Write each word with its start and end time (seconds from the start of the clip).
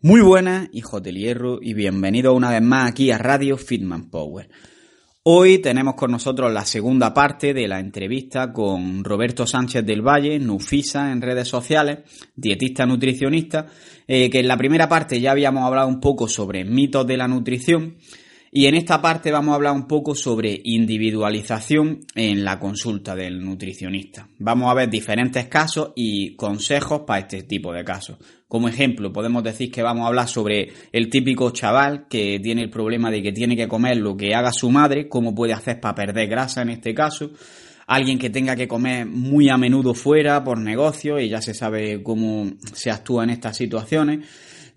Muy 0.00 0.20
buenas, 0.20 0.68
hijos 0.72 1.02
del 1.02 1.16
hierro, 1.16 1.58
y 1.60 1.74
bienvenidos 1.74 2.32
una 2.32 2.50
vez 2.50 2.62
más 2.62 2.88
aquí 2.88 3.10
a 3.10 3.18
Radio 3.18 3.56
Fitman 3.56 4.08
Power. 4.10 4.48
Hoy 5.24 5.58
tenemos 5.58 5.96
con 5.96 6.12
nosotros 6.12 6.52
la 6.52 6.64
segunda 6.64 7.12
parte 7.12 7.52
de 7.52 7.66
la 7.66 7.80
entrevista 7.80 8.52
con 8.52 9.02
Roberto 9.02 9.44
Sánchez 9.44 9.84
del 9.84 10.06
Valle, 10.06 10.38
Nufisa 10.38 11.10
en 11.10 11.20
redes 11.20 11.48
sociales, 11.48 11.98
dietista 12.36 12.86
nutricionista, 12.86 13.66
eh, 14.06 14.30
que 14.30 14.38
en 14.38 14.46
la 14.46 14.56
primera 14.56 14.88
parte 14.88 15.20
ya 15.20 15.32
habíamos 15.32 15.64
hablado 15.64 15.88
un 15.88 15.98
poco 15.98 16.28
sobre 16.28 16.64
mitos 16.64 17.04
de 17.04 17.16
la 17.16 17.26
nutrición 17.26 17.96
y 18.50 18.66
en 18.66 18.74
esta 18.74 19.02
parte 19.02 19.30
vamos 19.30 19.52
a 19.52 19.56
hablar 19.56 19.74
un 19.74 19.86
poco 19.86 20.14
sobre 20.14 20.60
individualización 20.64 22.00
en 22.14 22.44
la 22.44 22.58
consulta 22.58 23.14
del 23.14 23.44
nutricionista. 23.44 24.28
Vamos 24.38 24.70
a 24.70 24.74
ver 24.74 24.88
diferentes 24.88 25.46
casos 25.48 25.92
y 25.94 26.34
consejos 26.34 27.02
para 27.06 27.20
este 27.20 27.42
tipo 27.42 27.72
de 27.72 27.84
casos. 27.84 28.16
Como 28.46 28.68
ejemplo, 28.68 29.12
podemos 29.12 29.42
decir 29.42 29.70
que 29.70 29.82
vamos 29.82 30.04
a 30.04 30.08
hablar 30.08 30.28
sobre 30.28 30.72
el 30.92 31.10
típico 31.10 31.50
chaval 31.50 32.06
que 32.08 32.40
tiene 32.40 32.62
el 32.62 32.70
problema 32.70 33.10
de 33.10 33.22
que 33.22 33.32
tiene 33.32 33.54
que 33.54 33.68
comer 33.68 33.98
lo 33.98 34.16
que 34.16 34.34
haga 34.34 34.52
su 34.52 34.70
madre, 34.70 35.08
cómo 35.08 35.34
puede 35.34 35.52
hacer 35.52 35.80
para 35.80 35.94
perder 35.94 36.28
grasa 36.28 36.62
en 36.62 36.70
este 36.70 36.94
caso. 36.94 37.30
Alguien 37.86 38.18
que 38.18 38.30
tenga 38.30 38.56
que 38.56 38.68
comer 38.68 39.06
muy 39.06 39.50
a 39.50 39.56
menudo 39.56 39.94
fuera 39.94 40.42
por 40.44 40.58
negocio 40.58 41.18
y 41.18 41.28
ya 41.28 41.42
se 41.42 41.54
sabe 41.54 42.02
cómo 42.02 42.52
se 42.72 42.90
actúa 42.90 43.24
en 43.24 43.30
estas 43.30 43.56
situaciones 43.56 44.26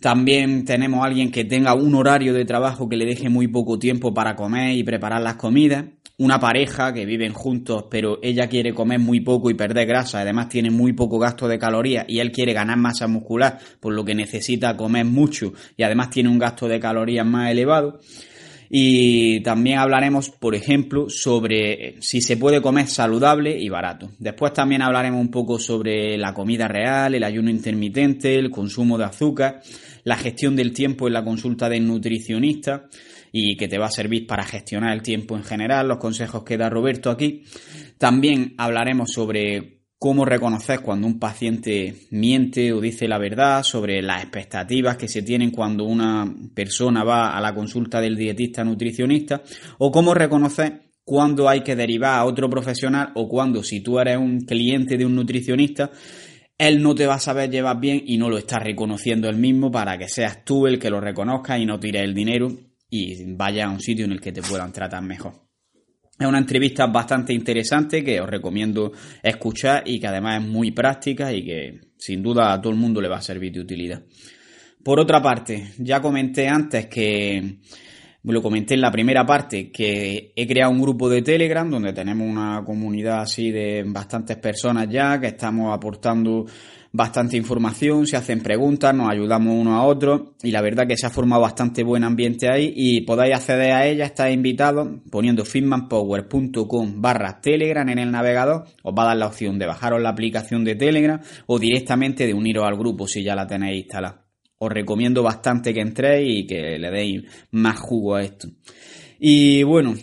también 0.01 0.65
tenemos 0.65 1.03
a 1.03 1.07
alguien 1.07 1.31
que 1.31 1.45
tenga 1.45 1.75
un 1.75 1.93
horario 1.93 2.33
de 2.33 2.43
trabajo 2.43 2.89
que 2.89 2.97
le 2.97 3.05
deje 3.05 3.29
muy 3.29 3.47
poco 3.47 3.77
tiempo 3.77 4.13
para 4.13 4.35
comer 4.35 4.75
y 4.75 4.83
preparar 4.83 5.21
las 5.21 5.35
comidas. 5.35 5.85
Una 6.17 6.39
pareja 6.39 6.91
que 6.91 7.05
viven 7.05 7.33
juntos, 7.33 7.85
pero 7.89 8.19
ella 8.21 8.47
quiere 8.47 8.73
comer 8.73 8.99
muy 8.99 9.21
poco 9.21 9.49
y 9.49 9.53
perder 9.53 9.87
grasa, 9.87 10.21
además 10.21 10.49
tiene 10.49 10.71
muy 10.71 10.93
poco 10.93 11.19
gasto 11.19 11.47
de 11.47 11.59
calorías 11.59 12.05
y 12.07 12.19
él 12.19 12.31
quiere 12.31 12.53
ganar 12.53 12.77
masa 12.77 13.07
muscular, 13.07 13.59
por 13.79 13.93
lo 13.93 14.03
que 14.03 14.15
necesita 14.15 14.75
comer 14.75 15.05
mucho 15.05 15.53
y 15.77 15.83
además 15.83 16.09
tiene 16.09 16.29
un 16.29 16.39
gasto 16.39 16.67
de 16.67 16.79
calorías 16.79 17.25
más 17.25 17.51
elevado. 17.51 17.99
Y 18.73 19.41
también 19.41 19.79
hablaremos, 19.79 20.29
por 20.29 20.55
ejemplo, 20.55 21.09
sobre 21.09 22.01
si 22.01 22.21
se 22.21 22.37
puede 22.37 22.61
comer 22.61 22.87
saludable 22.87 23.59
y 23.59 23.67
barato. 23.67 24.11
Después 24.17 24.53
también 24.53 24.81
hablaremos 24.81 25.19
un 25.19 25.29
poco 25.29 25.59
sobre 25.59 26.17
la 26.17 26.33
comida 26.33 26.69
real, 26.69 27.13
el 27.13 27.23
ayuno 27.25 27.49
intermitente, 27.49 28.35
el 28.35 28.49
consumo 28.49 28.97
de 28.97 29.03
azúcar 29.03 29.61
la 30.03 30.17
gestión 30.17 30.55
del 30.55 30.73
tiempo 30.73 31.07
en 31.07 31.13
la 31.13 31.23
consulta 31.23 31.69
del 31.69 31.87
nutricionista 31.87 32.87
y 33.31 33.55
que 33.55 33.67
te 33.67 33.77
va 33.77 33.85
a 33.85 33.91
servir 33.91 34.27
para 34.27 34.43
gestionar 34.43 34.93
el 34.93 35.01
tiempo 35.01 35.35
en 35.37 35.43
general, 35.43 35.87
los 35.87 35.97
consejos 35.97 36.43
que 36.43 36.57
da 36.57 36.69
Roberto 36.69 37.09
aquí. 37.09 37.43
También 37.97 38.55
hablaremos 38.57 39.11
sobre 39.11 39.80
cómo 40.01 40.25
reconocer 40.25 40.79
cuando 40.79 41.05
un 41.05 41.19
paciente 41.19 42.07
miente 42.09 42.73
o 42.73 42.81
dice 42.81 43.07
la 43.07 43.19
verdad, 43.19 43.61
sobre 43.61 44.01
las 44.01 44.23
expectativas 44.23 44.97
que 44.97 45.07
se 45.07 45.21
tienen 45.21 45.51
cuando 45.51 45.83
una 45.83 46.25
persona 46.55 47.03
va 47.03 47.37
a 47.37 47.39
la 47.39 47.53
consulta 47.53 48.01
del 48.01 48.15
dietista 48.15 48.63
nutricionista, 48.63 49.43
o 49.77 49.91
cómo 49.91 50.15
reconocer 50.15 50.89
cuándo 51.03 51.47
hay 51.47 51.61
que 51.61 51.75
derivar 51.75 52.17
a 52.17 52.25
otro 52.25 52.49
profesional 52.49 53.11
o 53.13 53.29
cuando 53.29 53.61
si 53.61 53.81
tú 53.81 53.99
eres 53.99 54.17
un 54.17 54.41
cliente 54.41 54.97
de 54.97 55.05
un 55.05 55.13
nutricionista 55.13 55.91
él 56.57 56.81
no 56.81 56.95
te 56.95 57.05
va 57.05 57.15
a 57.15 57.19
saber 57.19 57.51
llevar 57.51 57.79
bien 57.79 58.01
y 58.03 58.17
no 58.17 58.27
lo 58.27 58.39
está 58.39 58.57
reconociendo 58.57 59.29
él 59.29 59.37
mismo 59.37 59.71
para 59.71 59.99
que 59.99 60.09
seas 60.09 60.43
tú 60.43 60.65
el 60.65 60.79
que 60.79 60.89
lo 60.89 60.99
reconozca 60.99 61.59
y 61.59 61.65
no 61.67 61.79
tires 61.79 62.01
el 62.01 62.15
dinero 62.15 62.51
y 62.89 63.35
vaya 63.35 63.67
a 63.67 63.69
un 63.69 63.79
sitio 63.79 64.05
en 64.05 64.13
el 64.13 64.21
que 64.21 64.31
te 64.31 64.41
puedan 64.41 64.73
tratar 64.73 65.03
mejor. 65.03 65.50
Es 66.21 66.27
una 66.27 66.37
entrevista 66.37 66.85
bastante 66.85 67.33
interesante 67.33 68.03
que 68.03 68.21
os 68.21 68.29
recomiendo 68.29 68.91
escuchar 69.23 69.81
y 69.87 69.99
que 69.99 70.05
además 70.05 70.43
es 70.43 70.47
muy 70.47 70.69
práctica 70.69 71.33
y 71.33 71.43
que 71.43 71.79
sin 71.97 72.21
duda 72.21 72.53
a 72.53 72.61
todo 72.61 72.71
el 72.71 72.77
mundo 72.77 73.01
le 73.01 73.09
va 73.09 73.17
a 73.17 73.21
servir 73.23 73.51
de 73.51 73.61
utilidad. 73.61 74.03
Por 74.83 74.99
otra 74.99 75.19
parte, 75.19 75.71
ya 75.79 75.99
comenté 75.99 76.47
antes 76.47 76.85
que 76.85 77.57
lo 78.21 78.39
comenté 78.39 78.75
en 78.75 78.81
la 78.81 78.91
primera 78.91 79.25
parte, 79.25 79.71
que 79.71 80.31
he 80.35 80.45
creado 80.45 80.71
un 80.71 80.81
grupo 80.83 81.09
de 81.09 81.23
Telegram 81.23 81.67
donde 81.67 81.91
tenemos 81.91 82.29
una 82.29 82.63
comunidad 82.63 83.21
así 83.21 83.49
de 83.49 83.83
bastantes 83.87 84.37
personas 84.37 84.87
ya, 84.91 85.19
que 85.19 85.25
estamos 85.25 85.73
aportando 85.73 86.45
bastante 86.91 87.37
información, 87.37 88.05
se 88.05 88.17
hacen 88.17 88.41
preguntas, 88.41 88.93
nos 88.93 89.09
ayudamos 89.09 89.55
uno 89.55 89.75
a 89.75 89.85
otro 89.85 90.33
y 90.43 90.51
la 90.51 90.61
verdad 90.61 90.87
que 90.87 90.97
se 90.97 91.05
ha 91.05 91.09
formado 91.09 91.41
bastante 91.41 91.83
buen 91.83 92.03
ambiente 92.03 92.49
ahí 92.49 92.73
y 92.75 93.01
podáis 93.01 93.35
acceder 93.35 93.71
a 93.71 93.87
ella, 93.87 94.05
estáis 94.05 94.35
invitados 94.35 94.89
poniendo 95.09 95.45
fitmanpower.com 95.45 97.01
barra 97.01 97.39
Telegram 97.39 97.87
en 97.87 97.99
el 97.99 98.11
navegador, 98.11 98.65
os 98.83 98.93
va 98.93 99.03
a 99.03 99.07
dar 99.07 99.17
la 99.17 99.27
opción 99.27 99.57
de 99.57 99.67
bajaros 99.67 100.01
la 100.01 100.09
aplicación 100.09 100.63
de 100.63 100.75
Telegram 100.75 101.21
o 101.47 101.59
directamente 101.59 102.27
de 102.27 102.33
uniros 102.33 102.65
al 102.65 102.77
grupo 102.77 103.07
si 103.07 103.23
ya 103.23 103.35
la 103.35 103.47
tenéis 103.47 103.83
instalada 103.83 104.25
os 104.63 104.71
recomiendo 104.71 105.23
bastante 105.23 105.73
que 105.73 105.81
entréis 105.81 106.43
y 106.43 106.45
que 106.45 106.77
le 106.77 106.91
deis 106.91 107.23
más 107.49 107.79
jugo 107.79 108.13
a 108.13 108.21
esto. 108.21 108.47
Y 109.19 109.63
bueno, 109.63 109.95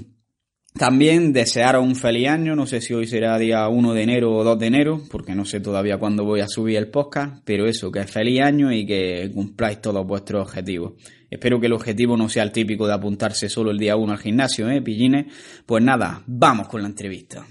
también 0.78 1.32
desearos 1.32 1.84
un 1.84 1.94
feliz 1.94 2.28
año, 2.28 2.56
no 2.56 2.66
sé 2.66 2.80
si 2.80 2.94
hoy 2.94 3.06
será 3.06 3.36
día 3.38 3.68
1 3.68 3.92
de 3.92 4.02
enero 4.02 4.34
o 4.34 4.44
2 4.44 4.58
de 4.58 4.66
enero, 4.66 5.02
porque 5.10 5.34
no 5.34 5.44
sé 5.44 5.60
todavía 5.60 5.98
cuándo 5.98 6.24
voy 6.24 6.40
a 6.40 6.48
subir 6.48 6.76
el 6.76 6.88
podcast, 6.88 7.42
pero 7.44 7.66
eso, 7.66 7.92
que 7.92 8.04
feliz 8.04 8.40
año 8.40 8.72
y 8.72 8.86
que 8.86 9.30
cumpláis 9.34 9.80
todos 9.80 10.06
vuestros 10.06 10.42
objetivos. 10.42 10.94
Espero 11.30 11.60
que 11.60 11.66
el 11.66 11.74
objetivo 11.74 12.16
no 12.16 12.28
sea 12.28 12.44
el 12.44 12.52
típico 12.52 12.86
de 12.86 12.94
apuntarse 12.94 13.50
solo 13.50 13.70
el 13.70 13.78
día 13.78 13.96
1 13.96 14.12
al 14.12 14.18
gimnasio, 14.18 14.70
¿eh, 14.70 14.80
pillines? 14.80 15.26
Pues 15.66 15.84
nada, 15.84 16.22
vamos 16.26 16.68
con 16.68 16.80
la 16.80 16.88
entrevista 16.88 17.44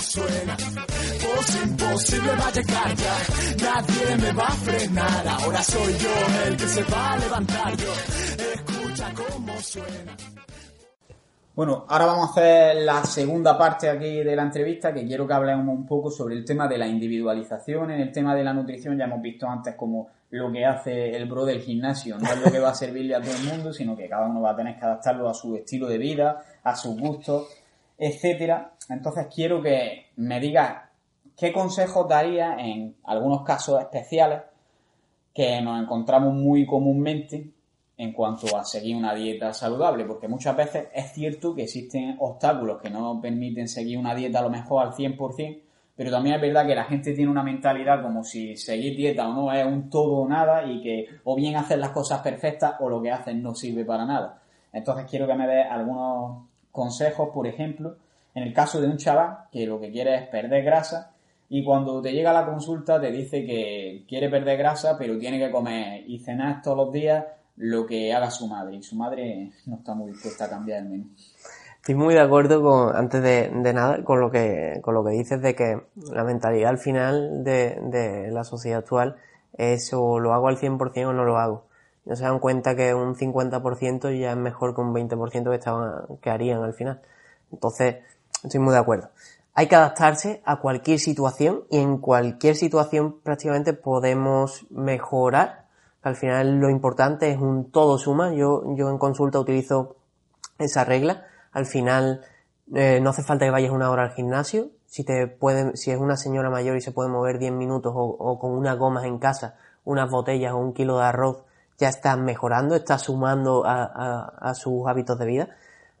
suena. 0.00 0.56
imposible 1.64 2.36
va 2.36 2.48
a 2.48 2.52
llegar 2.52 2.94
ya. 2.96 3.16
Nadie 3.64 4.16
me 4.16 4.32
va 4.32 4.46
a 4.46 4.52
frenar. 4.52 5.28
Ahora 5.28 5.62
soy 5.62 5.92
yo 5.98 6.46
el 6.46 6.56
que 6.56 6.66
se 6.68 6.82
va 6.84 7.12
a 7.12 7.18
levantar. 7.18 7.72
Escucha 8.94 9.12
cómo. 9.14 9.52
Bueno, 11.56 11.84
ahora 11.88 12.06
vamos 12.06 12.28
a 12.28 12.32
hacer 12.32 12.76
la 12.82 13.04
segunda 13.04 13.56
parte 13.56 13.88
aquí 13.88 14.24
de 14.24 14.34
la 14.34 14.42
entrevista 14.42 14.92
que 14.92 15.06
quiero 15.06 15.26
que 15.26 15.34
hablemos 15.34 15.68
un 15.68 15.86
poco 15.86 16.10
sobre 16.10 16.34
el 16.34 16.44
tema 16.44 16.66
de 16.66 16.78
la 16.78 16.86
individualización. 16.86 17.92
En 17.92 18.00
el 18.00 18.12
tema 18.12 18.34
de 18.34 18.42
la 18.42 18.52
nutrición 18.52 18.98
ya 18.98 19.04
hemos 19.04 19.22
visto 19.22 19.48
antes 19.48 19.76
como 19.76 20.08
lo 20.30 20.50
que 20.50 20.64
hace 20.64 21.16
el 21.16 21.26
bro 21.26 21.44
del 21.44 21.60
gimnasio 21.60 22.18
no 22.18 22.28
es 22.28 22.40
lo 22.40 22.50
que 22.50 22.58
va 22.58 22.70
a 22.70 22.74
servirle 22.74 23.14
a 23.14 23.20
todo 23.20 23.34
el 23.36 23.44
mundo, 23.44 23.72
sino 23.72 23.96
que 23.96 24.08
cada 24.08 24.26
uno 24.26 24.40
va 24.40 24.50
a 24.50 24.56
tener 24.56 24.76
que 24.76 24.84
adaptarlo 24.84 25.28
a 25.28 25.34
su 25.34 25.54
estilo 25.54 25.86
de 25.86 25.98
vida, 25.98 26.42
a 26.64 26.74
sus 26.74 26.98
gustos 26.98 27.46
etcétera. 27.96 28.72
Entonces 28.88 29.28
quiero 29.32 29.62
que 29.62 30.06
me 30.16 30.40
digas 30.40 30.90
qué 31.36 31.52
consejos 31.52 32.08
daría 32.08 32.56
en 32.56 32.96
algunos 33.04 33.44
casos 33.44 33.80
especiales 33.80 34.42
que 35.32 35.60
nos 35.62 35.80
encontramos 35.80 36.34
muy 36.34 36.66
comúnmente 36.66 37.54
en 37.96 38.12
cuanto 38.12 38.56
a 38.56 38.64
seguir 38.64 38.96
una 38.96 39.14
dieta 39.14 39.52
saludable, 39.52 40.04
porque 40.04 40.26
muchas 40.26 40.56
veces 40.56 40.88
es 40.92 41.12
cierto 41.12 41.54
que 41.54 41.62
existen 41.62 42.16
obstáculos 42.18 42.80
que 42.82 42.90
no 42.90 43.20
permiten 43.20 43.68
seguir 43.68 43.98
una 43.98 44.14
dieta 44.14 44.40
a 44.40 44.42
lo 44.42 44.50
mejor 44.50 44.84
al 44.84 44.92
100%, 44.92 45.60
pero 45.96 46.10
también 46.10 46.36
es 46.36 46.42
verdad 46.42 46.66
que 46.66 46.74
la 46.74 46.84
gente 46.84 47.12
tiene 47.14 47.30
una 47.30 47.44
mentalidad 47.44 48.02
como 48.02 48.24
si 48.24 48.56
seguir 48.56 48.96
dieta 48.96 49.28
o 49.28 49.32
no 49.32 49.52
es 49.52 49.64
un 49.64 49.88
todo 49.88 50.22
o 50.22 50.28
nada 50.28 50.64
y 50.64 50.82
que 50.82 51.06
o 51.22 51.36
bien 51.36 51.54
hacer 51.54 51.78
las 51.78 51.90
cosas 51.90 52.20
perfectas 52.20 52.74
o 52.80 52.88
lo 52.88 53.00
que 53.00 53.12
hacen 53.12 53.40
no 53.40 53.54
sirve 53.54 53.84
para 53.84 54.04
nada. 54.04 54.42
Entonces 54.72 55.06
quiero 55.08 55.28
que 55.28 55.34
me 55.34 55.46
des 55.46 55.66
algunos 55.70 56.48
consejos, 56.72 57.28
por 57.32 57.46
ejemplo, 57.46 57.96
en 58.34 58.42
el 58.42 58.52
caso 58.52 58.80
de 58.80 58.88
un 58.88 58.96
chaval 58.96 59.44
que 59.52 59.66
lo 59.66 59.80
que 59.80 59.92
quiere 59.92 60.16
es 60.16 60.28
perder 60.28 60.64
grasa 60.64 61.12
y 61.48 61.62
cuando 61.62 62.02
te 62.02 62.12
llega 62.12 62.32
la 62.32 62.44
consulta 62.44 63.00
te 63.00 63.12
dice 63.12 63.46
que 63.46 64.04
quiere 64.08 64.28
perder 64.28 64.58
grasa 64.58 64.98
pero 64.98 65.16
tiene 65.16 65.38
que 65.38 65.52
comer 65.52 66.02
y 66.08 66.18
cenar 66.18 66.60
todos 66.60 66.76
los 66.76 66.92
días 66.92 67.24
lo 67.56 67.86
que 67.86 68.12
haga 68.12 68.30
su 68.30 68.46
madre 68.48 68.76
y 68.76 68.82
su 68.82 68.96
madre 68.96 69.52
no 69.66 69.76
está 69.76 69.94
muy 69.94 70.12
dispuesta 70.12 70.46
a 70.46 70.50
cambiar 70.50 70.82
el 70.82 70.88
menú. 70.88 71.10
Estoy 71.76 71.94
muy 71.94 72.14
de 72.14 72.20
acuerdo 72.20 72.62
con, 72.62 72.96
antes 72.96 73.22
de, 73.22 73.50
nada, 73.74 74.02
con 74.04 74.18
lo 74.18 74.30
que, 74.30 74.80
con 74.82 74.94
lo 74.94 75.04
que 75.04 75.10
dices 75.10 75.42
de 75.42 75.54
que 75.54 75.82
la 76.10 76.24
mentalidad 76.24 76.70
al 76.70 76.78
final 76.78 77.44
de, 77.44 77.78
de 77.82 78.30
la 78.30 78.44
sociedad 78.44 78.78
actual 78.78 79.16
es 79.56 79.92
o 79.92 80.18
lo 80.18 80.32
hago 80.32 80.48
al 80.48 80.58
100% 80.58 81.06
o 81.06 81.12
no 81.12 81.24
lo 81.24 81.38
hago. 81.38 81.66
no 82.04 82.16
se 82.16 82.24
dan 82.24 82.38
cuenta 82.38 82.74
que 82.74 82.94
un 82.94 83.14
50% 83.14 84.18
ya 84.18 84.30
es 84.30 84.36
mejor 84.36 84.74
que 84.74 84.80
un 84.80 84.94
20% 84.94 85.50
que, 85.50 85.54
estaban, 85.54 86.18
que 86.20 86.30
harían 86.30 86.62
al 86.62 86.74
final. 86.74 87.00
Entonces, 87.52 87.96
estoy 88.42 88.60
muy 88.60 88.72
de 88.72 88.80
acuerdo. 88.80 89.10
Hay 89.54 89.68
que 89.68 89.76
adaptarse 89.76 90.42
a 90.44 90.56
cualquier 90.56 90.98
situación 90.98 91.64
y 91.70 91.78
en 91.78 91.98
cualquier 91.98 92.56
situación 92.56 93.20
prácticamente 93.22 93.72
podemos 93.72 94.66
mejorar. 94.70 95.63
Al 96.04 96.16
final 96.16 96.60
lo 96.60 96.68
importante 96.68 97.30
es 97.30 97.38
un 97.38 97.70
todo 97.70 97.96
suma. 97.96 98.34
Yo, 98.34 98.62
yo 98.76 98.90
en 98.90 98.98
consulta 98.98 99.40
utilizo 99.40 99.96
esa 100.58 100.84
regla. 100.84 101.24
Al 101.50 101.64
final 101.64 102.20
eh, 102.74 103.00
no 103.02 103.10
hace 103.10 103.22
falta 103.22 103.46
que 103.46 103.50
vayas 103.50 103.72
una 103.72 103.90
hora 103.90 104.02
al 104.02 104.12
gimnasio. 104.12 104.68
Si 104.84 105.02
te 105.02 105.26
puede, 105.26 105.76
si 105.78 105.90
es 105.90 105.98
una 105.98 106.18
señora 106.18 106.50
mayor 106.50 106.76
y 106.76 106.82
se 106.82 106.92
puede 106.92 107.08
mover 107.08 107.38
10 107.38 107.52
minutos 107.52 107.94
o, 107.96 108.04
o 108.04 108.38
con 108.38 108.52
unas 108.52 108.76
gomas 108.76 109.04
en 109.06 109.18
casa, 109.18 109.56
unas 109.84 110.10
botellas 110.10 110.52
o 110.52 110.58
un 110.58 110.74
kilo 110.74 110.98
de 110.98 111.04
arroz, 111.04 111.42
ya 111.78 111.88
está 111.88 112.16
mejorando, 112.18 112.76
está 112.76 112.98
sumando 112.98 113.64
a, 113.64 113.84
a, 113.84 114.50
a 114.50 114.54
sus 114.54 114.86
hábitos 114.86 115.18
de 115.18 115.24
vida. 115.24 115.48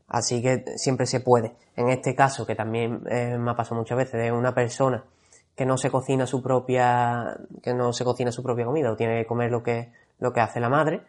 Así 0.06 0.42
que 0.42 0.76
siempre 0.76 1.06
se 1.06 1.20
puede. 1.20 1.56
En 1.76 1.88
este 1.88 2.14
caso, 2.14 2.44
que 2.44 2.54
también 2.54 3.02
eh, 3.08 3.38
me 3.38 3.52
ha 3.52 3.56
pasado 3.56 3.76
muchas 3.76 3.96
veces, 3.96 4.20
de 4.20 4.32
una 4.32 4.54
persona 4.54 5.02
que 5.56 5.66
no 5.66 5.76
se 5.76 5.90
cocina 5.90 6.26
su 6.26 6.42
propia, 6.42 7.36
que 7.62 7.74
no 7.74 7.92
se 7.92 8.04
cocina 8.04 8.32
su 8.32 8.42
propia 8.42 8.64
comida 8.64 8.90
o 8.90 8.96
tiene 8.96 9.20
que 9.20 9.26
comer 9.26 9.50
lo 9.50 9.62
que, 9.62 9.92
lo 10.18 10.32
que 10.32 10.40
hace 10.40 10.60
la 10.60 10.68
madre, 10.68 11.02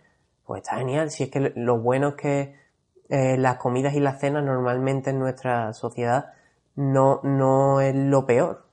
pues 0.46 0.62
está 0.62 0.78
genial. 0.78 1.10
Si 1.10 1.24
es 1.24 1.32
que 1.32 1.52
lo 1.56 1.80
bueno 1.80 2.10
es 2.10 2.16
que 2.16 2.56
eh, 3.10 3.38
las 3.38 3.58
comidas 3.58 3.96
y 3.96 4.00
las 4.00 4.20
cenas 4.20 4.44
normalmente 4.44 5.10
en 5.10 5.20
nuestra 5.20 5.74
sociedad 5.74 6.34
no, 6.76 7.22
no 7.24 7.82
es 7.82 7.96
lo 7.96 8.26
peor. 8.26 8.66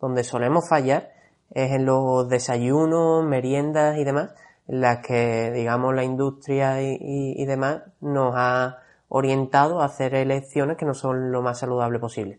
Donde 0.00 0.24
solemos 0.24 0.68
fallar 0.68 1.10
es 1.50 1.72
en 1.72 1.84
los 1.84 2.28
desayunos, 2.28 3.24
meriendas 3.24 3.98
y 3.98 4.04
demás, 4.04 4.34
en 4.68 4.80
las 4.80 4.98
que, 5.04 5.50
digamos, 5.50 5.94
la 5.94 6.04
industria 6.04 6.80
y, 6.80 6.96
y, 7.00 7.42
y 7.42 7.44
demás 7.46 7.82
nos 8.00 8.34
ha 8.36 8.78
orientado 9.08 9.80
a 9.80 9.86
hacer 9.86 10.14
elecciones 10.14 10.76
que 10.76 10.84
no 10.84 10.94
son 10.94 11.32
lo 11.32 11.42
más 11.42 11.58
saludable 11.58 11.98
posible. 11.98 12.38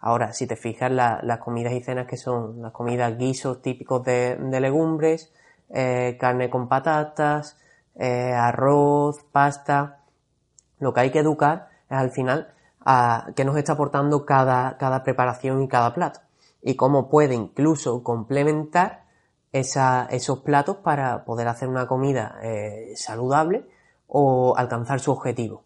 Ahora, 0.00 0.32
si 0.32 0.46
te 0.46 0.56
fijas, 0.56 0.90
la, 0.90 1.20
las 1.22 1.38
comidas 1.38 1.72
y 1.74 1.82
cenas 1.82 2.06
que 2.06 2.16
son 2.16 2.62
las 2.62 2.72
comidas 2.72 3.16
guisos 3.18 3.60
típicos 3.62 4.02
de, 4.04 4.38
legumbres, 4.60 5.32
eh, 5.68 6.16
carne 6.18 6.50
con 6.50 6.68
patatas, 6.68 7.58
eh, 7.96 8.32
arroz, 8.32 9.22
pasta, 9.30 10.00
lo 10.78 10.94
que 10.94 11.00
hay 11.00 11.10
que 11.10 11.18
educar 11.18 11.68
es 11.88 11.96
al 11.98 12.10
final 12.10 12.54
a 12.80 13.28
qué 13.36 13.44
nos 13.44 13.56
está 13.56 13.74
aportando 13.74 14.24
cada, 14.24 14.78
cada 14.78 15.02
preparación 15.02 15.62
y 15.62 15.68
cada 15.68 15.92
plato 15.92 16.20
y 16.62 16.74
cómo 16.76 17.08
puede 17.08 17.34
incluso 17.34 18.02
complementar 18.02 19.04
esos 19.52 20.40
platos 20.40 20.76
para 20.76 21.24
poder 21.24 21.48
hacer 21.48 21.68
una 21.68 21.86
comida 21.86 22.38
eh, 22.42 22.92
saludable 22.94 23.66
o 24.06 24.54
alcanzar 24.56 25.00
su 25.00 25.10
objetivo. 25.10 25.64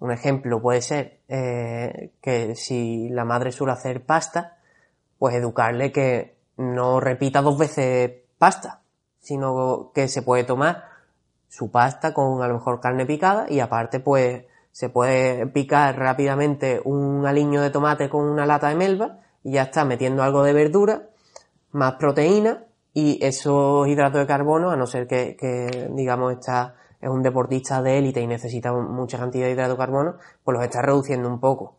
Un 0.00 0.12
ejemplo 0.12 0.62
puede 0.62 0.80
ser 0.80 1.20
eh, 1.28 2.12
que 2.20 2.54
si 2.54 3.08
la 3.08 3.24
madre 3.24 3.50
suele 3.50 3.72
hacer 3.72 4.04
pasta, 4.04 4.58
pues 5.18 5.34
educarle 5.34 5.90
que 5.90 6.36
no 6.56 7.00
repita 7.00 7.42
dos 7.42 7.58
veces 7.58 8.12
pasta, 8.38 8.82
sino 9.18 9.90
que 9.94 10.08
se 10.08 10.22
puede 10.22 10.44
tomar 10.44 10.84
su 11.48 11.70
pasta 11.70 12.14
con 12.14 12.42
a 12.42 12.48
lo 12.48 12.54
mejor 12.54 12.80
carne 12.80 13.06
picada 13.06 13.46
y 13.48 13.60
aparte 13.60 14.00
pues 14.00 14.44
se 14.70 14.88
puede 14.88 15.46
picar 15.46 15.98
rápidamente 15.98 16.80
un 16.84 17.26
aliño 17.26 17.62
de 17.62 17.70
tomate 17.70 18.08
con 18.08 18.24
una 18.24 18.46
lata 18.46 18.68
de 18.68 18.76
melva 18.76 19.18
y 19.42 19.52
ya 19.52 19.62
está 19.62 19.84
metiendo 19.84 20.22
algo 20.22 20.42
de 20.42 20.52
verdura, 20.52 21.08
más 21.72 21.94
proteína 21.94 22.64
y 22.92 23.18
esos 23.24 23.88
hidratos 23.88 24.20
de 24.20 24.26
carbono, 24.26 24.70
a 24.70 24.76
no 24.76 24.86
ser 24.86 25.06
que, 25.06 25.36
que 25.36 25.88
digamos 25.92 26.32
está 26.32 26.76
es 27.00 27.08
un 27.08 27.22
deportista 27.22 27.82
de 27.82 27.98
élite 27.98 28.20
y 28.20 28.26
necesita 28.26 28.72
mucha 28.72 29.18
cantidad 29.18 29.46
de 29.46 29.52
hidrato 29.52 29.72
de 29.72 29.78
carbono, 29.78 30.16
pues 30.44 30.54
los 30.56 30.64
está 30.64 30.82
reduciendo 30.82 31.28
un 31.28 31.40
poco. 31.40 31.76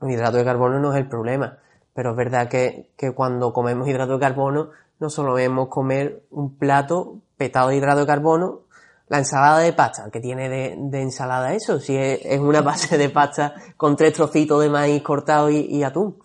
El 0.00 0.10
hidrato 0.10 0.38
de 0.38 0.44
carbono 0.44 0.78
no 0.80 0.92
es 0.92 0.98
el 0.98 1.08
problema, 1.08 1.58
pero 1.94 2.10
es 2.10 2.16
verdad 2.16 2.48
que, 2.48 2.90
que 2.96 3.12
cuando 3.12 3.52
comemos 3.52 3.88
hidrato 3.88 4.14
de 4.14 4.20
carbono 4.20 4.70
no 4.98 5.10
solo 5.10 5.34
vemos 5.34 5.68
comer 5.68 6.24
un 6.30 6.56
plato 6.56 7.18
petado 7.36 7.68
de 7.68 7.76
hidrato 7.76 8.00
de 8.00 8.06
carbono, 8.06 8.60
la 9.08 9.18
ensalada 9.18 9.58
de 9.58 9.72
pasta, 9.72 10.10
que 10.10 10.20
tiene 10.20 10.48
de, 10.48 11.00
ensalada 11.00 11.52
eso, 11.54 11.80
si 11.80 11.96
es, 11.96 12.20
es, 12.22 12.38
una 12.38 12.60
base 12.62 12.96
de 12.96 13.08
pasta 13.08 13.54
con 13.76 13.96
tres 13.96 14.12
trocitos 14.12 14.62
de 14.62 14.68
maíz 14.68 15.02
cortado 15.02 15.50
y, 15.50 15.58
y 15.58 15.82
atún. 15.82 16.18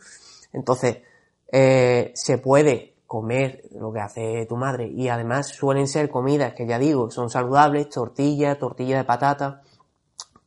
Entonces, 0.54 0.98
eh, 1.52 2.12
se 2.16 2.38
puede 2.38 2.95
comer 3.08 3.64
lo 3.72 3.94
que 3.94 4.00
hace 4.00 4.46
tu 4.48 4.58
madre 4.58 4.88
y 4.88 5.10
además 5.10 5.48
suelen 5.48 5.88
ser 5.88 6.10
comidas 6.10 6.54
que 6.54 6.66
ya 6.66 6.80
digo 6.80 7.12
son 7.12 7.30
saludables, 7.30 7.90
tortilla, 7.90 8.58
tortilla 8.58 8.98
de 8.98 9.04
patata, 9.04 9.62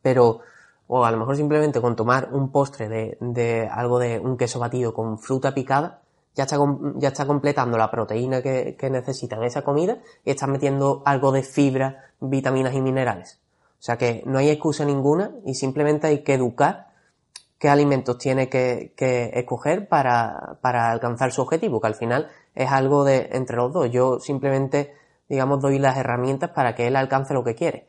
pero 0.01 0.41
o 0.87 1.05
a 1.05 1.11
lo 1.11 1.17
mejor 1.17 1.35
simplemente 1.37 1.81
con 1.81 1.95
tomar 1.95 2.29
un 2.31 2.51
postre 2.51 2.89
de, 2.89 3.17
de 3.21 3.67
algo 3.67 3.99
de 3.99 4.19
un 4.19 4.37
queso 4.37 4.59
batido 4.59 4.93
con 4.93 5.19
fruta 5.19 5.53
picada, 5.53 6.01
ya 6.35 6.43
está, 6.43 6.57
ya 6.95 7.09
está 7.09 7.27
completando 7.27 7.77
la 7.77 7.91
proteína 7.91 8.41
que, 8.41 8.75
que 8.77 8.89
necesitan 8.89 9.43
esa 9.43 9.61
comida 9.61 9.99
y 10.25 10.31
estás 10.31 10.49
metiendo 10.49 11.03
algo 11.05 11.31
de 11.31 11.43
fibra, 11.43 12.05
vitaminas 12.19 12.73
y 12.73 12.81
minerales. 12.81 13.39
O 13.73 13.81
sea 13.81 13.97
que 13.97 14.23
no 14.25 14.39
hay 14.39 14.49
excusa 14.49 14.83
ninguna 14.83 15.31
y 15.45 15.53
simplemente 15.53 16.07
hay 16.07 16.23
que 16.23 16.33
educar 16.33 16.88
qué 17.59 17.67
alimentos 17.69 18.17
tiene 18.17 18.49
que, 18.49 18.93
escoger 19.33 19.87
para, 19.87 20.57
para 20.61 20.89
alcanzar 20.91 21.31
su 21.31 21.41
objetivo, 21.41 21.81
que 21.81 21.87
al 21.87 21.95
final 21.95 22.29
es 22.55 22.71
algo 22.71 23.03
de 23.03 23.29
entre 23.33 23.57
los 23.57 23.73
dos. 23.73 23.91
Yo 23.91 24.19
simplemente, 24.19 24.93
digamos, 25.27 25.61
doy 25.61 25.77
las 25.77 25.97
herramientas 25.97 26.51
para 26.51 26.73
que 26.73 26.87
él 26.87 26.95
alcance 26.95 27.33
lo 27.33 27.43
que 27.43 27.55
quiere. 27.55 27.85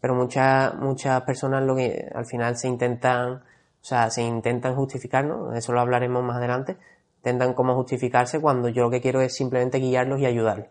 Pero 0.00 0.14
muchas, 0.14 0.74
muchas 0.76 1.20
personas 1.22 1.64
lo 1.64 1.76
que 1.76 2.08
al 2.14 2.26
final 2.26 2.56
se 2.56 2.68
intentan, 2.68 3.34
o 3.34 3.42
sea, 3.84 4.08
se 4.10 4.22
intentan 4.22 4.74
justificar, 4.76 5.24
¿no? 5.24 5.52
Eso 5.52 5.72
lo 5.72 5.80
hablaremos 5.80 6.22
más 6.22 6.36
adelante. 6.36 6.76
Intentan 7.18 7.54
cómo 7.54 7.74
justificarse 7.74 8.40
cuando 8.40 8.68
yo 8.68 8.84
lo 8.84 8.90
que 8.90 9.00
quiero 9.00 9.20
es 9.20 9.34
simplemente 9.34 9.78
guiarlos 9.78 10.20
y 10.20 10.26
ayudarlos. 10.26 10.68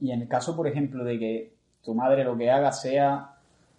Y 0.00 0.12
en 0.12 0.22
el 0.22 0.28
caso, 0.28 0.54
por 0.56 0.66
ejemplo, 0.66 1.04
de 1.04 1.18
que 1.18 1.54
tu 1.82 1.94
madre 1.94 2.24
lo 2.24 2.36
que 2.36 2.50
haga 2.50 2.72
sea, 2.72 3.35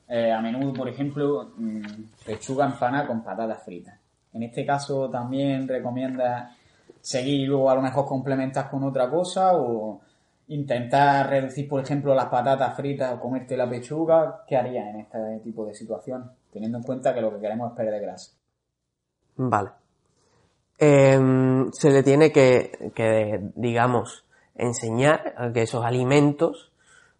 eh, 0.07 0.31
a 0.31 0.41
menudo, 0.41 0.73
por 0.73 0.89
ejemplo, 0.89 1.51
mmm, 1.57 1.81
pechuga 2.25 2.65
empanada 2.65 3.07
con 3.07 3.23
patatas 3.23 3.63
fritas. 3.63 3.99
En 4.33 4.43
este 4.43 4.65
caso 4.65 5.09
también 5.09 5.67
recomienda 5.67 6.55
seguir 7.01 7.41
y 7.41 7.45
luego 7.45 7.69
a 7.69 7.75
lo 7.75 7.81
mejor 7.81 8.05
complementas 8.05 8.65
con 8.67 8.83
otra 8.83 9.09
cosa 9.09 9.55
o 9.55 10.01
intentar 10.49 11.29
reducir, 11.29 11.67
por 11.67 11.81
ejemplo, 11.81 12.13
las 12.15 12.27
patatas 12.27 12.75
fritas 12.75 13.13
o 13.13 13.19
comerte 13.19 13.57
la 13.57 13.69
pechuga, 13.69 14.43
¿qué 14.47 14.55
harías 14.55 14.87
en 14.87 15.01
este 15.01 15.39
tipo 15.43 15.65
de 15.65 15.73
situación? 15.73 16.31
Teniendo 16.51 16.77
en 16.77 16.83
cuenta 16.83 17.13
que 17.13 17.21
lo 17.21 17.33
que 17.33 17.41
queremos 17.41 17.71
es 17.71 17.77
perder 17.77 18.01
grasa. 18.01 18.31
Vale. 19.35 19.69
Eh, 20.79 21.19
se 21.71 21.89
le 21.89 22.03
tiene 22.03 22.31
que, 22.31 22.91
que, 22.95 23.41
digamos, 23.55 24.25
enseñar 24.55 25.51
que 25.53 25.63
esos 25.63 25.83
alimentos, 25.83 26.71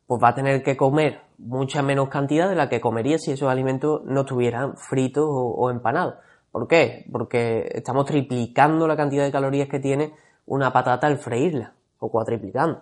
pues 0.06 0.24
va 0.24 0.30
a 0.30 0.36
tener 0.36 0.64
que 0.64 0.78
comer 0.78 1.27
mucha 1.38 1.82
menos 1.82 2.10
cantidad 2.10 2.50
de 2.50 2.56
la 2.56 2.70
que 2.70 2.82
comería 2.82 3.20
si 3.20 3.32
esos 3.32 3.50
alimentos 3.50 4.02
no 4.06 4.22
estuvieran 4.22 4.78
fritos 4.78 5.26
o, 5.28 5.70
empanados. 5.70 6.16
¿Por 6.52 6.68
qué? 6.68 7.06
Porque 7.12 7.70
estamos 7.74 8.06
triplicando 8.06 8.88
la 8.88 8.98
cantidad 8.98 9.24
de 9.24 9.32
calorías 9.32 9.68
que 9.68 9.80
tiene 9.80 10.14
una 10.46 10.72
patata 10.72 11.08
al 11.08 11.18
freírla, 11.18 11.74
o 12.00 12.10
cuatriplicando. 12.10 12.82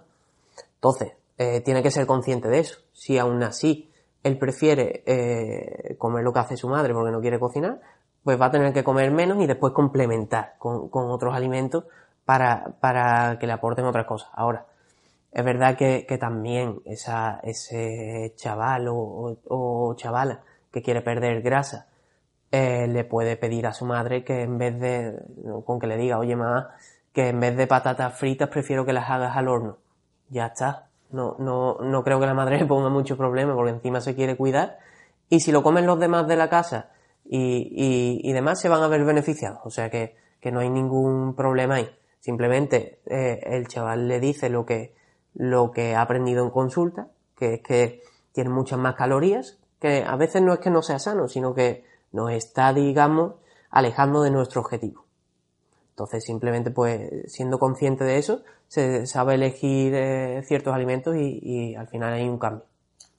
Entonces, 0.75 1.13
eh, 1.37 1.61
tiene 1.61 1.83
que 1.83 1.91
ser 1.91 2.05
consciente 2.05 2.47
de 2.47 2.59
eso. 2.59 2.79
Si 2.93 3.17
aún 3.17 3.43
así 3.43 3.91
él 4.23 4.37
prefiere 4.37 5.03
eh, 5.05 5.95
comer 5.97 6.23
lo 6.23 6.33
que 6.33 6.39
hace 6.39 6.57
su 6.57 6.69
madre 6.69 6.93
porque 6.93 7.11
no 7.11 7.21
quiere 7.21 7.39
cocinar, 7.39 7.81
pues 8.23 8.41
va 8.41 8.47
a 8.47 8.51
tener 8.51 8.73
que 8.73 8.83
comer 8.83 9.11
menos 9.11 9.41
y 9.41 9.47
después 9.47 9.73
complementar 9.73 10.55
con, 10.57 10.89
con 10.89 11.11
otros 11.11 11.35
alimentos 11.35 11.83
para, 12.25 12.73
para, 12.79 13.37
que 13.39 13.45
le 13.45 13.53
aporten 13.53 13.85
otras 13.85 14.07
cosas. 14.07 14.29
Ahora, 14.33 14.65
es 15.35 15.43
verdad 15.43 15.75
que, 15.75 16.17
también 16.17 16.81
ese 16.85 18.33
chaval 18.37 18.87
o, 18.89 19.93
chavala 19.97 20.41
que 20.71 20.81
quiere 20.81 21.01
perder 21.01 21.41
grasa, 21.41 21.87
eh, 22.51 22.87
le 22.87 23.03
puede 23.03 23.35
pedir 23.35 23.67
a 23.67 23.73
su 23.73 23.85
madre 23.85 24.23
que 24.23 24.43
en 24.43 24.57
vez 24.57 24.79
de, 24.79 25.13
con 25.65 25.77
que 25.77 25.87
le 25.87 25.97
diga, 25.97 26.19
oye 26.19 26.37
mamá, 26.37 26.75
que 27.11 27.27
en 27.27 27.41
vez 27.41 27.57
de 27.57 27.67
patatas 27.67 28.17
fritas 28.17 28.47
prefiero 28.47 28.85
que 28.85 28.93
las 28.93 29.09
hagas 29.09 29.35
al 29.35 29.49
horno. 29.49 29.77
Ya 30.29 30.45
está. 30.47 30.87
No, 31.11 31.35
no, 31.37 31.79
no 31.81 32.03
creo 32.05 32.17
que 32.21 32.27
la 32.27 32.33
madre 32.33 32.57
le 32.61 32.65
ponga 32.65 32.87
mucho 32.87 33.17
problema 33.17 33.53
porque 33.55 33.71
encima 33.71 33.99
se 33.99 34.15
quiere 34.15 34.37
cuidar. 34.37 34.79
Y 35.27 35.41
si 35.41 35.51
lo 35.51 35.63
comen 35.63 35.85
los 35.85 35.99
demás 35.99 36.27
de 36.27 36.37
la 36.37 36.49
casa 36.49 36.91
y 37.25 38.31
demás, 38.31 38.61
se 38.61 38.69
van 38.69 38.83
a 38.83 38.87
ver 38.87 39.03
beneficiados. 39.03 39.59
O 39.65 39.69
sea 39.69 39.89
que, 39.89 40.15
que 40.39 40.51
no 40.51 40.61
hay 40.61 40.69
ningún 40.69 41.35
problema 41.35 41.75
ahí. 41.75 41.89
Simplemente 42.21 43.01
eh, 43.05 43.41
el 43.43 43.67
chaval 43.67 44.07
le 44.07 44.19
dice 44.19 44.49
lo 44.49 44.65
que, 44.65 44.95
lo 45.35 45.71
que 45.71 45.95
ha 45.95 46.01
aprendido 46.01 46.43
en 46.43 46.49
consulta, 46.49 47.09
que 47.37 47.55
es 47.55 47.61
que 47.61 48.01
tiene 48.31 48.49
muchas 48.49 48.79
más 48.79 48.95
calorías, 48.95 49.59
que 49.79 50.03
a 50.03 50.15
veces 50.15 50.41
no 50.41 50.53
es 50.53 50.59
que 50.59 50.69
no 50.69 50.81
sea 50.81 50.99
sano, 50.99 51.27
sino 51.27 51.53
que 51.53 51.83
nos 52.11 52.31
está, 52.31 52.73
digamos, 52.73 53.33
alejando 53.69 54.23
de 54.23 54.31
nuestro 54.31 54.61
objetivo. 54.61 55.05
Entonces, 55.91 56.25
simplemente, 56.25 56.71
pues, 56.71 57.31
siendo 57.31 57.59
consciente 57.59 58.03
de 58.03 58.17
eso, 58.17 58.41
se 58.67 59.05
sabe 59.05 59.35
elegir 59.35 59.93
eh, 59.93 60.41
ciertos 60.43 60.73
alimentos 60.73 61.15
y, 61.15 61.75
al 61.75 61.87
final 61.87 62.13
hay 62.13 62.27
un 62.27 62.37
cambio. 62.37 62.65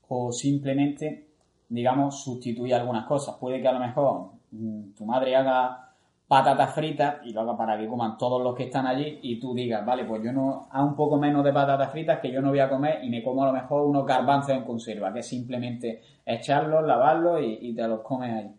o 0.09 0.33
simplemente, 0.33 1.29
digamos, 1.69 2.23
sustituye 2.23 2.75
algunas 2.75 3.07
cosas. 3.07 3.37
Puede 3.41 3.61
que 3.61 3.69
a 3.69 3.73
lo 3.73 3.81
mejor 3.81 4.31
mm, 4.51 4.93
tu 4.95 5.05
madre 5.05 5.35
haga 5.37 5.86
patatas 6.29 6.75
fritas 6.75 7.17
y 7.25 7.33
lo 7.33 7.43
haga 7.43 7.57
para 7.57 7.79
que 7.79 7.87
coman 7.87 8.19
todos 8.19 8.43
los 8.43 8.55
que 8.55 8.65
están 8.65 8.87
allí 8.87 9.21
y 9.23 9.39
tú 9.39 9.55
digas, 9.55 9.87
vale, 9.87 10.05
pues 10.05 10.23
yo 10.25 10.33
no, 10.33 10.67
a 10.71 10.85
un 10.85 10.97
poco 10.97 11.19
menos 11.19 11.45
de 11.45 11.53
patatas 11.53 11.93
fritas 11.93 12.19
que 12.21 12.33
yo 12.33 12.41
no 12.41 12.49
voy 12.49 12.59
a 12.59 12.69
comer 12.69 12.99
y 13.05 13.11
me 13.11 13.23
como 13.23 13.45
a 13.45 13.47
lo 13.47 13.53
mejor 13.53 13.83
unos 13.83 14.05
garbanzos 14.05 14.51
en 14.57 14.65
conserva, 14.65 15.13
que 15.13 15.21
es 15.21 15.27
simplemente 15.27 16.03
echarlos, 16.25 16.85
lavarlos 16.85 17.41
y, 17.43 17.73
te 17.75 17.87
los 17.87 18.01
comes 18.01 18.33
ahí. 18.35 18.51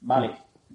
Vale, 0.00 0.32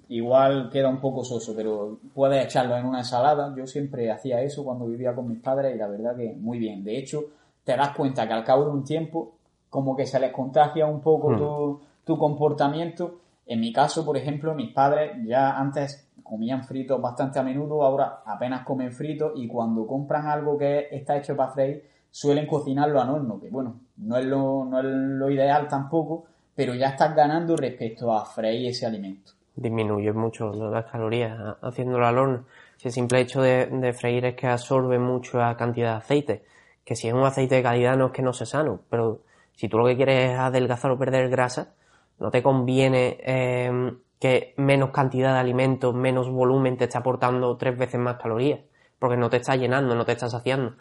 igual 0.08 0.70
queda 0.70 0.88
un 0.88 0.98
poco 0.98 1.22
soso, 1.24 1.52
pero 1.54 1.98
puedes 2.14 2.46
echarlo 2.46 2.74
en 2.76 2.86
una 2.86 3.00
ensalada. 3.00 3.54
Yo 3.54 3.66
siempre 3.66 4.10
hacía 4.10 4.40
eso 4.40 4.64
cuando 4.64 4.86
vivía 4.86 5.14
con 5.14 5.28
mis 5.28 5.40
padres 5.40 5.74
y 5.74 5.78
la 5.78 5.88
verdad 5.88 6.16
que 6.16 6.32
muy 6.32 6.58
bien. 6.58 6.82
De 6.82 6.96
hecho, 6.96 7.20
te 7.64 7.76
das 7.76 7.94
cuenta 7.94 8.26
que 8.26 8.32
al 8.32 8.44
cabo 8.44 8.64
de 8.64 8.70
un 8.70 8.84
tiempo, 8.84 9.34
como 9.68 9.94
que 9.94 10.06
se 10.06 10.18
les 10.18 10.32
contagia 10.32 10.86
un 10.86 11.00
poco 11.00 11.30
mm. 11.30 11.36
tu, 11.36 11.80
tu 12.04 12.18
comportamiento. 12.18 13.18
En 13.46 13.60
mi 13.60 13.72
caso, 13.72 14.06
por 14.06 14.16
ejemplo, 14.16 14.54
mis 14.54 14.72
padres 14.72 15.12
ya 15.26 15.58
antes 15.58 16.09
comían 16.30 16.62
fritos 16.62 17.02
bastante 17.02 17.40
a 17.40 17.42
menudo, 17.42 17.82
ahora 17.82 18.22
apenas 18.24 18.64
comen 18.64 18.92
fritos 18.92 19.32
y 19.34 19.48
cuando 19.48 19.84
compran 19.84 20.26
algo 20.26 20.56
que 20.56 20.86
está 20.92 21.16
hecho 21.16 21.34
para 21.34 21.50
freír, 21.50 21.82
suelen 22.08 22.46
cocinarlo 22.46 23.00
al 23.00 23.10
horno, 23.10 23.40
que 23.40 23.50
bueno, 23.50 23.80
no 23.96 24.16
es 24.16 24.24
lo, 24.26 24.64
no 24.64 24.78
es 24.78 24.84
lo 24.84 25.28
ideal 25.28 25.66
tampoco, 25.66 26.26
pero 26.54 26.72
ya 26.74 26.90
estás 26.90 27.16
ganando 27.16 27.56
respecto 27.56 28.12
a 28.12 28.24
freír 28.24 28.70
ese 28.70 28.86
alimento. 28.86 29.32
Disminuye 29.56 30.12
mucho 30.12 30.52
las 30.52 30.84
calorías 30.84 31.36
haciéndolo 31.62 32.06
al 32.06 32.18
horno. 32.18 32.44
El 32.80 32.92
simple 32.92 33.20
hecho 33.20 33.42
de, 33.42 33.92
freír 33.92 34.24
es 34.24 34.36
que 34.36 34.46
absorbe 34.46 35.00
mucha 35.00 35.56
cantidad 35.56 35.90
de 35.90 35.98
aceite, 35.98 36.44
que 36.84 36.94
si 36.94 37.08
es 37.08 37.14
un 37.14 37.24
aceite 37.24 37.56
de 37.56 37.62
calidad 37.62 37.96
no 37.96 38.06
es 38.06 38.12
que 38.12 38.22
no 38.22 38.32
sea 38.32 38.46
sano, 38.46 38.80
pero 38.88 39.22
si 39.54 39.68
tú 39.68 39.78
lo 39.78 39.86
que 39.86 39.96
quieres 39.96 40.30
es 40.30 40.38
adelgazar 40.38 40.92
o 40.92 40.98
perder 40.98 41.28
grasa, 41.28 41.74
no 42.20 42.30
te 42.30 42.40
conviene 42.42 43.18
eh, 43.20 43.92
que 44.20 44.52
menos 44.58 44.90
cantidad 44.90 45.32
de 45.32 45.40
alimentos, 45.40 45.94
menos 45.94 46.28
volumen 46.28 46.76
te 46.76 46.84
está 46.84 46.98
aportando 46.98 47.56
tres 47.56 47.76
veces 47.76 47.98
más 47.98 48.18
calorías, 48.18 48.60
porque 48.98 49.16
no 49.16 49.30
te 49.30 49.38
está 49.38 49.56
llenando, 49.56 49.94
no 49.94 50.04
te 50.04 50.12
está 50.12 50.28
saciando. 50.28 50.74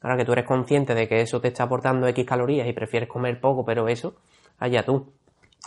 Ahora 0.00 0.16
que 0.16 0.24
tú 0.24 0.32
eres 0.32 0.46
consciente 0.46 0.94
de 0.94 1.08
que 1.08 1.20
eso 1.20 1.40
te 1.40 1.48
está 1.48 1.64
aportando 1.64 2.06
X 2.06 2.24
calorías 2.24 2.68
y 2.68 2.72
prefieres 2.72 3.08
comer 3.08 3.40
poco, 3.40 3.64
pero 3.64 3.88
eso, 3.88 4.14
allá 4.60 4.84
tú. 4.84 5.12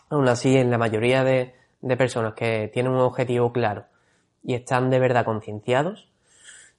Aún 0.10 0.27
así, 0.30 0.56
en 0.56 0.72
la 0.72 0.77
mayoría 0.77 1.25
de, 1.25 1.53
personas 1.98 2.34
que 2.34 2.70
tienen 2.74 2.94
un 2.94 3.01
objetivo 3.01 3.51
claro 3.51 3.86
y 4.41 4.53
están 4.53 4.89
de 4.89 5.00
verdad 5.00 5.25
concienciados, 5.25 6.08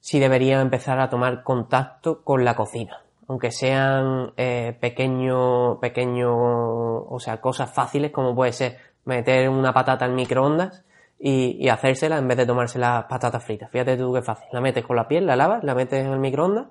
sí 0.00 0.18
deberían 0.18 0.62
empezar 0.62 0.98
a 0.98 1.10
tomar 1.10 1.42
contacto 1.42 2.22
con 2.22 2.42
la 2.42 2.56
cocina. 2.56 3.02
Aunque 3.28 3.50
sean 3.50 4.32
eh, 4.38 4.76
pequeños, 4.80 5.78
pequeño, 5.78 6.32
o 6.32 7.18
sea, 7.20 7.40
cosas 7.40 7.70
fáciles 7.72 8.10
como 8.10 8.34
puede 8.34 8.52
ser 8.52 8.91
meter 9.04 9.48
una 9.48 9.72
patata 9.72 10.06
en 10.06 10.14
microondas 10.14 10.84
y, 11.18 11.68
hacérsela 11.68 12.18
en 12.18 12.26
vez 12.26 12.36
de 12.36 12.46
tomarse 12.46 12.78
las 12.78 13.04
patatas 13.04 13.44
fritas. 13.44 13.70
Fíjate 13.70 13.96
tú 13.96 14.12
qué 14.12 14.22
fácil. 14.22 14.48
La 14.52 14.60
metes 14.60 14.84
con 14.84 14.96
la 14.96 15.06
piel, 15.06 15.26
la 15.26 15.36
lavas, 15.36 15.62
la 15.62 15.74
metes 15.74 16.04
en 16.04 16.12
el 16.12 16.18
microondas, 16.18 16.66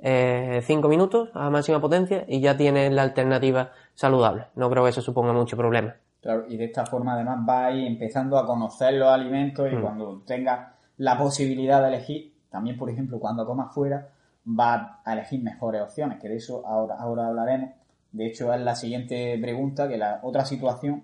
eh, 0.00 0.60
cinco 0.62 0.88
minutos 0.88 1.30
a 1.34 1.50
máxima 1.50 1.80
potencia 1.80 2.24
y 2.28 2.40
ya 2.40 2.56
tienes 2.56 2.92
la 2.92 3.02
alternativa 3.02 3.72
saludable. 3.94 4.46
No 4.54 4.70
creo 4.70 4.84
que 4.84 4.90
eso 4.90 5.02
suponga 5.02 5.32
mucho 5.32 5.56
problema. 5.56 5.96
Claro, 6.20 6.44
y 6.48 6.56
de 6.56 6.66
esta 6.66 6.86
forma 6.86 7.14
además 7.14 7.38
vas 7.44 7.72
empezando 7.74 8.38
a 8.38 8.46
conocer 8.46 8.94
los 8.94 9.08
alimentos 9.08 9.70
y 9.70 9.76
mm. 9.76 9.80
cuando 9.80 10.22
tengas 10.26 10.68
la 10.98 11.18
posibilidad 11.18 11.82
de 11.82 11.88
elegir, 11.88 12.32
también 12.50 12.76
por 12.76 12.90
ejemplo 12.90 13.18
cuando 13.18 13.44
comas 13.44 13.74
fuera, 13.74 14.08
vas 14.44 14.98
a 15.04 15.12
elegir 15.12 15.42
mejores 15.42 15.82
opciones, 15.82 16.20
que 16.20 16.28
de 16.28 16.36
eso 16.36 16.64
ahora, 16.66 16.96
ahora 16.96 17.26
hablaremos. 17.26 17.70
De 18.12 18.26
hecho 18.26 18.52
es 18.52 18.60
la 18.60 18.74
siguiente 18.74 19.36
pregunta, 19.40 19.88
que 19.88 19.98
la 19.98 20.20
otra 20.22 20.44
situación 20.44 21.02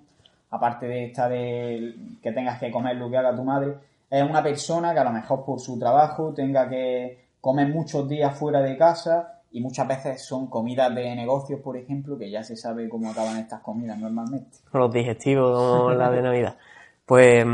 aparte 0.52 0.87
de 0.87 1.06
esta 1.06 1.28
de 1.28 1.94
que 2.23 2.30
tengas 2.30 2.61
que 2.61 2.71
comer 2.71 2.97
lo 2.97 3.11
que 3.11 3.16
haga 3.16 3.35
tu 3.35 3.42
madre, 3.42 3.75
es 4.09 4.23
una 4.23 4.42
persona 4.42 4.92
que 4.92 5.00
a 5.00 5.04
lo 5.04 5.11
mejor 5.11 5.44
por 5.44 5.59
su 5.59 5.78
trabajo 5.78 6.32
tenga 6.35 6.68
que 6.68 7.25
comer 7.40 7.68
muchos 7.68 8.06
días 8.06 8.38
fuera 8.38 8.61
de 8.61 8.76
casa 8.76 9.40
y 9.50 9.62
muchas 9.62 9.88
veces 9.88 10.23
son 10.23 10.49
comidas 10.49 10.94
de 10.94 11.16
negocios, 11.16 11.61
por 11.61 11.76
ejemplo, 11.78 12.18
que 12.18 12.30
ya 12.30 12.42
se 12.42 12.56
sabe 12.56 12.88
cómo 12.88 13.11
acaban 13.11 13.38
estas 13.38 13.61
comidas 13.61 13.99
normalmente. 13.99 14.59
Los 14.73 14.92
digestivos, 14.92 15.59
como 15.59 15.90
la 15.92 16.11
de 16.11 16.23
Navidad. 16.23 16.56
Pues 17.06 17.47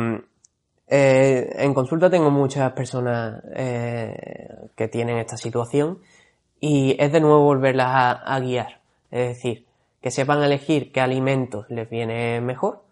eh, 0.88 1.50
en 1.57 1.75
consulta 1.75 2.11
tengo 2.11 2.33
muchas 2.33 2.73
personas 2.73 3.43
eh, 3.55 4.49
que 4.75 4.88
tienen 4.88 5.19
esta 5.19 5.37
situación 5.37 5.99
y 6.59 6.97
es 6.99 7.12
de 7.12 7.21
nuevo 7.21 7.45
volverlas 7.45 8.19
a 8.25 8.40
guiar. 8.40 8.81
Es 9.12 9.28
decir, 9.28 9.67
que 10.02 10.11
sepan 10.11 10.43
elegir 10.43 10.90
qué 10.90 11.00
alimentos 11.00 11.67
les 11.71 11.88
viene 11.88 12.40
mejor 12.40 12.88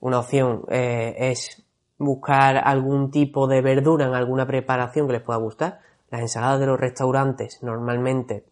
una 0.00 0.20
opción 0.20 0.64
eh, 0.68 1.14
es 1.18 1.64
buscar 1.98 2.56
algún 2.56 3.10
tipo 3.10 3.48
de 3.48 3.60
verdura 3.60 4.06
en 4.06 4.14
alguna 4.14 4.46
preparación 4.46 5.06
que 5.06 5.14
les 5.14 5.22
pueda 5.22 5.38
gustar. 5.38 5.80
Las 6.10 6.20
ensaladas 6.22 6.60
de 6.60 6.66
los 6.66 6.80
restaurantes 6.80 7.62
normalmente 7.62 8.44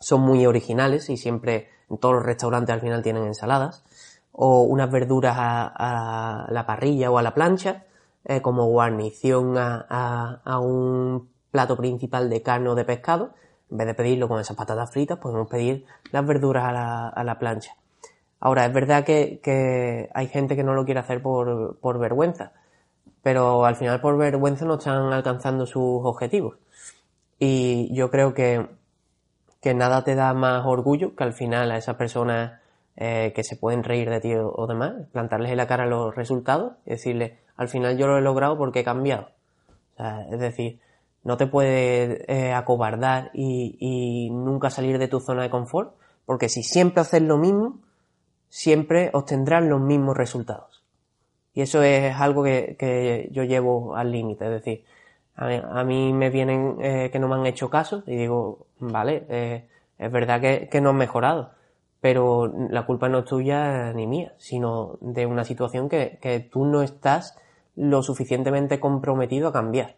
son 0.00 0.22
muy 0.22 0.44
originales 0.46 1.08
y 1.08 1.16
siempre 1.16 1.68
en 1.88 1.98
todos 1.98 2.16
los 2.16 2.24
restaurantes 2.24 2.74
al 2.74 2.80
final 2.80 3.02
tienen 3.02 3.24
ensaladas. 3.24 3.84
O 4.32 4.62
unas 4.62 4.90
verduras 4.90 5.36
a, 5.38 6.46
la 6.50 6.66
parrilla 6.66 7.10
o 7.10 7.18
a 7.18 7.22
la 7.22 7.34
plancha 7.34 7.84
eh, 8.24 8.40
como 8.40 8.66
guarnición 8.66 9.54
a, 9.58 10.58
un 10.60 11.28
plato 11.50 11.76
principal 11.76 12.30
de 12.30 12.42
carne 12.42 12.70
o 12.70 12.74
de 12.74 12.84
pescado. 12.84 13.34
En 13.70 13.78
vez 13.78 13.86
de 13.86 13.94
pedirlo 13.94 14.28
con 14.28 14.40
esas 14.40 14.56
patatas 14.56 14.90
fritas, 14.90 15.18
podemos 15.18 15.48
pedir 15.48 15.86
las 16.10 16.26
verduras 16.26 16.64
a 17.14 17.24
la 17.24 17.38
plancha. 17.38 17.76
Ahora, 18.44 18.66
es 18.66 18.72
verdad 18.72 19.04
que, 19.04 20.10
hay 20.12 20.26
gente 20.26 20.56
que 20.56 20.64
no 20.64 20.74
lo 20.74 20.84
quiere 20.84 20.98
hacer 20.98 21.22
por, 21.22 21.98
vergüenza, 22.00 22.50
pero 23.22 23.64
al 23.64 23.76
final 23.76 24.00
por 24.00 24.18
vergüenza 24.18 24.64
no 24.64 24.74
están 24.74 25.12
alcanzando 25.12 25.64
sus 25.64 26.04
objetivos. 26.04 26.56
Y 27.38 27.94
yo 27.94 28.10
creo 28.10 28.34
que, 28.34 28.68
nada 29.76 30.02
te 30.02 30.16
da 30.16 30.34
más 30.34 30.66
orgullo 30.66 31.14
que 31.14 31.22
al 31.22 31.34
final 31.34 31.70
a 31.70 31.76
esas 31.76 31.94
personas 31.94 32.60
eh, 32.96 33.32
que 33.32 33.44
se 33.44 33.54
pueden 33.54 33.84
reír 33.84 34.10
de 34.10 34.18
ti 34.18 34.34
o, 34.34 34.66
demás, 34.66 34.94
plantarles 35.12 35.52
en 35.52 35.58
la 35.58 35.68
cara 35.68 35.86
los 35.86 36.12
resultados 36.12 36.72
y 36.84 36.90
decirles, 36.90 37.34
al 37.56 37.68
final 37.68 37.96
yo 37.96 38.08
lo 38.08 38.18
he 38.18 38.22
logrado 38.22 38.58
porque 38.58 38.80
he 38.80 38.84
cambiado. 38.84 39.28
es 40.32 40.40
decir, 40.40 40.80
no 41.22 41.36
te 41.36 41.46
puedes 41.46 42.24
eh, 42.26 42.52
acobardar 42.52 43.30
y 43.34 44.30
nunca 44.32 44.68
salir 44.68 44.98
de 44.98 45.06
tu 45.06 45.20
zona 45.20 45.44
de 45.44 45.50
confort, 45.50 45.94
porque 46.26 46.48
si 46.48 46.64
siempre 46.64 47.02
haces 47.02 47.22
lo 47.22 47.38
mismo, 47.38 47.81
siempre 48.52 49.08
obtendrán 49.14 49.70
los 49.70 49.80
mismos 49.80 50.14
resultados. 50.14 50.84
Y 51.54 51.62
eso 51.62 51.82
es 51.82 52.14
algo 52.14 52.44
que, 52.44 53.30
yo 53.32 53.44
llevo 53.44 53.96
al 53.96 54.12
límite, 54.12 54.44
es 54.44 54.50
decir, 54.50 54.84
a 55.36 55.84
mí, 55.84 56.12
me 56.12 56.28
vienen 56.28 56.76
eh, 56.82 57.08
que 57.10 57.18
no 57.18 57.28
me 57.28 57.36
han 57.36 57.46
hecho 57.46 57.70
caso 57.70 58.04
y 58.06 58.14
digo, 58.14 58.66
vale, 58.78 59.24
eh, 59.30 59.64
es 59.98 60.12
verdad 60.12 60.42
que, 60.42 60.80
no 60.82 60.90
han 60.90 60.96
mejorado, 60.96 61.52
pero 62.02 62.52
la 62.68 62.84
culpa 62.84 63.08
no 63.08 63.20
es 63.20 63.24
tuya 63.24 63.94
ni 63.94 64.06
mía, 64.06 64.34
sino 64.36 64.98
de 65.00 65.24
una 65.24 65.44
situación 65.44 65.88
que, 65.88 66.18
que 66.20 66.40
tú 66.40 66.66
no 66.66 66.82
estás 66.82 67.38
lo 67.74 68.02
suficientemente 68.02 68.78
comprometido 68.78 69.48
a 69.48 69.52
cambiar. 69.54 69.96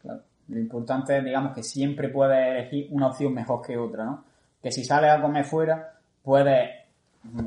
Claro. 0.00 0.20
Lo 0.46 0.60
importante 0.60 1.18
es, 1.18 1.24
digamos, 1.24 1.54
que 1.56 1.64
siempre 1.64 2.08
puedes 2.08 2.38
elegir 2.38 2.86
una 2.92 3.08
opción 3.08 3.34
mejor 3.34 3.66
que 3.66 3.76
otra, 3.76 4.04
¿no? 4.04 4.24
Que 4.62 4.70
si 4.70 4.84
sales 4.84 5.10
a 5.10 5.20
comer 5.20 5.44
fuera, 5.44 5.98
puedes 6.22 6.87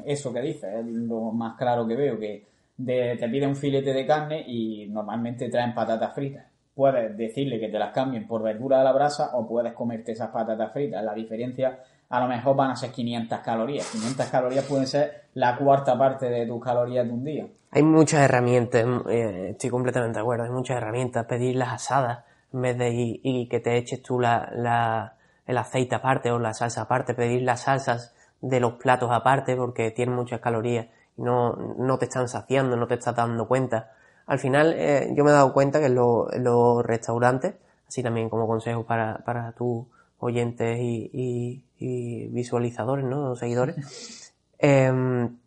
eso 0.05 0.33
que 0.33 0.41
dices, 0.41 0.73
es 0.73 0.85
lo 0.85 1.31
más 1.31 1.57
claro 1.57 1.87
que 1.87 1.95
veo, 1.95 2.19
que 2.19 2.45
te 2.85 3.29
pide 3.29 3.47
un 3.47 3.55
filete 3.55 3.93
de 3.93 4.05
carne 4.05 4.43
y 4.47 4.87
normalmente 4.87 5.49
traen 5.49 5.73
patatas 5.73 6.13
fritas. 6.13 6.45
Puedes 6.73 7.15
decirle 7.17 7.59
que 7.59 7.67
te 7.67 7.77
las 7.77 7.93
cambien 7.93 8.27
por 8.27 8.41
verdura 8.41 8.79
de 8.79 8.83
la 8.85 8.93
brasa 8.93 9.31
o 9.33 9.47
puedes 9.47 9.73
comerte 9.73 10.13
esas 10.13 10.29
patatas 10.29 10.71
fritas. 10.71 11.03
La 11.03 11.13
diferencia 11.13 11.79
a 12.09 12.19
lo 12.19 12.27
mejor 12.27 12.55
van 12.55 12.71
a 12.71 12.75
ser 12.75 12.91
500 12.91 13.39
calorías. 13.39 13.89
500 13.91 14.25
calorías 14.27 14.65
pueden 14.65 14.87
ser 14.87 15.25
la 15.33 15.57
cuarta 15.57 15.97
parte 15.97 16.29
de 16.29 16.45
tus 16.45 16.63
calorías 16.63 17.05
de 17.05 17.13
un 17.13 17.23
día. 17.23 17.47
Hay 17.71 17.83
muchas 17.83 18.21
herramientas, 18.21 18.85
eh, 19.09 19.49
estoy 19.51 19.69
completamente 19.69 20.15
de 20.15 20.21
acuerdo, 20.21 20.43
hay 20.43 20.49
muchas 20.49 20.77
herramientas. 20.77 21.25
Pedir 21.25 21.55
las 21.55 21.73
asadas 21.73 22.25
en 22.53 22.61
vez 22.61 22.77
de 22.77 23.19
y, 23.23 23.47
que 23.47 23.59
te 23.59 23.77
eches 23.77 24.01
tú 24.01 24.19
la, 24.19 25.15
el 25.45 25.57
aceite 25.57 25.95
aparte 25.95 26.31
o 26.31 26.39
la 26.39 26.53
salsa 26.53 26.81
aparte, 26.81 27.13
pedir 27.13 27.43
las 27.43 27.61
salsas 27.61 28.13
de 28.41 28.59
los 28.59 28.73
platos 28.73 29.09
aparte 29.11 29.55
porque 29.55 29.91
tienen 29.91 30.15
muchas 30.15 30.41
calorías 30.41 30.87
y 31.17 31.21
no, 31.21 31.53
no 31.77 31.97
te 31.97 32.05
están 32.05 32.27
saciando, 32.27 32.75
no 32.75 32.87
te 32.87 32.95
estás 32.95 33.15
dando 33.15 33.47
cuenta. 33.47 33.91
Al 34.25 34.39
final 34.39 34.73
eh, 34.77 35.13
yo 35.15 35.23
me 35.23 35.31
he 35.31 35.33
dado 35.33 35.53
cuenta 35.53 35.79
que 35.79 35.85
en 35.87 35.95
los, 35.95 36.85
restaurantes, 36.85 37.55
así 37.87 38.01
también 38.01 38.29
como 38.29 38.47
consejo 38.47 38.85
para, 38.85 39.19
para 39.19 39.51
tus 39.53 39.85
oyentes 40.19 40.79
y, 40.79 41.63
visualizadores, 41.79 43.05
¿no? 43.05 43.35
seguidores, 43.35 44.33
em, 44.59 45.37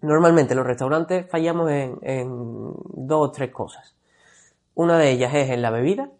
normalmente 0.00 0.54
los 0.54 0.66
restaurantes 0.66 1.28
fallamos 1.30 1.70
en, 1.70 1.98
en 2.02 2.74
dos 2.88 3.28
o 3.28 3.30
tres 3.30 3.50
cosas. 3.50 3.94
Una 4.74 4.98
de 4.98 5.10
ellas 5.10 5.34
es 5.34 5.50
en 5.50 5.62
la 5.62 5.70
bebida. 5.70 6.10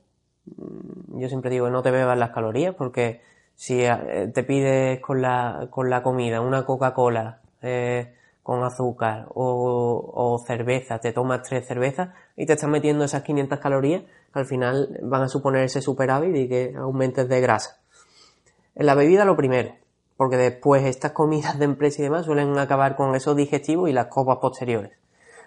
Yo 1.15 1.29
siempre 1.29 1.51
digo 1.51 1.67
que 1.67 1.73
no 1.73 1.83
te 1.83 1.91
bebas 1.91 2.19
las 2.19 2.31
calorías 2.31 2.75
porque 2.75 3.23
si 3.62 3.81
eh, 3.81 4.28
te 4.35 4.42
pides 4.42 4.99
con 4.99 5.23
la, 5.23 5.69
con 5.71 5.88
la 5.88 6.02
comida 6.02 6.40
una 6.40 6.64
Coca-Cola 6.64 7.42
eh, 7.62 8.12
con 8.42 8.64
azúcar 8.64 9.26
o, 9.37 10.42
cerveza, 10.45 10.99
te 10.99 11.12
tomas 11.12 11.42
tres 11.45 11.69
cervezas 11.69 12.09
y 12.37 12.45
te 12.45 12.54
estás 12.54 12.69
metiendo 12.69 13.04
esas 13.04 13.23
500 13.23 13.61
calorías, 13.61 14.02
al 14.33 14.47
final 14.47 14.99
van 15.02 15.23
a 15.23 15.28
suponer 15.28 15.62
ese 15.62 15.81
superávit 15.81 16.35
y 16.35 16.49
que 16.49 16.75
aumentes 16.76 17.28
de 17.28 17.40
grasa. 17.40 17.78
En 18.75 18.87
la 18.87 18.97
bebida 18.97 19.25
lo 19.25 19.37
primero, 19.37 19.76
porque 20.16 20.38
después 20.38 20.83
estas 20.83 21.12
comidas 21.12 21.57
de 21.61 21.66
empresa 21.66 22.00
y 22.00 22.07
demás 22.07 22.26
suelen 22.26 22.59
acabar 22.59 22.97
con 22.97 23.14
esos 23.14 23.37
digestivos 23.37 23.88
y 23.88 23.92
las 23.92 24.07
copas 24.07 24.38
posteriores. 24.38 24.90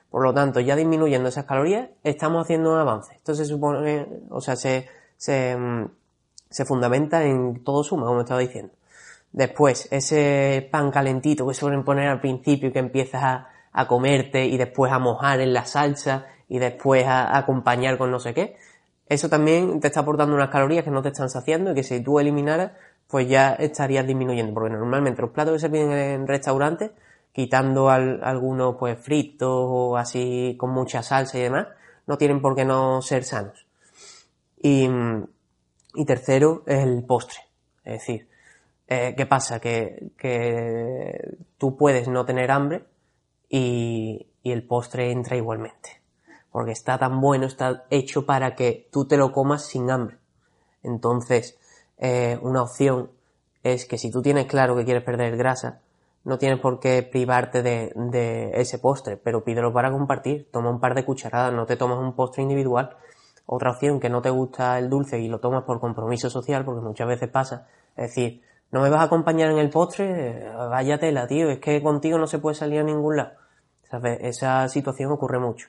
Por 0.10 0.24
lo 0.24 0.34
tanto, 0.34 0.62
ya 0.62 0.78
disminuyendo 0.78 1.28
esas 1.28 1.44
calorías, 1.44 1.90
estamos 2.06 2.46
haciendo 2.46 2.72
un 2.72 2.80
avance. 2.80 3.14
Esto 3.16 3.36
se 3.36 3.44
supone, 3.44 4.08
o 4.30 4.40
sea, 4.40 4.56
se, 4.56 4.88
se, 5.18 5.58
mm, 5.58 5.90
se 6.50 6.66
fundamenta 6.66 7.24
en 7.24 7.64
todo 7.64 7.84
suma, 7.84 8.06
como 8.06 8.22
estaba 8.22 8.40
diciendo. 8.40 8.74
Después, 9.32 9.88
ese 9.92 10.68
pan 10.72 10.92
calentito 10.92 11.48
que 11.48 11.54
suelen 11.54 11.84
poner 11.84 12.08
al 12.08 12.22
principio 12.22 12.70
y 12.70 12.72
que 12.72 12.80
empiezas 12.80 13.24
a, 13.24 13.50
a 13.74 13.88
comerte 13.88 14.46
y 14.46 14.58
después 14.58 14.92
a 14.92 15.00
mojar 15.00 15.42
en 15.42 15.54
la 15.54 15.66
salsa 15.66 16.28
y 16.48 16.60
después 16.60 17.06
a, 17.06 17.38
acompañar 17.38 17.98
con 17.98 18.12
no 18.12 18.20
sé 18.20 18.34
qué, 18.34 18.56
eso 19.08 19.30
también 19.30 19.80
te 19.82 19.88
está 19.88 20.00
aportando 20.00 20.34
unas 20.36 20.50
calorías 20.50 20.84
que 20.84 20.92
no 20.92 21.02
te 21.02 21.10
están 21.10 21.30
saciando 21.30 21.72
y 21.72 21.76
que 21.76 21.84
si 21.84 22.02
tú 22.02 22.20
eliminaras, 22.20 22.72
pues 23.08 23.28
ya 23.28 23.54
estarías 23.54 24.08
disminuyendo. 24.08 24.54
Porque 24.54 24.72
normalmente 24.72 25.22
los 25.22 25.32
platos 25.32 25.54
que 25.54 25.60
se 25.60 25.70
piden 25.70 25.92
en 25.92 26.28
restaurantes, 26.28 26.92
quitando 27.32 27.90
algunos 27.90 28.78
pues 28.78 28.98
fritos 28.98 29.50
o 29.52 29.98
así 29.98 30.56
con 30.58 30.72
mucha 30.72 31.04
salsa 31.04 31.38
y 31.38 31.42
demás, 31.42 31.68
no 32.08 32.18
tienen 32.18 32.42
por 32.42 32.56
qué 32.56 32.66
no 32.66 33.02
ser 33.02 33.24
sanos. 33.26 33.68
Y, 34.62 34.90
y 35.96 36.06
tercero 36.06 36.64
el 36.68 37.04
postre. 37.06 37.40
Es 37.84 38.00
decir, 38.00 38.28
eh, 38.88 39.14
¿qué 39.18 39.26
pasa? 39.26 39.60
Que, 39.60 40.12
que 40.18 41.38
tú 41.58 41.78
puedes 41.78 42.08
no 42.08 42.26
tener 42.26 42.52
hambre 42.52 42.86
y, 43.50 44.28
y 44.44 44.52
el 44.52 44.66
postre 44.68 45.12
entra 45.12 45.36
igualmente 45.36 46.06
porque 46.56 46.72
está 46.72 46.98
tan 46.98 47.20
bueno, 47.20 47.48
está 47.48 47.84
hecho 47.90 48.26
para 48.26 48.56
que 48.56 48.88
tú 48.90 49.04
te 49.04 49.18
lo 49.18 49.34
comas 49.34 49.66
sin 49.66 49.92
hambre. 49.92 50.20
Entonces, 50.84 51.58
eh, 51.98 52.40
una 52.42 52.62
opción 52.62 53.12
es 53.62 53.86
que 53.86 53.98
si 53.98 54.10
tú 54.10 54.22
tienes 54.22 54.46
claro 54.46 54.74
que 54.78 54.86
quieres 54.86 55.04
perder 55.04 55.36
grasa, 55.36 55.82
no 56.24 56.38
tienes 56.38 56.62
por 56.62 56.80
qué 56.80 57.04
privarte 57.04 57.62
de, 57.62 57.92
de, 57.96 58.52
ese 58.54 58.80
postre, 58.80 59.18
pero 59.18 59.44
pídelo 59.44 59.74
para 59.74 59.92
compartir. 59.92 60.50
Toma 60.50 60.70
un 60.70 60.80
par 60.80 60.96
de 60.96 61.04
cucharadas, 61.04 61.52
no 61.52 61.66
te 61.66 61.76
tomas 61.76 62.00
un 62.00 62.14
postre 62.14 62.44
individual. 62.44 62.96
Otra 63.46 63.72
opción, 63.72 64.00
que 64.00 64.10
no 64.10 64.22
te 64.22 64.30
gusta 64.30 64.78
el 64.80 64.90
dulce 64.90 65.20
y 65.20 65.28
lo 65.28 65.40
tomas 65.40 65.64
por 65.64 65.80
compromiso 65.80 66.30
social, 66.30 66.66
porque 66.66 66.82
muchas 66.82 67.08
veces 67.08 67.30
pasa. 67.30 67.68
Es 67.96 68.10
decir, 68.10 68.42
no 68.72 68.82
me 68.82 68.90
vas 68.90 69.02
a 69.02 69.04
acompañar 69.04 69.52
en 69.52 69.60
el 69.60 69.70
postre, 69.70 70.52
váyatela, 70.54 71.28
tío, 71.28 71.50
es 71.50 71.60
que 71.60 71.82
contigo 71.82 72.18
no 72.18 72.28
se 72.28 72.40
puede 72.40 72.56
salir 72.56 72.80
a 72.80 72.84
ningún 72.84 73.18
lado. 73.18 73.32
¿Sabes? 73.84 74.18
Esa 74.22 74.68
situación 74.68 75.12
ocurre 75.12 75.40
mucho 75.40 75.68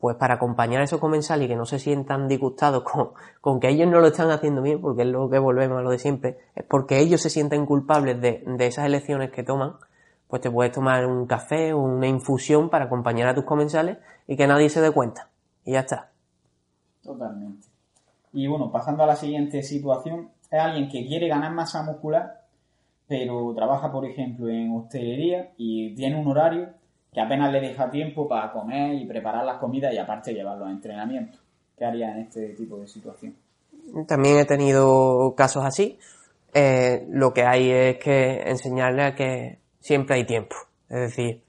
pues 0.00 0.16
para 0.16 0.34
acompañar 0.34 0.80
a 0.80 0.84
esos 0.84 0.98
comensales 0.98 1.44
y 1.44 1.48
que 1.48 1.56
no 1.56 1.66
se 1.66 1.78
sientan 1.78 2.26
disgustados 2.26 2.82
con, 2.84 3.10
con, 3.42 3.60
que 3.60 3.68
ellos 3.68 3.86
no 3.86 4.00
lo 4.00 4.06
están 4.06 4.30
haciendo 4.30 4.62
bien, 4.62 4.80
porque 4.80 5.02
es 5.02 5.08
lo 5.08 5.28
que 5.28 5.38
volvemos 5.38 5.78
a 5.78 5.82
lo 5.82 5.90
de 5.90 5.98
siempre, 5.98 6.38
es 6.54 6.64
porque 6.64 6.98
ellos 7.00 7.20
se 7.20 7.28
sienten 7.28 7.66
culpables 7.66 8.18
de, 8.18 8.42
de 8.46 8.66
esas 8.66 8.86
elecciones 8.86 9.30
que 9.30 9.42
toman, 9.42 9.74
pues 10.26 10.40
te 10.40 10.50
puedes 10.50 10.72
tomar 10.72 11.04
un 11.04 11.26
café 11.26 11.74
o 11.74 11.80
una 11.80 12.06
infusión 12.06 12.70
para 12.70 12.86
acompañar 12.86 13.28
a 13.28 13.34
tus 13.34 13.44
comensales 13.44 13.98
y 14.26 14.36
que 14.36 14.46
nadie 14.46 14.70
se 14.70 14.80
dé 14.80 14.90
cuenta. 14.90 15.28
Y 15.64 15.72
ya 15.72 15.80
está. 15.80 16.10
Totalmente. 17.02 17.66
Y 18.32 18.46
bueno, 18.46 18.70
pasando 18.70 19.02
a 19.02 19.06
la 19.06 19.16
siguiente 19.16 19.62
situación, 19.62 20.30
es 20.50 20.60
alguien 20.60 20.88
que 20.88 21.06
quiere 21.06 21.28
ganar 21.28 21.52
masa 21.52 21.82
muscular, 21.82 22.42
pero 23.08 23.52
trabaja, 23.54 23.90
por 23.90 24.04
ejemplo, 24.04 24.48
en 24.48 24.70
hostelería 24.74 25.52
y 25.56 25.94
tiene 25.94 26.20
un 26.20 26.28
horario 26.28 26.68
que 27.12 27.20
apenas 27.20 27.52
le 27.52 27.60
deja 27.60 27.90
tiempo 27.90 28.28
para 28.28 28.52
comer 28.52 28.94
y 28.94 29.06
preparar 29.06 29.44
las 29.44 29.58
comidas 29.58 29.92
y 29.92 29.98
aparte 29.98 30.32
llevarlos 30.32 30.68
a 30.68 30.70
entrenamiento. 30.70 31.38
¿Qué 31.76 31.84
haría 31.84 32.12
en 32.12 32.20
este 32.20 32.50
tipo 32.50 32.78
de 32.78 32.86
situación? 32.86 33.34
También 34.06 34.38
he 34.38 34.44
tenido 34.44 35.34
casos 35.36 35.64
así. 35.64 35.98
Eh, 36.54 37.06
lo 37.10 37.32
que 37.32 37.42
hay 37.42 37.70
es 37.70 37.98
que 37.98 38.42
enseñarle 38.42 39.04
a 39.04 39.14
que 39.14 39.58
siempre 39.80 40.16
hay 40.16 40.24
tiempo. 40.24 40.56
Es 40.88 41.00
decir, 41.00 41.42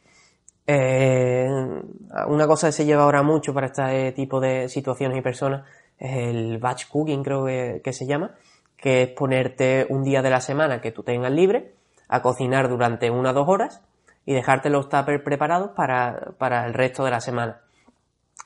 eh, 0.68 1.50
una 2.28 2.48
cosa 2.48 2.68
que 2.68 2.74
se 2.74 2.86
lleva 2.86 3.04
ahora 3.04 3.24
mucho 3.24 3.54
para 3.54 3.68
este 3.68 4.12
tipo 4.14 4.40
de 4.40 4.70
situaciones 4.70 5.18
y 5.18 5.22
personas 5.22 5.68
es 5.98 6.18
el 6.18 6.58
batch 6.58 6.88
cooking, 6.88 7.24
creo 7.24 7.46
que, 7.46 7.82
que 7.84 7.94
se 7.94 8.06
llama, 8.06 8.36
que 8.78 9.04
es 9.04 9.10
ponerte 9.10 9.86
un 9.90 10.04
día 10.04 10.22
de 10.22 10.30
la 10.30 10.42
semana 10.42 10.82
que 10.82 10.92
tú 10.92 11.04
tengas 11.04 11.32
libre 11.32 11.74
a 12.08 12.22
cocinar 12.22 12.68
durante 12.70 13.10
una 13.10 13.32
o 13.32 13.34
dos 13.34 13.48
horas 13.48 13.82
y 14.26 14.34
dejarte 14.34 14.70
los 14.70 14.90
tuppers 14.90 15.24
preparados 15.24 15.72
para, 15.72 16.34
para, 16.38 16.66
el 16.66 16.74
resto 16.74 17.04
de 17.06 17.12
la 17.12 17.22
semana. 17.22 17.62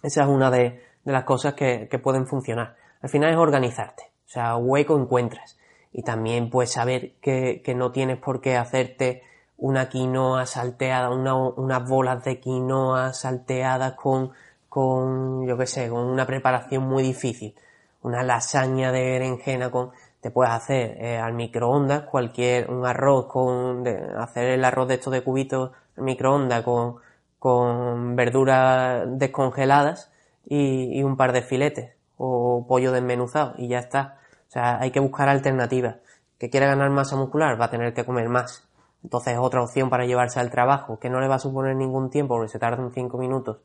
Esa 0.03 0.23
es 0.23 0.27
una 0.27 0.51
de, 0.51 0.81
de 1.03 1.11
las 1.11 1.23
cosas 1.23 1.53
que, 1.53 1.87
que, 1.89 1.99
pueden 1.99 2.27
funcionar. 2.27 2.75
Al 3.01 3.09
final 3.09 3.31
es 3.31 3.37
organizarte, 3.37 4.03
o 4.25 4.29
sea, 4.29 4.55
hueco 4.55 4.97
encuentras. 4.99 5.57
Y 5.91 6.03
también 6.03 6.49
puedes 6.49 6.71
saber 6.71 7.13
que, 7.21 7.61
que 7.63 7.73
no 7.73 7.91
tienes 7.91 8.17
por 8.17 8.41
qué 8.41 8.57
hacerte 8.57 9.23
una 9.57 9.89
quinoa 9.89 10.45
salteada, 10.45 11.09
una, 11.09 11.35
unas 11.35 11.87
bolas 11.87 12.23
de 12.23 12.39
quinoa 12.39 13.13
salteadas 13.13 13.93
con, 13.93 14.31
con, 14.69 15.45
yo 15.47 15.57
qué 15.57 15.67
sé, 15.67 15.89
con 15.89 16.01
una 16.01 16.25
preparación 16.25 16.83
muy 16.83 17.03
difícil. 17.03 17.55
Una 18.01 18.23
lasaña 18.23 18.91
de 18.91 19.03
berenjena 19.03 19.71
con, 19.71 19.91
te 20.21 20.31
puedes 20.31 20.53
hacer 20.53 20.97
eh, 20.99 21.17
al 21.17 21.33
microondas 21.33 22.03
cualquier 22.03 22.69
un 22.69 22.85
arroz 22.85 23.27
con 23.27 23.87
hacer 24.17 24.49
el 24.49 24.65
arroz 24.65 24.87
de 24.87 24.95
estos 24.95 25.13
de 25.13 25.23
cubitos 25.23 25.71
al 25.97 26.03
microondas 26.03 26.63
con, 26.63 26.97
con 27.39 28.15
verduras 28.15 29.05
descongeladas 29.07 30.11
y, 30.45 30.99
y, 30.99 31.03
un 31.03 31.15
par 31.15 31.31
de 31.31 31.41
filetes 31.41 31.91
o 32.17 32.65
pollo 32.67 32.91
desmenuzado 32.91 33.53
y 33.57 33.67
ya 33.67 33.79
está. 33.79 34.17
O 34.49 34.51
sea, 34.51 34.79
hay 34.79 34.91
que 34.91 34.99
buscar 34.99 35.29
alternativas. 35.29 35.97
Que 36.37 36.49
quiere 36.49 36.67
ganar 36.67 36.89
masa 36.89 37.15
muscular 37.15 37.59
va 37.59 37.65
a 37.65 37.69
tener 37.71 37.93
que 37.93 38.05
comer 38.05 38.27
más. 38.29 38.67
Entonces 39.05 39.37
otra 39.39 39.61
opción 39.61 39.91
para 39.91 40.07
llevarse 40.07 40.39
al 40.39 40.49
trabajo 40.49 40.97
que 40.97 41.11
no 41.11 41.19
le 41.21 41.27
va 41.27 41.35
a 41.35 41.39
suponer 41.39 41.75
ningún 41.75 42.09
tiempo 42.09 42.33
porque 42.33 42.49
se 42.49 42.57
tarda 42.57 42.81
en 42.81 42.91
5 42.91 43.19
minutos 43.19 43.59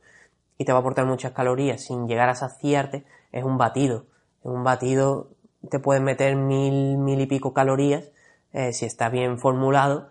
y 0.58 0.66
te 0.66 0.72
va 0.72 0.78
a 0.78 0.80
aportar 0.80 1.06
muchas 1.06 1.32
calorías 1.32 1.82
sin 1.82 2.06
llegar 2.06 2.28
a 2.28 2.34
saciarte 2.34 3.06
es 3.32 3.42
un 3.42 3.56
batido. 3.56 4.04
Un 4.42 4.62
batido 4.64 5.30
te 5.70 5.78
puedes 5.78 6.02
meter 6.02 6.36
mil, 6.36 6.98
mil 6.98 7.22
y 7.22 7.26
pico 7.26 7.54
calorías, 7.54 8.12
eh, 8.52 8.74
si 8.74 8.84
está 8.84 9.08
bien 9.08 9.38
formulado, 9.38 10.10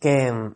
que, 0.00 0.52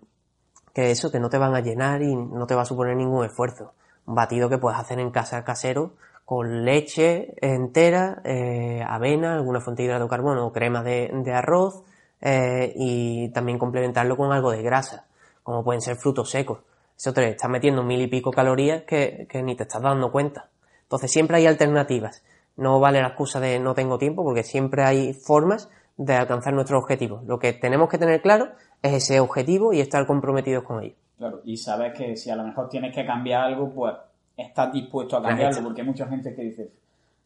que 0.75 0.91
eso, 0.91 1.11
que 1.11 1.19
no 1.19 1.31
te 1.31 1.39
van 1.39 1.55
a 1.55 1.61
llenar 1.61 2.03
y 2.03 2.15
no 2.15 2.47
te 2.47 2.55
va 2.55 2.63
a 2.63 2.67
suponer 2.67 2.95
ningún 2.95 3.25
esfuerzo. 3.25 3.73
Un 4.05 4.15
batido 4.15 4.51
que 4.51 4.59
puedes 4.59 4.79
hacer 4.79 4.99
en 4.99 5.11
casa 5.11 5.43
casero 5.43 5.95
con 6.27 6.67
leche 6.67 7.35
entera, 7.41 8.21
eh, 8.25 8.85
avena, 8.87 9.37
alguna 9.37 9.63
fuente 9.63 9.83
de 9.83 9.89
hidrato 9.89 10.05
de 10.05 10.11
carbono 10.11 10.47
o 10.47 10.53
crema 10.53 10.83
de, 10.83 11.11
de 11.25 11.33
arroz 11.33 11.83
eh, 12.23 12.73
y 12.77 13.29
también 13.31 13.59
complementarlo 13.59 14.17
con 14.17 14.33
algo 14.33 14.53
de 14.53 14.63
grasa, 14.63 15.07
como 15.43 15.65
pueden 15.65 15.81
ser 15.81 15.97
frutos 15.97 16.31
secos. 16.31 16.61
Eso 16.97 17.13
te 17.13 17.29
está 17.29 17.49
metiendo 17.49 17.83
mil 17.83 18.01
y 18.01 18.07
pico 18.07 18.31
calorías 18.31 18.85
que, 18.85 19.27
que 19.29 19.43
ni 19.43 19.57
te 19.57 19.65
estás 19.65 19.83
dando 19.83 20.13
cuenta. 20.13 20.49
Entonces 20.85 21.11
siempre 21.11 21.39
hay 21.39 21.47
alternativas. 21.47 22.25
No 22.57 22.81
vale 22.81 23.01
la 23.01 23.09
excusa 23.09 23.41
de 23.41 23.59
no 23.59 23.75
tengo 23.75 23.99
tiempo 23.99 24.23
porque 24.23 24.43
siempre 24.43 24.85
hay 24.85 25.15
formas 25.15 25.69
de 25.97 26.15
alcanzar 26.15 26.55
nuestros 26.55 26.81
objetivos. 26.83 27.25
Lo 27.25 27.39
que 27.39 27.53
tenemos 27.53 27.89
que 27.89 27.99
tener 27.99 28.23
claro 28.23 28.51
es 28.83 28.93
ese 28.95 29.21
objetivo 29.21 29.73
y 29.73 29.81
estar 29.81 30.07
comprometidos 30.07 30.65
con 30.65 30.83
ello. 30.83 30.95
Claro, 31.19 31.41
y 31.45 31.57
sabes 31.57 31.93
que 31.95 32.17
si 32.17 32.31
a 32.31 32.37
lo 32.37 32.45
mejor 32.45 32.69
tienes 32.69 32.95
que 32.95 33.07
cambiar 33.07 33.45
algo, 33.45 33.71
pues 33.71 33.95
estás 34.37 34.73
dispuesto 34.73 35.17
a 35.17 35.23
cambiarlo, 35.23 35.63
porque 35.63 35.83
hay 35.83 35.87
mucha 35.87 36.07
gente 36.09 36.35
que 36.35 36.43
dice, 36.43 36.71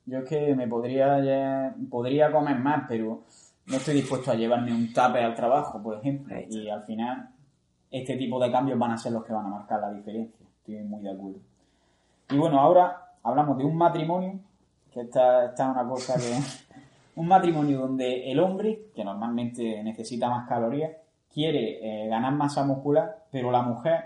yo 0.04 0.18
es 0.18 0.28
que 0.28 0.54
me 0.54 0.68
podría, 0.68 1.74
podría 1.90 2.30
comer 2.30 2.59
más, 2.59 2.85
pero 2.88 3.22
no 3.66 3.76
estoy 3.76 3.94
dispuesto 3.94 4.31
a 4.31 4.35
llevarme 4.35 4.72
un 4.72 4.92
tape 4.92 5.22
al 5.22 5.35
trabajo, 5.35 5.83
por 5.83 5.98
ejemplo, 5.98 6.37
y 6.48 6.68
al 6.68 6.85
final 6.85 7.31
este 7.90 8.16
tipo 8.16 8.38
de 8.40 8.50
cambios 8.50 8.79
van 8.79 8.92
a 8.92 8.98
ser 8.98 9.12
los 9.12 9.24
que 9.24 9.33
van 9.33 9.46
a 9.46 9.48
marcar 9.48 9.81
la 9.81 9.90
diferencia. 9.90 10.46
Estoy 10.59 10.76
muy 10.85 11.02
de 11.02 11.11
acuerdo. 11.11 11.38
Y 12.31 12.37
bueno, 12.37 12.61
ahora 12.61 13.12
hablamos 13.22 13.59
de 13.59 13.64
un 13.64 13.76
matrimonio 13.76 14.38
que 14.92 15.00
esta, 15.02 15.46
es 15.46 15.61
una 15.61 15.87
cosa 15.88 16.14
que... 16.16 16.38
un 17.20 17.29
matrimonio 17.29 17.81
donde 17.81 18.31
el 18.31 18.40
hombre, 18.40 18.90
que 18.94 19.05
normalmente 19.05 19.83
necesita 19.83 20.29
más 20.29 20.48
calorías, 20.48 20.92
quiere 21.33 22.05
eh, 22.05 22.09
ganar 22.09 22.35
masa 22.35 22.64
muscular, 22.64 23.24
pero 23.31 23.50
la 23.50 23.62
mujer, 23.62 24.05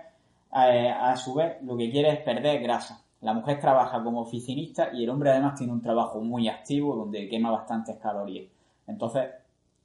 eh, 0.55 0.91
a 0.91 1.17
su 1.17 1.35
vez, 1.35 1.61
lo 1.63 1.77
que 1.77 1.91
quiere 1.91 2.11
es 2.11 2.21
perder 2.21 2.63
grasa. 2.63 3.03
La 3.21 3.35
mujer 3.35 3.61
trabaja 3.61 4.03
como 4.03 4.21
oficinista 4.21 4.91
y 4.93 5.05
el 5.05 5.11
hombre 5.11 5.31
además 5.31 5.55
tiene 5.57 5.73
un 5.73 5.83
trabajo 5.83 6.21
muy 6.21 6.49
activo 6.49 6.97
donde 6.97 7.29
quema 7.29 7.51
bastantes 7.51 7.97
calorías. 7.97 8.47
Entonces, 8.87 9.29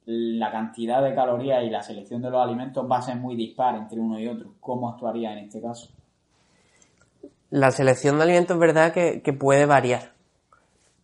la 0.06 0.50
cantidad 0.50 1.02
de 1.02 1.14
calorías 1.14 1.64
y 1.64 1.70
la 1.70 1.82
selección 1.82 2.22
de 2.22 2.30
los 2.30 2.42
alimentos 2.42 2.86
va 2.90 2.98
a 2.98 3.02
ser 3.02 3.16
muy 3.16 3.36
dispar 3.36 3.74
entre 3.74 4.00
uno 4.00 4.18
y 4.18 4.28
otro. 4.28 4.54
¿Cómo 4.60 4.88
actuaría 4.88 5.32
en 5.32 5.38
este 5.38 5.60
caso? 5.60 5.90
La 7.50 7.70
selección 7.70 8.16
de 8.16 8.24
alimentos 8.24 8.54
es 8.54 8.60
verdad 8.60 8.92
que, 8.92 9.22
que 9.22 9.32
puede 9.32 9.66
variar 9.66 10.16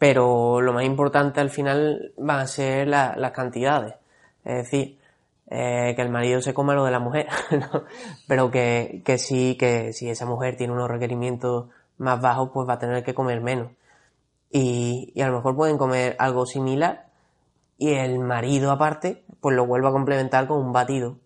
pero 0.03 0.61
lo 0.61 0.73
más 0.73 0.83
importante 0.83 1.39
al 1.39 1.51
final 1.51 2.13
van 2.17 2.41
a 2.41 2.49
ser 2.49 2.89
las 2.89 3.31
cantidades. 3.31 3.95
Es 4.45 4.65
decir, 4.65 4.99
eh, 5.49 5.93
que 5.95 6.03
el 6.03 6.09
marido 6.09 6.43
se 6.43 6.53
coma 6.53 6.75
lo 6.75 6.85
de 6.85 6.91
la 6.91 6.99
mujer, 6.99 7.29
¿no? 7.53 7.85
pero 8.27 8.51
que, 8.51 9.01
que 9.05 9.17
sí, 9.17 9.57
que 9.57 9.93
si 9.93 10.11
esa 10.11 10.27
mujer 10.27 10.57
tiene 10.57 10.73
unos 10.73 10.91
requerimientos 10.91 11.69
más 11.99 12.21
bajos, 12.21 12.51
pues 12.53 12.69
va 12.69 12.73
a 12.73 12.79
tener 12.81 13.05
que 13.05 13.15
comer 13.15 13.43
menos. 13.43 13.71
Y, 14.51 15.13
y 15.15 15.21
a 15.21 15.29
lo 15.29 15.37
mejor 15.37 15.55
pueden 15.55 15.79
comer 15.79 16.17
algo 16.19 16.47
similar 16.47 17.07
y 17.83 17.95
el 17.95 18.21
marido 18.21 18.71
aparte, 18.71 19.25
pues 19.41 19.57
lo 19.57 19.67
vuelve 19.67 19.89
a 19.89 19.91
complementar 19.91 20.47
con 20.47 20.59
un 20.59 20.73
batido. 20.73 21.19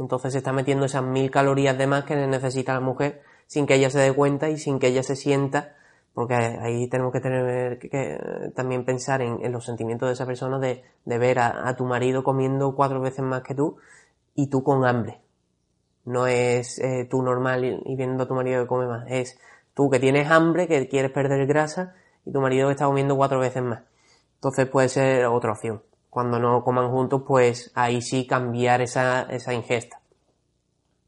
Entonces 0.00 0.32
se 0.32 0.38
está 0.38 0.52
metiendo 0.52 0.84
esas 0.84 1.04
mil 1.04 1.30
calorías 1.30 1.78
de 1.78 1.86
más 1.86 2.02
que 2.02 2.16
necesita 2.16 2.74
la 2.74 2.80
mujer 2.80 3.22
sin 3.46 3.68
que 3.68 3.76
ella 3.76 3.88
se 3.88 4.00
dé 4.00 4.12
cuenta 4.12 4.50
y 4.50 4.58
sin 4.58 4.80
que 4.80 4.88
ella 4.88 5.04
se 5.04 5.14
sienta, 5.14 5.76
porque 6.12 6.34
ahí 6.34 6.88
tenemos 6.88 7.12
que 7.12 7.20
tener 7.20 7.78
que, 7.78 8.18
también 8.56 8.84
pensar 8.84 9.22
en, 9.22 9.52
los 9.52 9.64
sentimientos 9.64 10.08
de 10.08 10.14
esa 10.14 10.26
persona 10.26 10.58
de, 10.58 10.82
de 11.04 11.18
ver 11.18 11.38
a, 11.38 11.72
tu 11.76 11.84
marido 11.84 12.24
comiendo 12.24 12.74
cuatro 12.74 13.00
veces 13.00 13.24
más 13.24 13.42
que 13.42 13.54
tú 13.54 13.76
y 14.34 14.48
tú 14.48 14.64
con 14.64 14.84
hambre. 14.84 15.20
No 16.04 16.26
es 16.26 16.80
eh, 16.80 17.06
tú 17.08 17.22
normal 17.22 17.64
y, 17.64 17.94
viendo 17.94 18.24
a 18.24 18.26
tu 18.26 18.34
marido 18.34 18.62
que 18.62 18.66
come 18.66 18.88
más, 18.88 19.04
es 19.08 19.38
tú 19.72 19.88
que 19.88 20.00
tienes 20.00 20.28
hambre, 20.28 20.66
que 20.66 20.88
quieres 20.88 21.12
perder 21.12 21.46
grasa 21.46 21.94
y 22.24 22.32
tu 22.32 22.40
marido 22.40 22.66
que 22.66 22.72
está 22.72 22.86
comiendo 22.86 23.16
cuatro 23.16 23.38
veces 23.38 23.62
más. 23.62 23.82
Entonces 24.34 24.66
puede 24.66 24.88
ser 24.88 25.26
otra 25.26 25.52
opción. 25.52 25.82
Cuando 26.12 26.38
no 26.38 26.62
coman 26.62 26.90
juntos, 26.90 27.22
pues 27.26 27.72
ahí 27.74 28.02
sí 28.02 28.26
cambiar 28.26 28.82
esa, 28.82 29.22
esa 29.22 29.54
ingesta. 29.54 29.98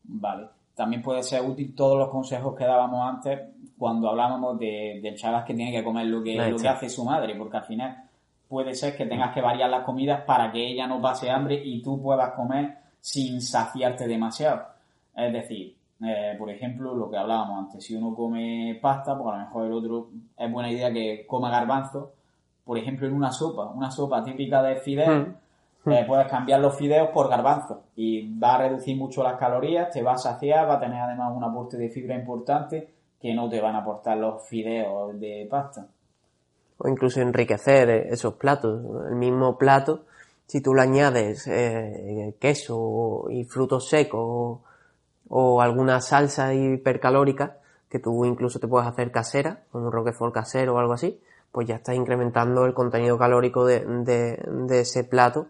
Vale 0.05 0.49
también 0.75 1.03
puede 1.03 1.23
ser 1.23 1.43
útil 1.43 1.75
todos 1.75 1.99
los 1.99 2.09
consejos 2.09 2.55
que 2.57 2.65
dábamos 2.65 3.01
antes 3.09 3.41
cuando 3.79 4.09
hablábamos 4.09 4.59
de, 4.59 5.01
del 5.03 5.17
chaval 5.17 5.45
que 5.45 5.55
tiene 5.55 5.73
que 5.73 5.85
comer 5.85 6.07
lo 6.07 6.23
que, 6.23 6.35
lo 6.37 6.57
que 6.57 6.69
hace 6.69 6.89
su 6.89 7.05
madre, 7.05 7.35
porque 7.35 7.57
al 7.57 7.65
final 7.65 8.05
puede 8.49 8.75
ser 8.75 8.97
que 8.97 9.07
tengas 9.07 9.33
que 9.33 9.41
variar 9.41 9.71
las 9.71 9.85
comidas 9.85 10.23
para 10.23 10.51
que 10.51 10.67
ella 10.67 10.87
no 10.87 11.01
pase 11.01 11.31
hambre 11.31 11.61
y 11.63 11.83
tú 11.83 12.01
puedas 12.01 12.33
comer 12.33 12.77
sin 13.01 13.41
saciarte 13.41 14.07
demasiado. 14.07 14.63
Es 15.17 15.33
decir, 15.33 15.77
eh, 16.05 16.35
por 16.39 16.51
ejemplo, 16.51 16.95
lo 16.95 17.11
que 17.11 17.17
hablábamos 17.17 17.67
antes, 17.67 17.85
si 17.85 17.95
uno 17.95 18.15
come 18.15 18.79
pasta, 18.81 19.17
pues 19.17 19.35
a 19.35 19.39
lo 19.39 19.45
mejor 19.45 19.67
el 19.67 19.73
otro 19.73 20.09
es 20.37 20.53
buena 20.53 20.71
idea 20.71 20.93
que 20.93 21.25
coma 21.27 21.51
garbanzo, 21.51 22.13
por 22.65 22.79
ejemplo, 22.79 23.07
en 23.07 23.15
una 23.15 23.31
sopa, 23.31 23.67
una 23.67 23.91
sopa 23.91 24.25
típica 24.25 24.63
de 24.63 24.77
fideos. 24.77 25.29
Mm. 25.29 25.93
Eh, 25.93 26.05
puedes 26.07 26.27
cambiar 26.29 26.61
los 26.61 26.77
fideos 26.77 27.11
por 27.11 27.29
garbanzos 27.29 27.77
y 27.95 28.39
va 28.39 28.55
a 28.55 28.59
reducir 28.59 28.97
mucho 28.97 29.23
las 29.23 29.39
calorías, 29.39 29.91
te 29.91 30.03
va 30.03 30.15
a 30.15 30.19
saciar, 30.19 30.67
va 30.67 30.77
a 30.77 30.81
tener 30.81 30.99
además 30.99 31.33
un 31.37 31.45
aporte 31.45 31.77
de 31.77 31.91
fibra 31.91 32.15
importante 32.15 32.89
que 33.21 33.35
no 33.35 33.51
te 33.51 33.61
van 33.61 33.75
a 33.75 33.81
aportar 33.81 34.17
los 34.17 34.47
fideos 34.49 35.19
de 35.21 35.47
pasta. 35.51 35.87
O 36.79 36.89
incluso 36.89 37.21
enriquecer 37.21 37.91
esos 37.91 38.35
platos. 38.35 38.81
El 39.09 39.17
mismo 39.17 39.59
plato, 39.59 40.05
si 40.47 40.63
tú 40.63 40.75
le 40.75 40.83
añades 40.83 41.47
eh, 41.47 42.35
queso 42.39 43.27
y 43.31 43.45
frutos 43.45 43.89
secos 43.89 44.61
o, 45.29 45.61
alguna 45.61 46.01
salsa 46.01 46.55
hipercalórica 46.55 47.59
que 47.89 47.99
tú 47.99 48.25
incluso 48.25 48.59
te 48.59 48.69
puedes 48.69 48.89
hacer 48.89 49.11
casera, 49.11 49.65
con 49.71 49.85
un 49.85 49.93
roquefort 49.93 50.35
casero 50.35 50.75
o 50.75 50.79
algo 50.79 50.95
así, 50.95 51.21
pues 51.55 51.69
ya 51.69 51.77
estás 51.77 51.95
incrementando 51.95 52.67
el 52.67 52.75
contenido 52.75 53.17
calórico 53.17 53.65
de, 53.65 53.85
de 53.85 54.81
ese 54.81 55.05
plato 55.05 55.47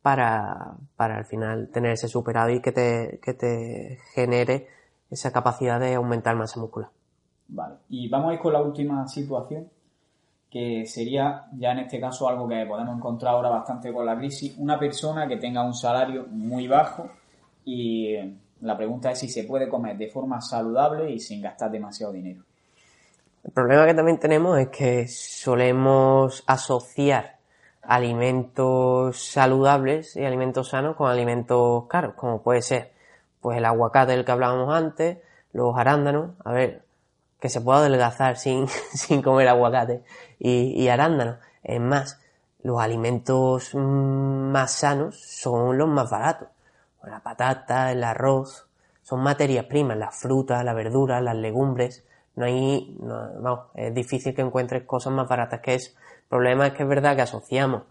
para, 0.00 0.76
para 0.96 1.16
al 1.16 1.24
final 1.24 1.68
tener 1.72 1.92
ese 1.92 2.06
superado 2.06 2.50
y 2.50 2.60
que 2.60 2.70
te, 2.72 3.20
que 3.22 3.34
te 3.34 3.98
genere 4.14 4.68
esa 5.10 5.32
capacidad 5.32 5.80
de 5.80 5.94
aumentar 5.94 6.36
masa 6.36 6.60
muscular. 6.60 6.90
Vale, 7.48 7.74
y 7.88 8.08
vamos 8.08 8.30
a 8.30 8.34
ir 8.34 8.40
con 8.40 8.52
la 8.52 8.62
última 8.62 9.06
situación, 9.08 9.68
que 10.48 10.86
sería 10.86 11.46
ya 11.58 11.72
en 11.72 11.80
este 11.80 12.00
caso 12.00 12.28
algo 12.28 12.48
que 12.48 12.64
podemos 12.64 12.96
encontrar 12.96 13.34
ahora 13.34 13.50
bastante 13.50 13.92
con 13.92 14.06
la 14.06 14.16
crisis, 14.16 14.56
una 14.56 14.78
persona 14.78 15.26
que 15.26 15.36
tenga 15.36 15.64
un 15.64 15.74
salario 15.74 16.26
muy 16.28 16.68
bajo 16.68 17.10
y 17.64 18.16
la 18.60 18.76
pregunta 18.76 19.10
es 19.10 19.18
si 19.18 19.28
se 19.28 19.44
puede 19.44 19.68
comer 19.68 19.96
de 19.98 20.08
forma 20.08 20.40
saludable 20.40 21.10
y 21.10 21.18
sin 21.18 21.42
gastar 21.42 21.72
demasiado 21.72 22.12
dinero. 22.12 22.44
El 23.44 23.52
problema 23.52 23.86
que 23.86 23.94
también 23.94 24.18
tenemos 24.18 24.58
es 24.58 24.68
que 24.68 25.08
solemos 25.08 26.44
asociar 26.46 27.38
alimentos 27.82 29.24
saludables 29.24 30.14
y 30.16 30.24
alimentos 30.24 30.68
sanos 30.68 30.96
con 30.96 31.10
alimentos 31.10 31.86
caros, 31.88 32.14
como 32.14 32.42
puede 32.42 32.62
ser 32.62 32.92
pues 33.40 33.56
el 33.56 33.64
aguacate 33.64 34.12
del 34.12 34.24
que 34.24 34.32
hablábamos 34.32 34.72
antes, 34.74 35.18
los 35.52 35.76
arándanos, 35.76 36.32
a 36.44 36.52
ver, 36.52 36.84
que 37.40 37.48
se 37.48 37.60
pueda 37.60 37.78
adelgazar 37.78 38.36
sin, 38.36 38.68
sin 38.92 39.22
comer 39.22 39.48
aguacate 39.48 40.04
y, 40.38 40.86
arándanos. 40.88 41.38
Es 41.62 41.80
más, 41.80 42.20
los 42.62 42.80
alimentos 42.80 43.74
más 43.74 44.72
sanos 44.72 45.18
son 45.18 45.78
los 45.78 45.88
más 45.88 46.10
baratos. 46.10 46.48
La 47.02 47.20
patata, 47.20 47.92
el 47.92 48.04
arroz, 48.04 48.66
son 49.02 49.22
materias 49.22 49.64
primas, 49.64 49.96
las 49.96 50.14
frutas, 50.14 50.64
la 50.64 50.74
verdura, 50.74 51.20
las 51.22 51.36
legumbres. 51.36 52.04
No 52.36 52.44
hay, 52.46 52.96
no, 53.00 53.70
es 53.74 53.92
difícil 53.94 54.34
que 54.34 54.42
encuentres 54.42 54.84
cosas 54.84 55.12
más 55.12 55.28
baratas 55.28 55.60
que 55.60 55.74
eso 55.74 55.92
problema 56.30 56.68
es 56.68 56.72
que 56.74 56.84
es 56.84 56.88
verdad 56.88 57.16
que 57.16 57.22
asociamos 57.22 57.82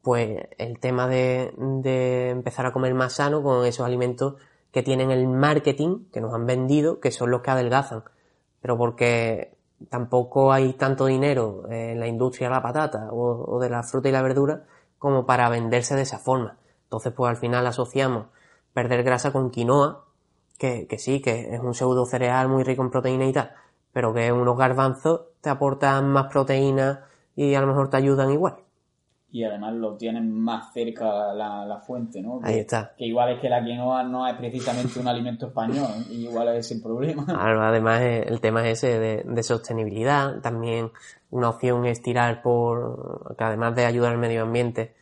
pues 0.00 0.38
el 0.56 0.78
tema 0.78 1.08
de, 1.08 1.52
de 1.58 2.30
empezar 2.30 2.64
a 2.64 2.72
comer 2.72 2.94
más 2.94 3.14
sano 3.14 3.42
con 3.42 3.66
esos 3.66 3.84
alimentos 3.84 4.36
que 4.70 4.82
tienen 4.82 5.10
el 5.10 5.26
marketing, 5.26 6.04
que 6.12 6.20
nos 6.20 6.32
han 6.32 6.46
vendido, 6.46 7.00
que 7.00 7.10
son 7.10 7.30
los 7.30 7.42
que 7.42 7.50
adelgazan. 7.50 8.04
Pero 8.62 8.78
porque 8.78 9.56
tampoco 9.90 10.52
hay 10.52 10.74
tanto 10.74 11.06
dinero 11.06 11.64
en 11.68 11.98
la 11.98 12.06
industria 12.06 12.48
de 12.48 12.54
la 12.54 12.62
patata 12.62 13.08
o, 13.10 13.58
de 13.60 13.68
la 13.68 13.82
fruta 13.82 14.08
y 14.08 14.12
la 14.12 14.22
verdura 14.22 14.64
como 14.98 15.26
para 15.26 15.48
venderse 15.48 15.96
de 15.96 16.02
esa 16.02 16.18
forma. 16.18 16.56
Entonces, 16.84 17.12
pues 17.12 17.28
al 17.28 17.36
final 17.36 17.66
asociamos 17.66 18.26
perder 18.72 19.02
grasa 19.02 19.32
con 19.32 19.50
quinoa, 19.50 20.04
que, 20.58 20.86
que 20.86 20.98
sí, 20.98 21.20
que 21.20 21.54
es 21.54 21.60
un 21.60 21.74
pseudo 21.74 22.06
cereal 22.06 22.48
muy 22.48 22.62
rico 22.62 22.82
en 22.82 22.90
proteína 22.90 23.26
y 23.26 23.32
tal, 23.32 23.52
pero 23.98 24.14
que 24.14 24.30
unos 24.30 24.56
garbanzos 24.56 25.22
te 25.40 25.50
aportan 25.50 26.08
más 26.08 26.30
proteína 26.30 27.04
y 27.34 27.56
a 27.56 27.60
lo 27.60 27.66
mejor 27.66 27.90
te 27.90 27.96
ayudan 27.96 28.30
igual. 28.30 28.54
Y 29.32 29.42
además 29.42 29.74
lo 29.74 29.96
tienen 29.96 30.32
más 30.40 30.72
cerca 30.72 31.34
la, 31.34 31.66
la 31.66 31.80
fuente, 31.80 32.22
¿no? 32.22 32.38
Ahí 32.44 32.60
está. 32.60 32.94
Que 32.96 33.06
igual 33.06 33.32
es 33.32 33.40
que 33.40 33.48
la 33.48 33.60
quinoa 33.60 34.04
no 34.04 34.24
es 34.28 34.36
precisamente 34.36 35.00
un 35.00 35.08
alimento 35.08 35.48
español, 35.48 35.88
y 36.08 36.26
igual 36.26 36.46
es 36.54 36.70
el 36.70 36.80
problema. 36.80 37.26
Además, 37.68 38.00
el 38.02 38.40
tema 38.40 38.68
es 38.68 38.84
ese 38.84 39.00
de, 39.00 39.24
de, 39.24 39.42
sostenibilidad. 39.42 40.40
También 40.42 40.92
una 41.30 41.48
opción 41.48 41.84
es 41.84 42.00
tirar 42.00 42.40
por, 42.40 43.34
que 43.36 43.42
además 43.42 43.74
de 43.74 43.84
ayudar 43.84 44.12
al 44.12 44.18
medio 44.18 44.42
ambiente, 44.42 44.94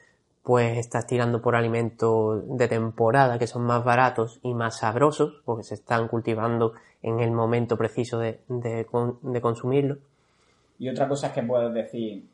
pues 0.47 0.79
estás 0.79 1.09
tirando 1.09 1.43
por 1.43 1.57
alimentos 1.57 2.45
de 2.57 2.69
temporada 2.69 3.37
que 3.37 3.49
son 3.49 3.65
más 3.65 3.83
baratos 3.83 4.39
y 4.45 4.55
más 4.55 4.79
sabrosos, 4.79 5.43
porque 5.45 5.65
se 5.65 5.75
están 5.75 6.07
cultivando 6.07 6.75
en 7.03 7.19
el 7.19 7.33
momento 7.33 7.77
preciso 7.77 8.21
de, 8.21 8.39
de, 8.47 8.87
de 9.23 9.41
consumirlo. 9.41 9.99
Y 10.79 10.89
otra 10.89 11.09
cosa 11.09 11.27
es 11.27 11.33
que 11.33 11.43
puedes 11.43 11.75
decir, 11.75 12.29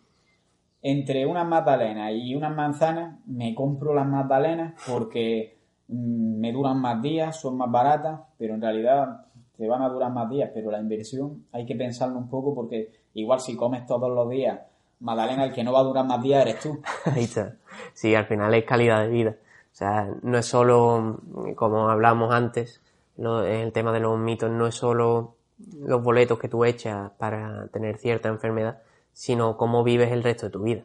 entre 0.82 1.24
unas 1.24 1.48
magdalenas 1.48 2.12
y 2.14 2.34
unas 2.34 2.54
manzanas, 2.54 3.18
me 3.24 3.54
compro 3.54 3.94
las 3.94 4.06
magdalenas 4.06 4.74
porque 4.86 5.56
mm, 5.88 6.38
me 6.38 6.52
duran 6.52 6.82
más 6.82 7.00
días, 7.00 7.40
son 7.40 7.56
más 7.56 7.70
baratas, 7.70 8.20
pero 8.36 8.56
en 8.56 8.60
realidad 8.60 9.24
te 9.56 9.66
van 9.66 9.80
a 9.80 9.88
durar 9.88 10.12
más 10.12 10.28
días, 10.28 10.50
pero 10.52 10.70
la 10.70 10.80
inversión 10.80 11.46
hay 11.50 11.64
que 11.64 11.76
pensarlo 11.76 12.18
un 12.18 12.28
poco 12.28 12.54
porque 12.54 12.90
igual 13.14 13.40
si 13.40 13.56
comes 13.56 13.86
todos 13.86 14.10
los 14.10 14.28
días 14.28 14.60
magdalena, 15.02 15.44
el 15.44 15.52
que 15.52 15.64
no 15.64 15.72
va 15.72 15.80
a 15.80 15.84
durar 15.84 16.06
más 16.06 16.22
días 16.22 16.42
eres 16.42 16.60
tú. 16.60 16.80
Ahí 17.06 17.24
está. 17.24 17.56
Sí, 17.94 18.14
al 18.14 18.26
final 18.26 18.54
es 18.54 18.64
calidad 18.64 19.02
de 19.02 19.08
vida. 19.08 19.36
O 19.72 19.74
sea, 19.74 20.08
no 20.22 20.38
es 20.38 20.46
solo, 20.46 21.20
como 21.56 21.88
hablamos 21.88 22.32
antes, 22.34 22.80
el 23.16 23.72
tema 23.72 23.92
de 23.92 24.00
los 24.00 24.18
mitos, 24.18 24.50
no 24.50 24.66
es 24.66 24.74
solo 24.74 25.36
los 25.78 26.02
boletos 26.02 26.38
que 26.38 26.48
tú 26.48 26.64
echas 26.64 27.10
para 27.18 27.68
tener 27.68 27.98
cierta 27.98 28.28
enfermedad, 28.28 28.82
sino 29.12 29.56
cómo 29.56 29.84
vives 29.84 30.12
el 30.12 30.22
resto 30.22 30.46
de 30.46 30.52
tu 30.52 30.62
vida. 30.62 30.82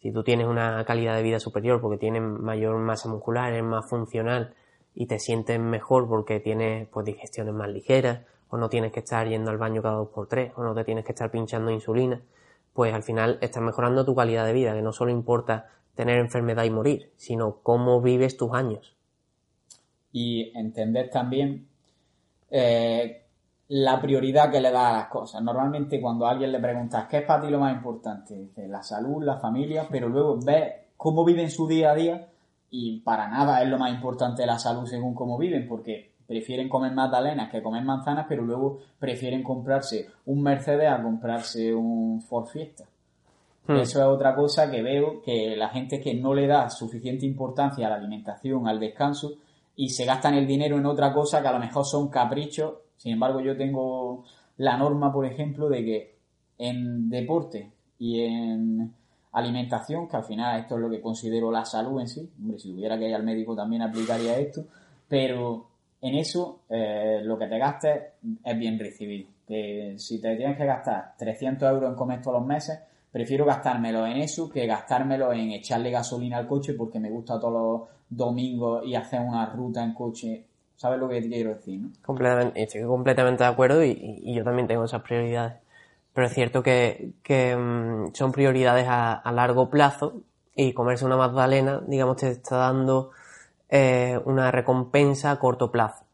Si 0.00 0.12
tú 0.12 0.22
tienes 0.22 0.46
una 0.46 0.84
calidad 0.84 1.16
de 1.16 1.22
vida 1.22 1.40
superior 1.40 1.80
porque 1.80 1.98
tienes 1.98 2.22
mayor 2.22 2.76
masa 2.78 3.08
muscular, 3.08 3.52
eres 3.52 3.64
más 3.64 3.88
funcional 3.88 4.54
y 4.94 5.06
te 5.06 5.18
sientes 5.18 5.58
mejor 5.58 6.08
porque 6.08 6.40
tienes 6.40 6.88
pues 6.88 7.06
digestiones 7.06 7.54
más 7.54 7.68
ligeras, 7.68 8.20
o 8.50 8.56
no 8.56 8.68
tienes 8.68 8.92
que 8.92 9.00
estar 9.00 9.26
yendo 9.26 9.50
al 9.50 9.58
baño 9.58 9.82
cada 9.82 9.96
dos 9.96 10.08
por 10.10 10.28
tres, 10.28 10.52
o 10.56 10.62
no 10.62 10.74
te 10.74 10.84
tienes 10.84 11.04
que 11.04 11.12
estar 11.12 11.30
pinchando 11.30 11.70
insulina, 11.70 12.20
pues 12.72 12.94
al 12.94 13.02
final 13.02 13.38
estás 13.40 13.62
mejorando 13.62 14.04
tu 14.04 14.14
calidad 14.14 14.46
de 14.46 14.52
vida, 14.52 14.74
que 14.74 14.82
no 14.82 14.92
solo 14.92 15.10
importa 15.10 15.70
tener 15.94 16.18
enfermedad 16.18 16.64
y 16.64 16.70
morir, 16.70 17.12
sino 17.16 17.60
cómo 17.62 18.00
vives 18.00 18.36
tus 18.36 18.52
años. 18.52 18.96
Y 20.12 20.56
entender 20.56 21.10
también 21.10 21.66
eh, 22.50 23.22
la 23.68 24.00
prioridad 24.00 24.50
que 24.50 24.60
le 24.60 24.70
da 24.70 24.90
a 24.90 24.98
las 24.98 25.08
cosas. 25.08 25.42
Normalmente 25.42 26.00
cuando 26.00 26.26
a 26.26 26.30
alguien 26.30 26.52
le 26.52 26.60
preguntas 26.60 27.06
qué 27.08 27.18
es 27.18 27.24
para 27.24 27.42
ti 27.42 27.50
lo 27.50 27.58
más 27.58 27.74
importante, 27.74 28.36
dice 28.36 28.68
la 28.68 28.82
salud, 28.82 29.24
la 29.24 29.38
familia, 29.38 29.88
pero 29.90 30.08
luego 30.08 30.38
ves 30.44 30.72
cómo 30.96 31.24
viven 31.24 31.50
su 31.50 31.66
día 31.66 31.92
a 31.92 31.94
día 31.94 32.28
y 32.70 33.00
para 33.00 33.28
nada 33.28 33.62
es 33.62 33.68
lo 33.68 33.78
más 33.78 33.92
importante 33.92 34.46
la 34.46 34.58
salud 34.58 34.86
según 34.86 35.14
cómo 35.14 35.38
viven, 35.38 35.66
porque 35.66 36.12
prefieren 36.26 36.68
comer 36.68 36.92
magdalenas 36.92 37.50
que 37.50 37.62
comer 37.62 37.84
manzanas, 37.84 38.26
pero 38.28 38.42
luego 38.42 38.80
prefieren 38.98 39.42
comprarse 39.42 40.08
un 40.26 40.42
Mercedes 40.42 40.90
a 40.90 41.02
comprarse 41.02 41.74
un 41.74 42.22
Ford 42.22 42.46
Fiesta. 42.46 42.84
Hmm. 43.66 43.76
Eso 43.76 43.98
es 44.00 44.04
otra 44.04 44.34
cosa 44.34 44.70
que 44.70 44.82
veo 44.82 45.22
que 45.22 45.56
la 45.56 45.70
gente 45.70 46.00
que 46.00 46.14
no 46.14 46.34
le 46.34 46.46
da 46.46 46.68
suficiente 46.68 47.24
importancia 47.24 47.86
a 47.86 47.90
la 47.90 47.96
alimentación, 47.96 48.68
al 48.68 48.78
descanso, 48.78 49.34
y 49.76 49.88
se 49.88 50.04
gastan 50.04 50.34
el 50.34 50.46
dinero 50.46 50.76
en 50.76 50.86
otra 50.86 51.12
cosa 51.12 51.40
que 51.40 51.48
a 51.48 51.52
lo 51.52 51.58
mejor 51.58 51.84
son 51.84 52.08
caprichos. 52.08 52.74
Sin 52.96 53.12
embargo, 53.12 53.40
yo 53.40 53.56
tengo 53.56 54.24
la 54.58 54.76
norma, 54.76 55.12
por 55.12 55.26
ejemplo, 55.26 55.68
de 55.68 55.84
que 55.84 56.14
en 56.58 57.08
deporte 57.08 57.72
y 57.98 58.20
en 58.20 58.94
alimentación, 59.32 60.08
que 60.08 60.16
al 60.16 60.24
final 60.24 60.60
esto 60.60 60.76
es 60.76 60.80
lo 60.80 60.90
que 60.90 61.00
considero 61.00 61.50
la 61.50 61.64
salud 61.64 62.00
en 62.00 62.08
sí, 62.08 62.30
hombre, 62.40 62.58
si 62.58 62.70
tuviera 62.70 62.98
que 62.98 63.08
ir 63.08 63.14
al 63.14 63.24
médico 63.24 63.56
también 63.56 63.82
aplicaría 63.82 64.38
esto, 64.38 64.64
pero 65.08 65.66
en 66.00 66.14
eso 66.14 66.60
eh, 66.68 67.20
lo 67.24 67.36
que 67.38 67.46
te 67.46 67.58
gastes 67.58 68.02
es 68.44 68.58
bien 68.58 68.78
recibido. 68.78 69.28
Que 69.46 69.94
si 69.98 70.20
te 70.20 70.36
tienes 70.36 70.56
que 70.56 70.64
gastar 70.64 71.14
300 71.18 71.68
euros 71.68 71.90
en 71.90 71.96
comer 71.96 72.22
todos 72.22 72.38
los 72.38 72.46
meses, 72.46 72.78
prefiero 73.14 73.44
gastármelo 73.44 74.04
en 74.08 74.16
eso 74.16 74.50
que 74.50 74.66
gastármelo 74.66 75.32
en 75.32 75.52
echarle 75.52 75.92
gasolina 75.92 76.36
al 76.36 76.48
coche 76.48 76.74
porque 76.74 76.98
me 76.98 77.10
gusta 77.10 77.38
todos 77.38 77.52
los 77.52 77.88
domingos 78.08 78.84
y 78.84 78.96
hacer 78.96 79.20
una 79.20 79.46
ruta 79.46 79.84
en 79.84 79.94
coche. 79.94 80.44
¿Sabes 80.74 80.98
lo 80.98 81.08
que 81.08 81.20
quiero 81.20 81.50
decir? 81.50 81.80
¿no? 81.80 81.90
Completamente, 82.04 82.60
estoy 82.60 82.82
completamente 82.82 83.44
de 83.44 83.50
acuerdo 83.50 83.84
y, 83.84 84.34
yo 84.34 84.42
también 84.42 84.66
tengo 84.66 84.84
esas 84.84 85.02
prioridades. 85.02 85.58
Pero 86.12 86.26
es 86.26 86.34
cierto 86.34 86.64
que, 86.64 87.14
mm, 87.56 88.14
son 88.14 88.32
prioridades 88.32 88.86
a, 88.88 89.30
largo 89.32 89.70
plazo 89.70 90.14
y 90.56 90.72
comerse 90.72 91.04
una 91.04 91.16
magdalena, 91.16 91.82
digamos, 91.86 92.16
te 92.16 92.32
está 92.32 92.56
dando 92.56 93.12
eh, 93.68 94.18
una 94.24 94.50
recompensa 94.50 95.30
a 95.30 95.38
corto 95.38 95.70
plazo 95.70 96.04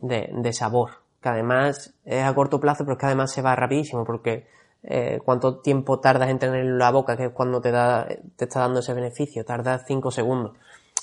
de, 0.00 0.52
sabor, 0.52 0.90
que 1.20 1.28
además 1.28 1.92
es 2.04 2.22
a 2.22 2.32
corto 2.36 2.60
plazo, 2.60 2.84
pero 2.84 2.92
es 2.92 3.00
que 3.00 3.06
además 3.06 3.32
se 3.32 3.42
va 3.42 3.56
rapidísimo, 3.56 4.04
porque 4.04 4.46
eh, 4.88 5.20
cuánto 5.24 5.58
tiempo 5.58 5.98
tardas 5.98 6.30
en 6.30 6.38
tenerlo 6.38 6.70
en 6.70 6.78
la 6.78 6.92
boca, 6.92 7.16
que 7.16 7.26
es 7.26 7.32
cuando 7.32 7.60
te, 7.60 7.72
da, 7.72 8.06
te 8.36 8.44
está 8.44 8.60
dando 8.60 8.80
ese 8.80 8.94
beneficio, 8.94 9.44
tardas 9.44 9.84
5 9.86 10.10
segundos. 10.12 10.56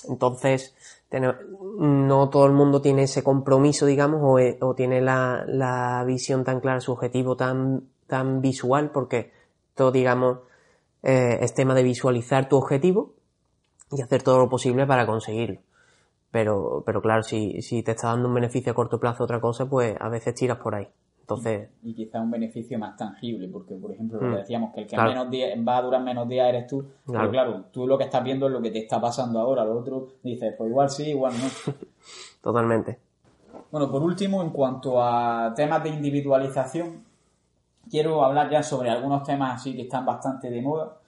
Entonces, 0.08 0.74
no 1.10 2.30
todo 2.30 2.46
el 2.46 2.52
mundo 2.52 2.80
tiene 2.80 3.04
ese 3.04 3.22
compromiso, 3.22 3.86
digamos, 3.86 4.20
o, 4.22 4.38
eh, 4.38 4.58
tiene 4.76 5.00
la, 5.00 6.02
visión 6.06 6.44
tan 6.44 6.60
clara, 6.60 6.80
su 6.80 6.92
objetivo 6.92 7.36
tan, 7.36 7.88
tan 8.06 8.40
visual, 8.40 8.90
porque 8.90 9.32
todo, 9.74 9.92
digamos, 9.92 10.38
es 11.02 11.52
tema 11.52 11.74
de 11.74 11.82
visualizar 11.82 12.48
tu 12.48 12.56
objetivo 12.56 13.12
y 13.90 14.00
hacer 14.00 14.22
todo 14.22 14.38
lo 14.38 14.48
posible 14.48 14.86
para 14.86 15.06
conseguirlo. 15.06 15.60
Pero, 16.30 16.82
pero 16.86 17.02
claro, 17.02 17.22
si, 17.22 17.62
si 17.62 17.82
te 17.82 17.92
está 17.92 18.08
dando 18.08 18.28
un 18.28 18.34
beneficio 18.34 18.72
a 18.72 18.74
corto 18.74 18.98
plazo 18.98 19.24
otra 19.24 19.40
cosa, 19.40 19.66
pues 19.66 19.94
a 20.00 20.08
veces 20.08 20.34
tiras 20.34 20.58
por 20.58 20.74
ahí. 20.74 20.88
Entonces... 21.24 21.70
Y, 21.82 21.94
quizá 21.94 22.20
un 22.20 22.30
beneficio 22.30 22.78
más 22.78 22.98
tangible, 22.98 23.48
porque 23.48 23.74
por 23.76 23.90
ejemplo, 23.90 24.20
lo 24.20 24.28
que 24.28 24.34
mm. 24.34 24.38
decíamos, 24.40 24.74
que 24.74 24.82
el 24.82 24.86
que 24.86 24.96
menos 24.98 25.28
va 25.66 25.78
a 25.78 25.82
durar 25.82 26.02
menos 26.02 26.28
días 26.28 26.48
eres 26.50 26.66
tú, 26.66 26.84
claro. 27.06 27.20
pero 27.20 27.30
claro, 27.30 27.64
tú 27.72 27.86
lo 27.86 27.96
que 27.96 28.04
estás 28.04 28.22
viendo 28.22 28.46
es 28.46 28.52
lo 28.52 28.60
que 28.60 28.70
te 28.70 28.80
está 28.80 29.00
pasando 29.00 29.40
ahora, 29.40 29.64
lo 29.64 29.78
otro 29.78 30.08
dices, 30.22 30.54
pues 30.56 30.68
igual 30.68 30.90
sí, 30.90 31.10
igual 31.10 31.32
no. 31.32 31.72
Totalmente. 32.42 32.98
Bueno, 33.72 33.90
por 33.90 34.02
último, 34.02 34.42
en 34.42 34.50
cuanto 34.50 35.02
a 35.02 35.54
temas 35.56 35.82
de 35.82 35.88
individualización, 35.88 37.02
quiero 37.90 38.22
hablar 38.22 38.50
ya 38.50 38.62
sobre 38.62 38.90
algunos 38.90 39.22
temas 39.22 39.60
así 39.60 39.74
que 39.74 39.82
están 39.82 40.04
bastante 40.04 40.50
de 40.50 40.60
moda 40.60 40.98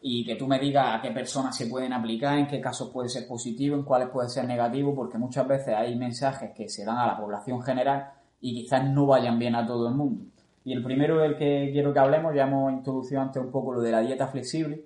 y 0.00 0.24
que 0.24 0.36
tú 0.36 0.46
me 0.46 0.60
digas 0.60 0.94
a 0.94 1.02
qué 1.02 1.10
personas 1.10 1.56
se 1.56 1.66
pueden 1.66 1.92
aplicar, 1.92 2.38
en 2.38 2.46
qué 2.46 2.60
casos 2.60 2.90
puede 2.90 3.08
ser 3.08 3.26
positivo, 3.26 3.74
en 3.74 3.82
cuáles 3.82 4.10
puede 4.10 4.28
ser 4.28 4.44
negativo, 4.44 4.94
porque 4.94 5.18
muchas 5.18 5.48
veces 5.48 5.74
hay 5.74 5.96
mensajes 5.96 6.52
que 6.54 6.68
se 6.68 6.84
dan 6.84 6.98
a 6.98 7.06
la 7.08 7.16
población 7.16 7.60
general 7.62 8.12
y 8.46 8.54
quizás 8.54 8.88
no 8.88 9.06
vayan 9.06 9.40
bien 9.40 9.56
a 9.56 9.66
todo 9.66 9.88
el 9.88 9.94
mundo. 9.96 10.22
Y 10.64 10.72
el 10.72 10.80
primero 10.84 11.18
del 11.18 11.36
que 11.36 11.70
quiero 11.72 11.92
que 11.92 11.98
hablemos, 11.98 12.32
ya 12.32 12.44
hemos 12.44 12.72
introducido 12.72 13.20
antes 13.20 13.42
un 13.42 13.50
poco 13.50 13.72
lo 13.72 13.80
de 13.80 13.90
la 13.90 14.00
dieta 14.00 14.28
flexible. 14.28 14.84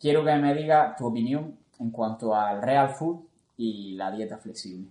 Quiero 0.00 0.24
que 0.24 0.34
me 0.36 0.54
digas 0.54 0.96
tu 0.96 1.06
opinión 1.06 1.54
en 1.78 1.90
cuanto 1.90 2.34
al 2.34 2.62
real 2.62 2.88
food 2.88 3.18
y 3.58 3.92
la 3.92 4.10
dieta 4.10 4.38
flexible. 4.38 4.86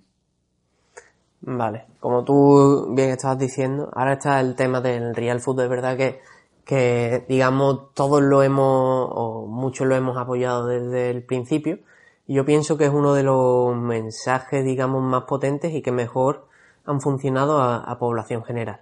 Vale, 1.41 1.85
como 1.99 2.23
tú 2.23 2.93
bien 2.93 3.09
estabas 3.09 3.39
diciendo, 3.39 3.89
ahora 3.91 4.13
está 4.13 4.39
el 4.41 4.53
tema 4.53 4.79
del 4.79 5.15
real 5.15 5.39
food, 5.39 5.61
de 5.61 5.67
verdad 5.67 5.97
que 5.97 6.21
que 6.65 7.23
digamos 7.29 7.93
todos 7.93 8.21
lo 8.21 8.43
hemos 8.43 9.09
o 9.09 9.47
muchos 9.47 9.87
lo 9.87 9.95
hemos 9.95 10.17
apoyado 10.17 10.67
desde 10.67 11.09
el 11.09 11.23
principio 11.23 11.79
y 12.27 12.33
yo 12.33 12.43
pienso 12.43 12.77
que 12.77 12.83
es 12.83 12.91
uno 12.91 13.13
de 13.13 13.23
los 13.23 13.73
mensajes 13.73 14.65
digamos 14.65 15.01
más 15.01 15.23
potentes 15.23 15.73
y 15.73 15.81
que 15.81 15.93
mejor 15.93 16.47
han 16.87 17.01
funcionado 17.01 17.61
a, 17.61 17.99
población 17.99 18.43
general. 18.43 18.81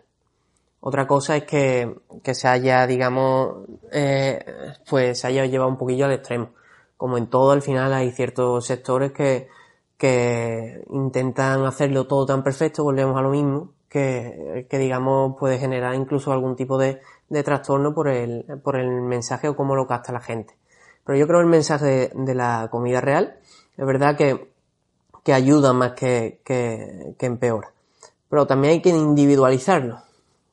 Otra 0.80 1.08
cosa 1.08 1.36
es 1.36 1.44
que, 1.44 1.96
que 2.24 2.36
se 2.36 2.48
haya 2.48 2.86
digamos 2.86 3.66
eh, 3.92 4.46
pues 4.88 5.20
se 5.20 5.28
haya 5.28 5.46
llevado 5.46 5.70
un 5.70 5.78
poquillo 5.78 6.06
al 6.06 6.14
extremo. 6.14 6.52
Como 6.96 7.18
en 7.18 7.28
todo 7.28 7.52
al 7.52 7.62
final 7.62 7.94
hay 7.94 8.12
ciertos 8.12 8.66
sectores 8.66 9.12
que, 9.12 9.50
que 9.98 10.84
intentan 10.92 11.66
hacerlo 11.66 12.08
todo 12.08 12.26
tan 12.26 12.44
perfecto, 12.44 12.84
volvemos 12.84 13.18
a 13.18 13.22
lo 13.22 13.32
mismo, 13.32 13.74
que, 13.90 14.68
que 14.70 14.78
digamos 14.78 15.36
puede 15.38 15.58
generar 15.58 15.96
incluso 15.96 16.32
algún 16.32 16.56
tipo 16.56 16.78
de 16.78 17.02
trastorno 17.44 17.94
por 17.94 18.08
el, 18.08 18.46
mensaje 19.02 19.50
o 19.50 19.56
cómo 19.56 19.76
lo 19.76 19.88
capta 19.88 20.14
la 20.14 20.22
gente. 20.22 20.56
Pero 21.04 21.18
yo 21.18 21.28
creo 21.28 21.42
el 21.42 21.48
mensaje 21.48 22.12
de, 22.14 22.36
la 22.36 22.68
comida 22.72 23.02
real 23.02 23.40
es 23.78 23.86
verdad 23.86 24.16
que, 24.16 24.52
que 25.24 25.34
ayuda 25.34 25.74
más 25.74 25.94
que, 25.94 26.42
que, 26.46 27.16
que 27.18 27.26
empeora. 27.26 27.75
Pero 28.36 28.48
también 28.48 28.74
hay 28.74 28.82
que 28.82 28.90
individualizarlo. 28.90 30.02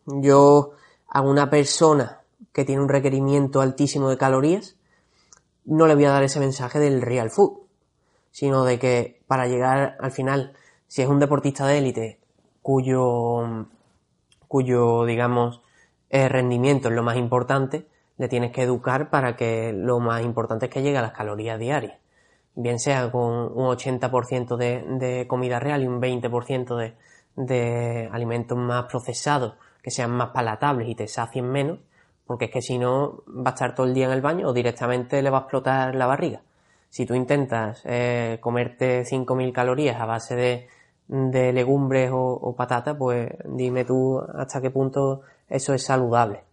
Yo 0.07 0.71
a 1.09 1.21
una 1.21 1.51
persona 1.51 2.21
que 2.53 2.64
tiene 2.64 2.81
un 2.81 2.88
requerimiento 2.88 3.61
altísimo 3.61 4.09
de 4.09 4.16
calorías, 4.16 4.77
no 5.64 5.88
le 5.88 5.97
voy 5.97 6.05
a 6.05 6.12
dar 6.12 6.23
ese 6.23 6.38
mensaje 6.38 6.79
del 6.79 7.03
real 7.03 7.31
food, 7.31 7.59
sino 8.31 8.62
de 8.62 8.79
que 8.79 9.21
para 9.27 9.49
llegar 9.49 9.97
al 9.99 10.12
final, 10.12 10.53
si 10.87 11.03
es 11.03 11.09
un 11.09 11.18
deportista 11.18 11.66
de 11.66 11.79
élite 11.79 12.21
cuyo, 12.62 13.66
cuyo, 14.47 15.05
digamos, 15.05 15.61
el 16.09 16.31
rendimiento 16.31 16.88
es 16.88 16.95
lo 16.95 17.03
más 17.03 17.16
importante, 17.16 17.88
le 18.16 18.29
tienes 18.29 18.53
que 18.53 18.62
educar 18.62 19.11
para 19.11 19.35
que 19.35 19.73
lo 19.73 19.99
más 19.99 20.23
importante 20.23 20.66
es 20.66 20.73
que 20.73 20.83
llegue 20.83 20.99
a 20.99 21.03
las 21.03 21.14
calorías 21.14 21.59
diarias. 21.59 21.99
Bien 22.55 22.79
sea 22.79 23.11
con 23.11 23.25
un 23.25 23.66
80% 23.77 24.57
de, 24.57 24.85
de, 25.01 25.27
comida 25.27 25.59
real 25.59 25.83
y 25.83 25.88
un 25.88 26.01
20% 26.01 26.77
de, 26.77 26.95
de 27.37 28.09
alimentos 28.12 28.59
más 28.59 28.85
procesados 28.87 29.55
que 29.83 29.90
sean 29.90 30.11
más 30.11 30.31
palatables 30.31 30.88
y 30.88 30.95
te 30.95 31.09
sacien 31.09 31.51
menos, 31.51 31.79
porque 32.27 32.47
es 32.47 32.51
que 32.51 32.62
si 32.62 32.79
no 32.79 33.25
va 33.29 33.51
a 33.51 33.55
estar 33.55 33.75
todo 33.75 33.87
el 33.87 33.95
día 33.95 34.07
en 34.07 34.12
el 34.12 34.21
baño 34.21 34.49
o 34.49 34.53
directamente 34.53 35.23
le 35.23 35.31
va 35.31 35.38
a 35.38 35.40
explotar 35.42 35.95
la 35.95 36.07
barriga. 36.07 36.42
Si 36.88 37.07
tú 37.07 37.14
intentas 37.14 37.83
eh, 37.85 38.38
comerte 38.40 39.03
5.000 39.03 39.53
calorías 39.53 40.01
a 40.01 40.07
base 40.07 40.37
de, 40.37 40.68
de 41.09 41.53
legumbres 41.53 42.11
o, 42.12 42.18
o 42.18 42.55
patatas, 42.55 42.97
pues 42.97 43.31
dime 43.45 43.85
tú 43.85 44.21
hasta 44.35 44.61
qué 44.61 44.71
punto 44.71 45.23
eso 45.49 45.75
es 45.75 45.85
saludable. 45.85 46.45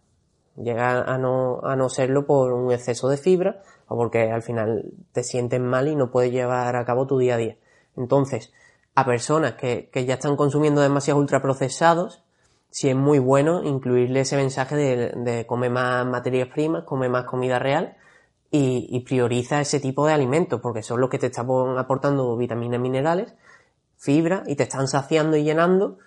Llega 0.56 1.02
a 1.02 1.16
no, 1.18 1.60
a 1.62 1.76
no 1.76 1.88
serlo 1.88 2.26
por 2.26 2.52
un 2.52 2.72
exceso 2.72 3.08
de 3.08 3.16
fibra 3.16 3.62
o 3.86 3.96
porque 3.96 4.30
al 4.30 4.42
final 4.42 4.92
te 5.12 5.22
sientes 5.22 5.60
mal 5.60 5.88
y 5.88 5.96
no 5.96 6.10
puedes 6.10 6.32
llevar 6.32 6.76
a 6.76 6.84
cabo 6.84 7.06
tu 7.06 7.18
día 7.18 7.34
a 7.34 7.38
día. 7.38 7.56
Entonces, 7.96 8.52
a 9.00 9.04
personas 9.04 9.54
que, 9.54 9.88
que 9.92 10.04
ya 10.04 10.14
están 10.14 10.36
consumiendo 10.36 10.80
demasiados 10.80 11.20
ultraprocesados, 11.20 12.22
si 12.70 12.88
es 12.88 12.96
muy 12.96 13.18
bueno 13.18 13.62
incluirle 13.64 14.20
ese 14.20 14.36
mensaje 14.36 14.76
de, 14.76 15.12
de 15.16 15.46
come 15.46 15.68
más 15.68 16.06
materias 16.06 16.48
primas, 16.48 16.84
come 16.84 17.08
más 17.08 17.24
comida 17.24 17.58
real 17.58 17.96
y, 18.50 19.00
prioriza 19.00 19.60
ese 19.60 19.80
tipo 19.80 20.06
de 20.06 20.12
alimentos 20.12 20.60
porque 20.60 20.82
son 20.82 21.00
los 21.00 21.08
que 21.10 21.18
te 21.18 21.26
están 21.26 21.46
aportando 21.78 22.36
vitaminas, 22.36 22.80
minerales, 22.80 23.34
fibra 23.96 24.42
y 24.46 24.56
te 24.56 24.64
están 24.64 24.88
saciando 24.88 25.36
y 25.36 25.44
llenando 25.44 25.98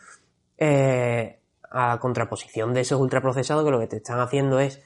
eh, 0.58 1.39
a 1.69 1.99
contraposición 1.99 2.73
de 2.73 2.82
esos 2.82 2.99
ultraprocesados 2.99 3.63
que 3.63 3.71
lo 3.71 3.79
que 3.79 3.88
te 3.88 3.97
están 3.97 4.19
haciendo 4.19 4.60
es, 4.60 4.82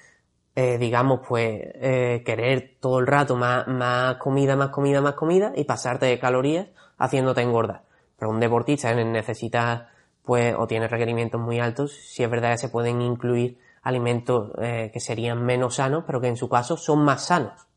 eh, 0.55 0.77
digamos, 0.77 1.21
pues, 1.27 1.61
eh, 1.75 2.23
querer 2.25 2.77
todo 2.79 2.99
el 2.99 3.07
rato 3.07 3.35
más, 3.35 3.67
más 3.67 4.17
comida, 4.17 4.55
más 4.55 4.69
comida, 4.69 5.01
más 5.01 5.13
comida 5.13 5.51
y 5.55 5.63
pasarte 5.63 6.05
de 6.05 6.19
calorías 6.19 6.67
haciéndote 6.97 7.41
engordar. 7.41 7.86
Pero 8.17 8.31
un 8.31 8.39
deportista 8.39 8.93
necesita, 8.93 9.89
pues, 10.23 10.55
o 10.57 10.67
tiene 10.67 10.87
requerimientos 10.87 11.39
muy 11.39 11.59
altos, 11.59 11.93
si 11.93 12.23
es 12.23 12.29
verdad 12.29 12.51
que 12.51 12.57
se 12.57 12.69
pueden 12.69 13.01
incluir 13.01 13.57
alimentos 13.83 14.51
eh, 14.61 14.89
que 14.91 14.99
serían 14.99 15.43
menos 15.45 15.75
sanos, 15.75 16.03
pero 16.05 16.19
que 16.19 16.27
en 16.27 16.37
su 16.37 16.49
caso 16.49 16.77
son 16.77 16.99
más 16.99 17.25
sanos. 17.25 17.67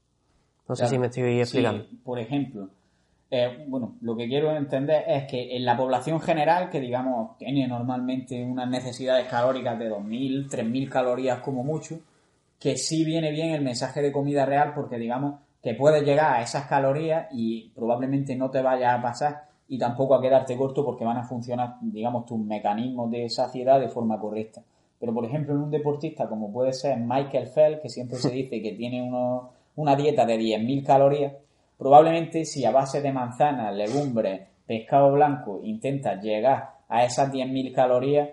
No 0.69 0.77
sé 0.77 0.87
si 0.87 0.99
me 0.99 1.09
estoy 1.09 1.41
explicando. 1.41 1.85
por 2.05 2.19
ejemplo, 2.19 2.69
eh, 3.31 3.65
bueno, 3.69 3.97
lo 4.01 4.17
que 4.17 4.29
quiero 4.29 4.57
entender 4.57 5.05
es 5.07 5.25
que 5.25 5.57
en 5.57 5.65
la 5.65 5.77
población 5.77 6.21
general, 6.21 6.71
que 6.71 6.81
digamos 6.81 7.37
tiene 7.39 7.67
normalmente 7.69 8.45
unas 8.45 8.69
necesidades 8.69 9.27
calóricas 9.29 9.79
de 9.79 9.91
2.000, 9.91 10.49
3.000 10.49 10.89
calorías 10.89 11.41
como 11.41 11.63
mucho, 11.63 12.01
que 12.59 12.77
sí 12.77 13.05
viene 13.05 13.31
bien 13.31 13.51
el 13.51 13.63
mensaje 13.63 14.03
de 14.03 14.13
comida 14.13 14.47
real 14.47 14.73
porque 14.75 14.99
digamos 14.99 15.41
que 15.63 15.75
puedes 15.75 16.03
llegar 16.03 16.35
a 16.37 16.43
esas 16.43 16.67
calorías 16.67 17.29
y 17.33 17.71
probablemente 17.71 18.35
no 18.35 18.51
te 18.51 18.63
vaya 18.63 18.95
a 18.95 19.03
pasar 19.03 19.50
y 19.71 19.79
tampoco 19.79 20.17
a 20.17 20.21
quedarte 20.21 20.57
corto 20.57 20.85
porque 20.85 21.05
van 21.05 21.17
a 21.17 21.23
funcionar, 21.23 21.77
digamos, 21.81 22.27
tus 22.27 22.41
mecanismos 22.41 23.09
de 23.09 23.31
saciedad 23.31 23.79
de 23.79 23.89
forma 23.89 24.19
correcta. 24.19 24.61
Pero, 24.99 25.15
por 25.15 25.25
ejemplo, 25.25 25.55
en 25.55 25.61
un 25.61 25.71
deportista 25.71 26.29
como 26.29 26.53
puede 26.53 26.73
ser 26.73 26.99
Michael 26.99 27.49
Phelps, 27.55 27.81
que 27.81 27.89
siempre 27.89 28.19
se 28.19 28.31
dice 28.31 28.61
que 28.61 28.73
tiene 28.73 29.09
una 29.77 29.95
dieta 29.95 30.27
de 30.27 30.39
10.000 30.39 30.85
calorías, 30.85 31.35
probablemente 31.79 32.45
si 32.45 32.65
a 32.65 32.73
base 32.73 33.01
de 33.01 33.13
manzanas, 33.13 33.73
legumbres, 33.73 34.43
pescado 34.67 35.13
blanco 35.13 35.61
intentas 35.63 36.21
llegar 36.21 36.71
a 36.89 37.05
esas 37.05 37.33
10.000 37.33 37.73
calorías, 37.73 38.29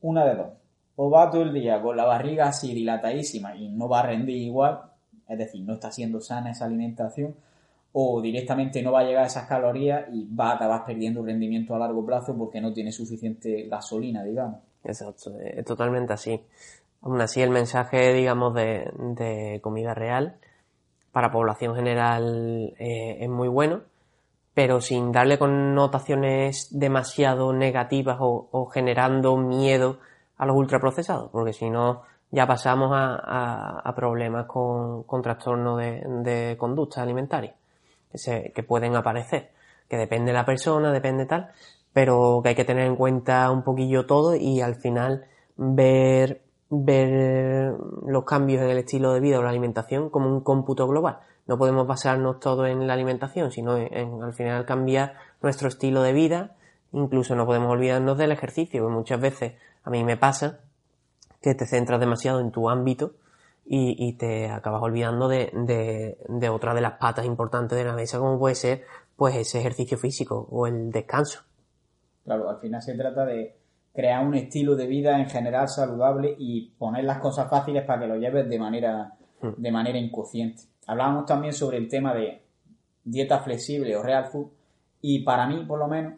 una 0.00 0.24
de 0.24 0.34
dos. 0.34 0.48
O 0.96 1.10
va 1.10 1.30
todo 1.30 1.42
el 1.42 1.52
día 1.52 1.82
con 1.82 1.94
la 1.94 2.06
barriga 2.06 2.46
así 2.48 2.72
dilatadísima 2.72 3.54
y 3.54 3.68
no 3.68 3.86
va 3.86 4.00
a 4.00 4.06
rendir 4.06 4.38
igual, 4.38 4.80
es 5.28 5.36
decir, 5.36 5.62
no 5.62 5.74
está 5.74 5.92
siendo 5.92 6.22
sana 6.22 6.52
esa 6.52 6.64
alimentación, 6.64 7.34
o 7.96 8.20
directamente 8.20 8.82
no 8.82 8.90
va 8.90 9.00
a 9.00 9.04
llegar 9.04 9.22
a 9.22 9.28
esas 9.28 9.46
calorías 9.46 10.06
y 10.12 10.26
va 10.34 10.50
a 10.50 10.54
acabar 10.56 10.84
perdiendo 10.84 11.22
rendimiento 11.24 11.76
a 11.76 11.78
largo 11.78 12.04
plazo 12.04 12.36
porque 12.36 12.60
no 12.60 12.72
tiene 12.72 12.90
suficiente 12.90 13.68
gasolina, 13.68 14.24
digamos. 14.24 14.58
Exacto, 14.82 15.38
es 15.38 15.64
totalmente 15.64 16.12
así. 16.12 16.40
Aún 17.02 17.20
así, 17.20 17.40
el 17.40 17.50
mensaje, 17.50 18.12
digamos, 18.12 18.52
de, 18.54 19.60
comida 19.62 19.94
real 19.94 20.34
para 21.12 21.30
población 21.30 21.76
general 21.76 22.74
eh, 22.80 23.18
es 23.20 23.28
muy 23.28 23.46
bueno, 23.46 23.82
pero 24.54 24.80
sin 24.80 25.12
darle 25.12 25.38
connotaciones 25.38 26.76
demasiado 26.76 27.52
negativas 27.52 28.16
o, 28.18 28.66
generando 28.74 29.36
miedo 29.36 30.00
a 30.36 30.46
los 30.46 30.56
ultraprocesados, 30.56 31.30
porque 31.30 31.52
si 31.52 31.70
no, 31.70 32.02
ya 32.32 32.44
pasamos 32.48 32.90
a, 32.92 33.92
problemas 33.94 34.46
con, 34.46 35.04
trastornos 35.22 35.78
de 35.78 36.56
conducta 36.58 37.00
alimentaria 37.00 37.54
que, 38.54 38.62
pueden 38.62 38.96
aparecer, 38.96 39.50
que 39.88 39.96
depende 39.96 40.32
de 40.32 40.38
la 40.38 40.44
persona, 40.44 40.92
depende 40.92 41.26
tal, 41.26 41.50
pero 41.92 42.40
que 42.42 42.50
hay 42.50 42.54
que 42.54 42.64
tener 42.64 42.86
en 42.86 42.96
cuenta 42.96 43.50
un 43.50 43.62
poquillo 43.62 44.06
todo 44.06 44.34
y 44.34 44.60
al 44.60 44.76
final 44.76 45.26
ver, 45.56 46.42
ver 46.70 47.74
los 48.06 48.24
cambios 48.24 48.62
en 48.62 48.70
el 48.70 48.78
estilo 48.78 49.12
de 49.12 49.20
vida 49.20 49.38
o 49.38 49.42
la 49.42 49.50
alimentación 49.50 50.10
como 50.10 50.28
un 50.28 50.40
cómputo 50.40 50.86
global. 50.86 51.18
No 51.46 51.58
podemos 51.58 51.86
basarnos 51.86 52.40
todo 52.40 52.66
en 52.66 52.86
la 52.86 52.94
alimentación, 52.94 53.50
sino 53.50 53.76
en, 53.76 54.22
al 54.22 54.32
final 54.32 54.64
cambiar 54.64 55.14
nuestro 55.42 55.68
estilo 55.68 56.02
de 56.02 56.12
vida. 56.12 56.56
Incluso 56.92 57.34
no 57.34 57.44
podemos 57.44 57.70
olvidarnos 57.70 58.16
del 58.16 58.32
ejercicio, 58.32 58.82
porque 58.82 58.96
muchas 58.96 59.20
veces 59.20 59.54
a 59.82 59.90
mí 59.90 60.04
me 60.04 60.16
pasa 60.16 60.60
que 61.42 61.54
te 61.54 61.66
centras 61.66 62.00
demasiado 62.00 62.40
en 62.40 62.50
tu 62.50 62.70
ámbito 62.70 63.12
y, 63.66 64.12
te 64.14 64.50
acabas 64.50 64.82
olvidando 64.82 65.28
de, 65.28 66.16
de, 66.28 66.48
otra 66.48 66.74
de 66.74 66.80
las 66.80 66.98
patas 66.98 67.24
importantes 67.24 67.78
de 67.78 67.84
la 67.84 67.94
mesa, 67.94 68.18
como 68.18 68.38
puede 68.38 68.54
ser 68.54 68.82
pues 69.16 69.34
ese 69.36 69.60
ejercicio 69.60 69.96
físico 69.96 70.46
o 70.50 70.66
el 70.66 70.90
descanso. 70.90 71.40
Claro, 72.24 72.50
al 72.50 72.58
final 72.58 72.82
se 72.82 72.94
trata 72.94 73.24
de 73.24 73.56
crear 73.94 74.26
un 74.26 74.34
estilo 74.34 74.74
de 74.74 74.86
vida 74.86 75.18
en 75.18 75.30
general 75.30 75.68
saludable 75.68 76.34
y 76.38 76.70
poner 76.78 77.04
las 77.04 77.18
cosas 77.18 77.48
fáciles 77.48 77.84
para 77.84 78.00
que 78.00 78.06
lo 78.08 78.16
lleves 78.16 78.48
de 78.48 78.58
manera, 78.58 79.14
hmm. 79.40 79.52
de 79.56 79.70
manera 79.70 79.98
inconsciente. 79.98 80.64
Hablábamos 80.86 81.26
también 81.26 81.52
sobre 81.52 81.78
el 81.78 81.88
tema 81.88 82.12
de 82.12 82.42
dieta 83.04 83.38
flexible 83.38 83.96
o 83.96 84.02
real 84.02 84.26
food 84.26 84.48
y 85.00 85.22
para 85.22 85.46
mí, 85.46 85.64
por 85.66 85.78
lo 85.78 85.86
menos, 85.86 86.14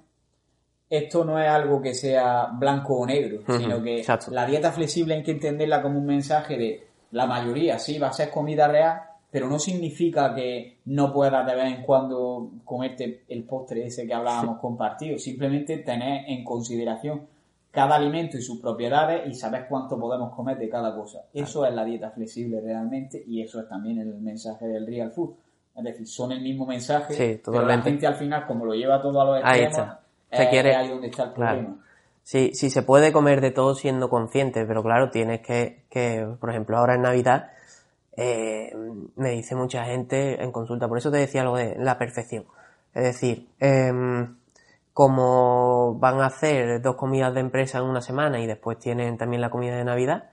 esto 0.88 1.24
no 1.24 1.40
es 1.40 1.48
algo 1.48 1.82
que 1.82 1.94
sea 1.94 2.46
blanco 2.52 2.94
o 2.94 3.06
negro, 3.06 3.42
sino 3.58 3.82
que 3.82 4.04
la 4.30 4.46
dieta 4.46 4.70
flexible 4.70 5.14
hay 5.14 5.22
que 5.24 5.32
entenderla 5.32 5.82
como 5.82 5.98
un 5.98 6.06
mensaje 6.06 6.56
de 6.56 6.86
la 7.16 7.26
mayoría 7.26 7.78
sí 7.78 7.98
va 7.98 8.08
a 8.08 8.12
ser 8.12 8.30
comida 8.30 8.68
real, 8.68 9.00
pero 9.30 9.48
no 9.48 9.58
significa 9.58 10.34
que 10.34 10.80
no 10.84 11.14
puedas 11.14 11.46
de 11.46 11.54
vez 11.54 11.74
en 11.74 11.82
cuando 11.82 12.50
comerte 12.62 13.24
el 13.28 13.44
postre 13.44 13.86
ese 13.86 14.06
que 14.06 14.12
hablábamos 14.12 14.60
compartido. 14.60 15.18
Simplemente 15.18 15.78
tener 15.78 16.28
en 16.28 16.44
consideración 16.44 17.22
cada 17.70 17.96
alimento 17.96 18.36
y 18.36 18.42
sus 18.42 18.60
propiedades 18.60 19.26
y 19.26 19.32
saber 19.32 19.66
cuánto 19.66 19.98
podemos 19.98 20.34
comer 20.34 20.58
de 20.58 20.68
cada 20.68 20.94
cosa. 20.94 21.22
Eso 21.32 21.64
es 21.64 21.74
la 21.74 21.86
dieta 21.86 22.10
flexible 22.10 22.60
realmente 22.60 23.24
y 23.26 23.40
eso 23.40 23.60
es 23.60 23.68
también 23.68 23.98
el 23.98 24.14
mensaje 24.20 24.66
del 24.66 24.86
real 24.86 25.10
food. 25.10 25.30
Es 25.74 25.84
decir, 25.84 26.06
son 26.06 26.32
el 26.32 26.42
mismo 26.42 26.66
mensaje, 26.66 27.40
pero 27.42 27.64
la 27.64 27.80
gente 27.80 28.06
al 28.06 28.16
final, 28.16 28.46
como 28.46 28.66
lo 28.66 28.74
lleva 28.74 29.00
todo 29.00 29.22
a 29.22 29.24
los 29.24 29.38
extremos, 29.40 29.78
ahí, 30.30 30.46
quiere... 30.48 30.76
ahí 30.76 30.88
donde 30.90 31.06
está 31.06 31.24
el 31.24 31.32
problema. 31.32 31.82
Sí, 32.26 32.50
sí 32.54 32.70
se 32.70 32.82
puede 32.82 33.12
comer 33.12 33.40
de 33.40 33.52
todo 33.52 33.76
siendo 33.76 34.10
consciente, 34.10 34.66
pero 34.66 34.82
claro, 34.82 35.10
tienes 35.10 35.42
que, 35.42 35.84
que 35.88 36.26
por 36.40 36.50
ejemplo, 36.50 36.76
ahora 36.76 36.96
en 36.96 37.02
Navidad, 37.02 37.52
eh, 38.16 38.74
me 39.14 39.30
dice 39.30 39.54
mucha 39.54 39.84
gente 39.84 40.42
en 40.42 40.50
consulta, 40.50 40.88
por 40.88 40.98
eso 40.98 41.12
te 41.12 41.18
decía 41.18 41.44
lo 41.44 41.54
de 41.54 41.76
la 41.78 41.98
perfección. 41.98 42.44
Es 42.94 43.04
decir, 43.04 43.48
em, 43.60 44.38
como 44.92 45.94
van 46.00 46.20
a 46.20 46.26
hacer 46.26 46.82
dos 46.82 46.96
comidas 46.96 47.32
de 47.32 47.38
empresa 47.38 47.78
en 47.78 47.84
una 47.84 48.02
semana 48.02 48.40
y 48.40 48.48
después 48.48 48.80
tienen 48.80 49.18
también 49.18 49.40
la 49.40 49.50
comida 49.50 49.76
de 49.76 49.84
Navidad, 49.84 50.30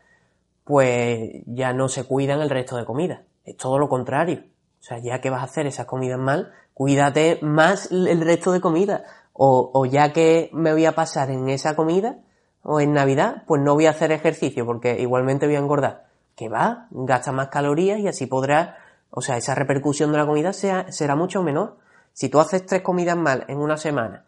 pues 0.64 1.44
ya 1.46 1.74
no 1.74 1.90
se 1.90 2.06
cuidan 2.06 2.42
el 2.42 2.50
resto 2.50 2.76
de 2.76 2.86
comidas. 2.86 3.22
Es 3.46 3.56
todo 3.56 3.78
lo 3.78 3.88
contrario. 3.88 4.46
O 4.80 4.84
sea, 4.84 4.98
ya 4.98 5.22
que 5.22 5.30
vas 5.30 5.42
a 5.42 5.46
hacer 5.46 5.68
esas 5.68 5.86
comidas 5.86 6.18
mal, 6.20 6.54
cuídate 6.74 7.38
más 7.44 7.92
el 7.92 8.20
resto 8.22 8.52
de 8.52 8.62
comidas. 8.62 9.04
O, 9.34 9.72
o 9.74 9.86
ya 9.86 10.14
que 10.14 10.50
me 10.54 10.72
voy 10.72 10.86
a 10.86 10.94
pasar 10.94 11.32
en 11.32 11.50
esa 11.50 11.76
comida 11.76 12.20
o 12.64 12.80
en 12.80 12.94
Navidad, 12.94 13.44
pues 13.46 13.62
no 13.62 13.74
voy 13.74 13.88
a 13.88 13.92
hacer 13.92 14.12
ejercicio 14.12 14.66
porque 14.66 15.00
igualmente 15.00 15.46
voy 15.46 15.56
a 15.56 15.60
engordar. 15.60 16.06
Que 16.36 16.50
va, 16.50 16.88
gasta 16.92 17.32
más 17.32 17.50
calorías 17.50 18.00
y 18.00 18.08
así 18.08 18.26
podrás, 18.26 18.76
o 19.10 19.22
sea, 19.22 19.38
esa 19.38 19.54
repercusión 19.54 20.12
de 20.12 20.18
la 20.18 20.26
comida 20.26 20.54
sea, 20.54 20.92
será 20.92 21.16
mucho 21.16 21.44
menor. 21.44 21.78
Si 22.14 22.30
tú 22.30 22.40
haces 22.40 22.66
tres 22.66 22.82
comidas 22.82 23.18
mal 23.18 23.46
en 23.48 23.58
una 23.58 23.78
semana 23.78 24.26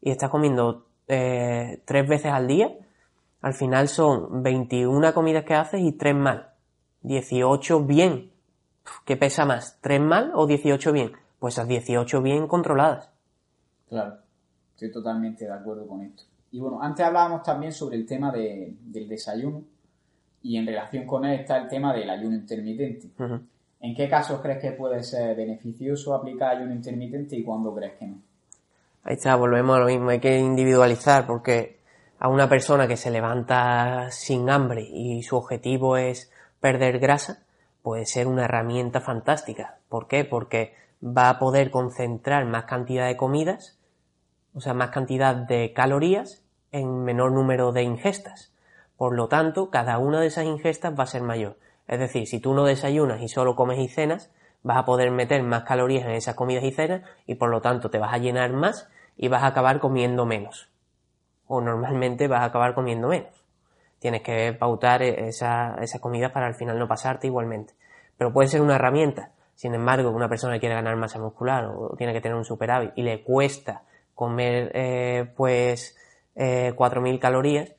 y 0.00 0.10
estás 0.10 0.30
comiendo 0.30 0.86
eh, 1.08 1.82
tres 1.84 2.08
veces 2.08 2.32
al 2.32 2.46
día, 2.46 2.70
al 3.40 3.54
final 3.54 3.88
son 3.88 4.42
21 4.42 5.14
comidas 5.14 5.44
que 5.44 5.54
haces 5.54 5.80
y 5.80 5.92
tres 5.92 6.14
mal. 6.14 6.50
18 7.02 7.80
bien. 7.84 8.32
¿Qué 9.04 9.16
pesa 9.16 9.44
más? 9.44 9.78
¿Tres 9.80 10.00
mal 10.00 10.32
o 10.34 10.46
18 10.46 10.92
bien? 10.92 11.12
Pues 11.38 11.54
esas 11.54 11.68
18 11.68 12.22
bien 12.22 12.48
controladas. 12.48 13.10
Claro. 13.88 14.25
Estoy 14.76 14.92
totalmente 14.92 15.46
de 15.46 15.52
acuerdo 15.52 15.86
con 15.86 16.02
esto. 16.02 16.24
Y 16.52 16.60
bueno, 16.60 16.82
antes 16.82 17.06
hablábamos 17.06 17.42
también 17.42 17.72
sobre 17.72 17.96
el 17.96 18.04
tema 18.04 18.30
del 18.30 19.08
desayuno 19.08 19.62
y 20.42 20.58
en 20.58 20.66
relación 20.66 21.06
con 21.06 21.24
él 21.24 21.40
está 21.40 21.56
el 21.56 21.66
tema 21.66 21.94
del 21.94 22.10
ayuno 22.10 22.36
intermitente. 22.36 23.08
¿En 23.80 23.94
qué 23.94 24.06
casos 24.06 24.42
crees 24.42 24.60
que 24.60 24.72
puede 24.72 25.02
ser 25.02 25.34
beneficioso 25.34 26.14
aplicar 26.14 26.58
ayuno 26.58 26.74
intermitente 26.74 27.36
y 27.36 27.42
cuándo 27.42 27.74
crees 27.74 27.94
que 27.94 28.06
no? 28.06 28.18
Ahí 29.02 29.14
está, 29.14 29.34
volvemos 29.34 29.76
a 29.76 29.80
lo 29.80 29.86
mismo, 29.86 30.10
hay 30.10 30.20
que 30.20 30.38
individualizar 30.38 31.26
porque 31.26 31.78
a 32.18 32.28
una 32.28 32.46
persona 32.46 32.86
que 32.86 32.98
se 32.98 33.10
levanta 33.10 34.10
sin 34.10 34.50
hambre 34.50 34.82
y 34.82 35.22
su 35.22 35.36
objetivo 35.36 35.96
es 35.96 36.30
perder 36.60 36.98
grasa, 36.98 37.46
puede 37.80 38.04
ser 38.04 38.26
una 38.26 38.44
herramienta 38.44 39.00
fantástica. 39.00 39.78
¿Por 39.88 40.06
qué? 40.06 40.26
Porque 40.26 40.74
va 41.02 41.30
a 41.30 41.38
poder 41.38 41.70
concentrar 41.70 42.44
más 42.44 42.64
cantidad 42.64 43.06
de 43.06 43.16
comidas 43.16 43.75
o 44.56 44.60
sea, 44.60 44.72
más 44.72 44.88
cantidad 44.88 45.36
de 45.36 45.74
calorías 45.74 46.42
en 46.72 47.04
menor 47.04 47.32
número 47.32 47.72
de 47.72 47.82
ingestas. 47.82 48.54
Por 48.96 49.14
lo 49.14 49.28
tanto, 49.28 49.70
cada 49.70 49.98
una 49.98 50.18
de 50.20 50.28
esas 50.28 50.46
ingestas 50.46 50.98
va 50.98 51.04
a 51.04 51.08
ser 51.08 51.20
mayor. 51.20 51.58
Es 51.86 51.98
decir, 51.98 52.26
si 52.26 52.40
tú 52.40 52.54
no 52.54 52.64
desayunas 52.64 53.20
y 53.20 53.28
solo 53.28 53.54
comes 53.54 53.78
y 53.78 53.88
cenas, 53.88 54.30
vas 54.62 54.78
a 54.78 54.84
poder 54.86 55.10
meter 55.10 55.42
más 55.42 55.64
calorías 55.64 56.06
en 56.06 56.12
esas 56.12 56.34
comidas 56.34 56.64
y 56.64 56.72
cenas 56.72 57.02
y 57.26 57.34
por 57.34 57.50
lo 57.50 57.60
tanto 57.60 57.90
te 57.90 57.98
vas 57.98 58.14
a 58.14 58.18
llenar 58.18 58.52
más 58.54 58.88
y 59.18 59.28
vas 59.28 59.42
a 59.42 59.48
acabar 59.48 59.78
comiendo 59.78 60.24
menos. 60.24 60.70
O 61.46 61.60
normalmente 61.60 62.26
vas 62.26 62.40
a 62.40 62.46
acabar 62.46 62.74
comiendo 62.74 63.08
menos. 63.08 63.44
Tienes 63.98 64.22
que 64.22 64.54
pautar 64.58 65.02
esas 65.02 65.78
esa 65.82 65.98
comidas 66.00 66.32
para 66.32 66.46
al 66.46 66.54
final 66.54 66.78
no 66.78 66.88
pasarte 66.88 67.26
igualmente. 67.26 67.74
Pero 68.16 68.32
puede 68.32 68.48
ser 68.48 68.62
una 68.62 68.76
herramienta. 68.76 69.32
Sin 69.54 69.74
embargo, 69.74 70.10
una 70.10 70.30
persona 70.30 70.54
que 70.54 70.60
quiere 70.60 70.74
ganar 70.74 70.96
masa 70.96 71.18
muscular 71.18 71.66
o 71.66 71.94
tiene 71.96 72.14
que 72.14 72.22
tener 72.22 72.36
un 72.36 72.44
superávit 72.44 72.92
y 72.96 73.02
le 73.02 73.22
cuesta 73.22 73.82
comer 74.16 74.72
eh, 74.74 75.32
pues 75.36 75.94
eh, 76.34 76.72
4.000 76.74 77.20
calorías, 77.20 77.72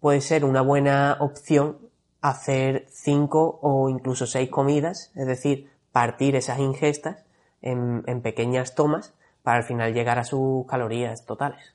puede 0.00 0.20
ser 0.20 0.44
una 0.44 0.60
buena 0.60 1.16
opción 1.20 1.78
hacer 2.20 2.86
5 2.88 3.60
o 3.62 3.88
incluso 3.88 4.26
6 4.26 4.50
comidas, 4.50 5.12
es 5.14 5.26
decir, 5.26 5.70
partir 5.92 6.36
esas 6.36 6.58
ingestas 6.58 7.24
en, 7.62 8.02
pequeñas 8.22 8.74
tomas 8.74 9.14
para 9.42 9.58
al 9.58 9.64
final 9.64 9.94
llegar 9.94 10.18
a 10.18 10.24
sus 10.24 10.66
calorías 10.66 11.24
totales. 11.24 11.74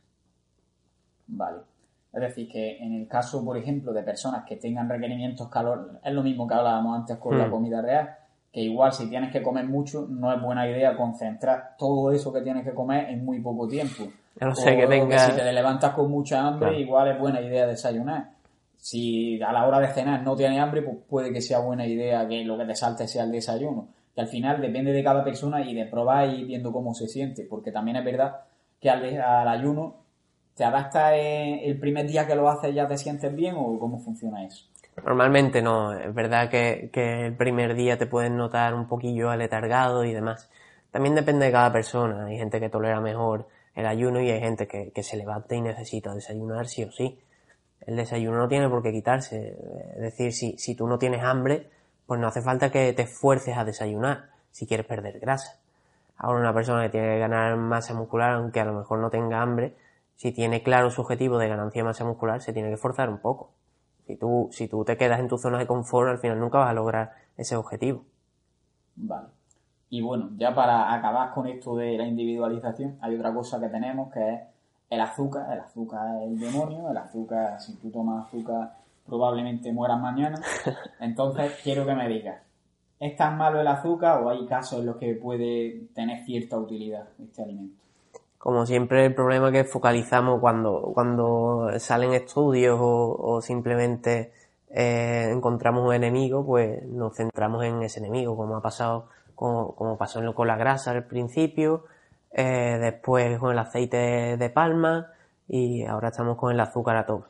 Vale. 1.27 1.59
Es 2.13 2.21
decir, 2.21 2.49
que 2.49 2.77
en 2.79 2.93
el 2.93 3.07
caso, 3.07 3.43
por 3.45 3.57
ejemplo, 3.57 3.93
de 3.93 4.03
personas 4.03 4.43
que 4.45 4.57
tengan 4.57 4.89
requerimientos 4.89 5.49
calóricos, 5.49 5.97
es 6.03 6.13
lo 6.13 6.23
mismo 6.23 6.47
que 6.47 6.55
hablábamos 6.55 6.99
antes 6.99 7.17
con 7.17 7.37
la 7.37 7.47
mm. 7.47 7.51
comida 7.51 7.81
real, 7.81 8.17
que 8.51 8.61
igual 8.61 8.91
si 8.93 9.09
tienes 9.09 9.31
que 9.31 9.41
comer 9.41 9.65
mucho, 9.65 10.07
no 10.09 10.33
es 10.33 10.41
buena 10.41 10.67
idea 10.69 10.95
concentrar 10.95 11.75
todo 11.77 12.11
eso 12.11 12.31
que 12.33 12.41
tienes 12.41 12.63
que 12.63 12.73
comer 12.73 13.09
en 13.09 13.23
muy 13.23 13.39
poco 13.39 13.67
tiempo. 13.67 14.05
No 14.39 14.55
sé 14.55 14.75
que 14.77 15.19
si 15.19 15.31
te 15.31 15.53
levantas 15.53 15.93
con 15.93 16.11
mucha 16.11 16.45
hambre, 16.45 16.79
igual 16.79 17.09
es 17.09 17.19
buena 17.19 17.41
idea 17.41 17.65
desayunar. 17.65 18.29
Si 18.77 19.41
a 19.41 19.51
la 19.51 19.67
hora 19.67 19.79
de 19.79 19.87
cenar 19.87 20.21
no 20.23 20.35
tienes 20.35 20.59
hambre, 20.59 20.81
pues 20.81 20.97
puede 21.09 21.33
que 21.33 21.41
sea 21.41 21.59
buena 21.59 21.85
idea 21.85 22.27
que 22.27 22.43
lo 22.43 22.57
que 22.57 22.65
te 22.65 22.75
salte 22.75 23.07
sea 23.07 23.23
el 23.23 23.31
desayuno. 23.31 23.87
Que 24.13 24.21
al 24.21 24.27
final 24.27 24.61
depende 24.61 24.91
de 24.91 25.03
cada 25.03 25.23
persona 25.23 25.61
y 25.61 25.73
de 25.73 25.85
probar 25.85 26.29
y 26.29 26.43
viendo 26.43 26.71
cómo 26.71 26.93
se 26.93 27.07
siente. 27.07 27.45
Porque 27.49 27.71
también 27.71 27.97
es 27.97 28.05
verdad 28.05 28.41
que 28.79 28.89
al, 28.89 29.03
al 29.19 29.47
ayuno 29.47 30.07
¿Te 30.57 30.63
adaptas 30.63 31.13
el 31.15 31.79
primer 31.79 32.07
día 32.07 32.25
que 32.25 32.33
lo 32.33 32.49
haces 32.49 32.73
ya 32.73 32.87
te 32.87 32.97
sientes 32.97 33.33
bien 33.35 33.53
o 33.55 33.77
cómo 33.77 33.99
funciona 33.99 34.43
eso? 34.43 34.65
Normalmente 35.05 35.61
no, 35.61 35.93
es 35.93 36.13
verdad 36.13 36.49
que, 36.49 36.89
el 37.25 37.35
primer 37.35 37.75
día 37.75 37.97
te 37.97 38.07
puedes 38.07 38.31
notar 38.31 38.73
un 38.73 38.87
poquillo 38.87 39.29
aletargado 39.29 40.03
y 40.03 40.13
demás. 40.13 40.49
También 40.91 41.15
depende 41.15 41.45
de 41.45 41.51
cada 41.51 41.71
persona, 41.71 42.25
hay 42.25 42.37
gente 42.37 42.59
que 42.59 42.69
tolera 42.69 42.99
mejor 42.99 43.47
el 43.75 43.85
ayuno 43.85 44.19
y 44.21 44.31
hay 44.31 44.39
gente 44.39 44.67
que, 44.67 45.03
se 45.03 45.17
levanta 45.17 45.55
y 45.55 45.61
necesita 45.61 46.13
desayunar 46.13 46.67
sí 46.67 46.83
o 46.83 46.91
sí. 46.91 47.19
El 47.85 47.95
desayuno 47.95 48.37
no 48.37 48.47
tiene 48.47 48.67
por 48.69 48.81
qué 48.81 48.91
quitarse, 48.91 49.55
es 49.95 50.01
decir, 50.01 50.33
si, 50.33 50.57
si 50.57 50.75
tú 50.75 50.87
no 50.87 50.97
tienes 50.97 51.23
hambre, 51.23 51.69
pues 52.05 52.19
no 52.19 52.27
hace 52.27 52.41
falta 52.41 52.71
que 52.71 52.91
te 52.93 53.03
esfuerces 53.03 53.55
a 53.57 53.63
desayunar 53.63 54.29
si 54.51 54.65
quieres 54.65 54.87
perder 54.87 55.19
grasa. 55.19 55.59
Ahora 56.17 56.39
una 56.39 56.53
persona 56.53 56.83
que 56.83 56.89
tiene 56.89 57.07
que 57.13 57.19
ganar 57.19 57.55
masa 57.57 57.93
muscular, 57.93 58.31
aunque 58.31 58.59
a 58.59 58.65
lo 58.65 58.73
mejor 58.73 58.99
no 58.99 59.11
tenga 59.11 59.41
hambre, 59.41 59.75
si 60.15 60.31
tiene 60.31 60.63
claro 60.63 60.89
su 60.89 61.01
objetivo 61.01 61.37
de 61.37 61.47
ganancia 61.47 61.81
de 61.81 61.85
masa 61.85 62.03
muscular, 62.03 62.41
se 62.41 62.53
tiene 62.53 62.71
que 62.71 62.77
forzar 62.77 63.09
un 63.09 63.19
poco. 63.19 63.51
Si 64.07 64.15
tú, 64.15 64.47
si 64.51 64.69
tú 64.69 64.85
te 64.85 64.95
quedas 64.95 65.19
en 65.19 65.27
tu 65.27 65.37
zona 65.37 65.59
de 65.59 65.67
confort, 65.67 66.09
al 66.09 66.17
final 66.17 66.39
nunca 66.39 66.59
vas 66.59 66.69
a 66.69 66.73
lograr 66.73 67.11
ese 67.35 67.57
objetivo. 67.57 68.05
Vale. 68.95 69.27
Y 69.89 70.01
bueno, 70.01 70.29
ya 70.37 70.55
para 70.55 70.93
acabar 70.93 71.33
con 71.33 71.47
esto 71.47 71.75
de 71.75 71.97
la 71.97 72.07
individualización, 72.07 72.97
hay 73.01 73.15
otra 73.15 73.33
cosa 73.33 73.59
que 73.59 73.67
tenemos 73.67 74.11
que 74.13 74.33
es 74.33 74.41
el 74.89 75.01
azúcar. 75.01 75.51
El 75.51 75.59
azúcar 75.59 76.21
es 76.21 76.29
el 76.29 76.39
demonio. 76.39 76.89
El 76.89 76.97
azúcar, 76.97 77.59
si 77.59 77.75
tú 77.75 77.91
tomas 77.91 78.27
azúcar, 78.27 78.77
probablemente 79.05 79.71
mueras 79.73 79.99
mañana. 79.99 80.41
Entonces, 80.99 81.59
quiero 81.61 81.85
que 81.85 81.95
me 81.95 82.07
digas, 82.07 82.41
¿es 82.99 83.15
tan 83.17 83.37
malo 83.37 83.59
el 83.59 83.67
azúcar 83.67 84.21
o 84.23 84.29
hay 84.29 84.45
casos 84.45 84.79
en 84.79 84.85
los 84.85 84.95
que 84.95 85.15
puede 85.15 85.87
tener 85.93 86.23
cierta 86.25 86.57
utilidad 86.57 87.09
este 87.19 87.43
alimento? 87.43 87.86
Como 88.47 88.65
siempre 88.65 89.05
el 89.05 89.13
problema 89.13 89.51
que 89.51 89.65
focalizamos 89.65 90.39
cuando, 90.39 90.91
cuando 90.93 91.69
salen 91.79 92.13
estudios 92.13 92.79
o, 92.79 93.41
simplemente 93.41 94.31
eh, 94.69 95.29
encontramos 95.33 95.85
un 95.85 95.93
enemigo, 95.93 96.45
pues 96.45 96.81
nos 96.83 97.13
centramos 97.13 97.65
en 97.65 97.83
ese 97.83 97.99
enemigo, 97.99 98.37
como 98.37 98.55
ha 98.55 98.61
pasado, 98.61 99.09
como, 99.35 99.75
como 99.75 99.97
pasó 99.97 100.21
con 100.33 100.47
la 100.47 100.55
grasa 100.55 100.91
al 100.91 101.03
principio, 101.03 101.87
eh, 102.31 102.77
después 102.79 103.37
con 103.37 103.51
el 103.51 103.59
aceite 103.59 104.37
de, 104.37 104.49
palma 104.49 105.11
y 105.49 105.83
ahora 105.83 106.07
estamos 106.07 106.37
con 106.37 106.53
el 106.53 106.59
azúcar 106.61 106.95
a 106.95 107.05
tope. 107.05 107.27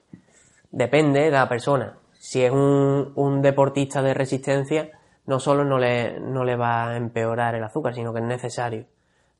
Depende 0.70 1.22
de 1.22 1.32
la 1.32 1.49
persona. 1.49 1.97
Si 2.20 2.43
es 2.43 2.51
un, 2.51 3.13
un 3.15 3.41
deportista 3.41 4.03
de 4.03 4.13
resistencia, 4.13 4.91
no 5.26 5.39
solo 5.39 5.65
no 5.65 5.80
le, 5.80 6.20
no 6.20 6.43
le 6.43 6.55
va 6.55 6.91
a 6.91 6.95
empeorar 6.95 7.55
el 7.55 7.63
azúcar, 7.63 7.95
sino 7.95 8.13
que 8.13 8.20
es 8.20 8.26
necesario. 8.26 8.86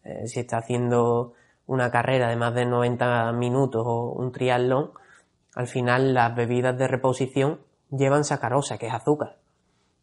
Eh, 0.04 0.26
si 0.26 0.40
está 0.40 0.58
haciendo 0.58 1.36
una 1.68 1.91
carrera 1.91 2.30
de 2.30 2.36
más 2.36 2.55
de 2.55 2.65
90 2.65 3.32
minutos 3.34 3.84
o 3.86 4.13
un 4.13 4.32
triatlón, 4.32 4.91
al 5.53 5.68
final 5.68 6.13
las 6.13 6.36
bebidas 6.36 6.78
de 6.78 6.88
reposición 6.88 7.59
llevan 7.91 8.24
sacarosa, 8.24 8.78
que 8.78 8.88
es 8.88 8.93
azúcar. 8.93 9.38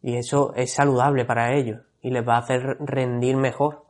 Y 0.02 0.16
eso 0.16 0.52
es 0.54 0.72
saludable 0.72 1.24
para 1.24 1.54
ellos 1.54 1.80
y 2.02 2.10
les 2.10 2.26
va 2.26 2.36
a 2.36 2.40
hacer 2.40 2.76
rendir 2.80 3.36
mejor. 3.36 3.84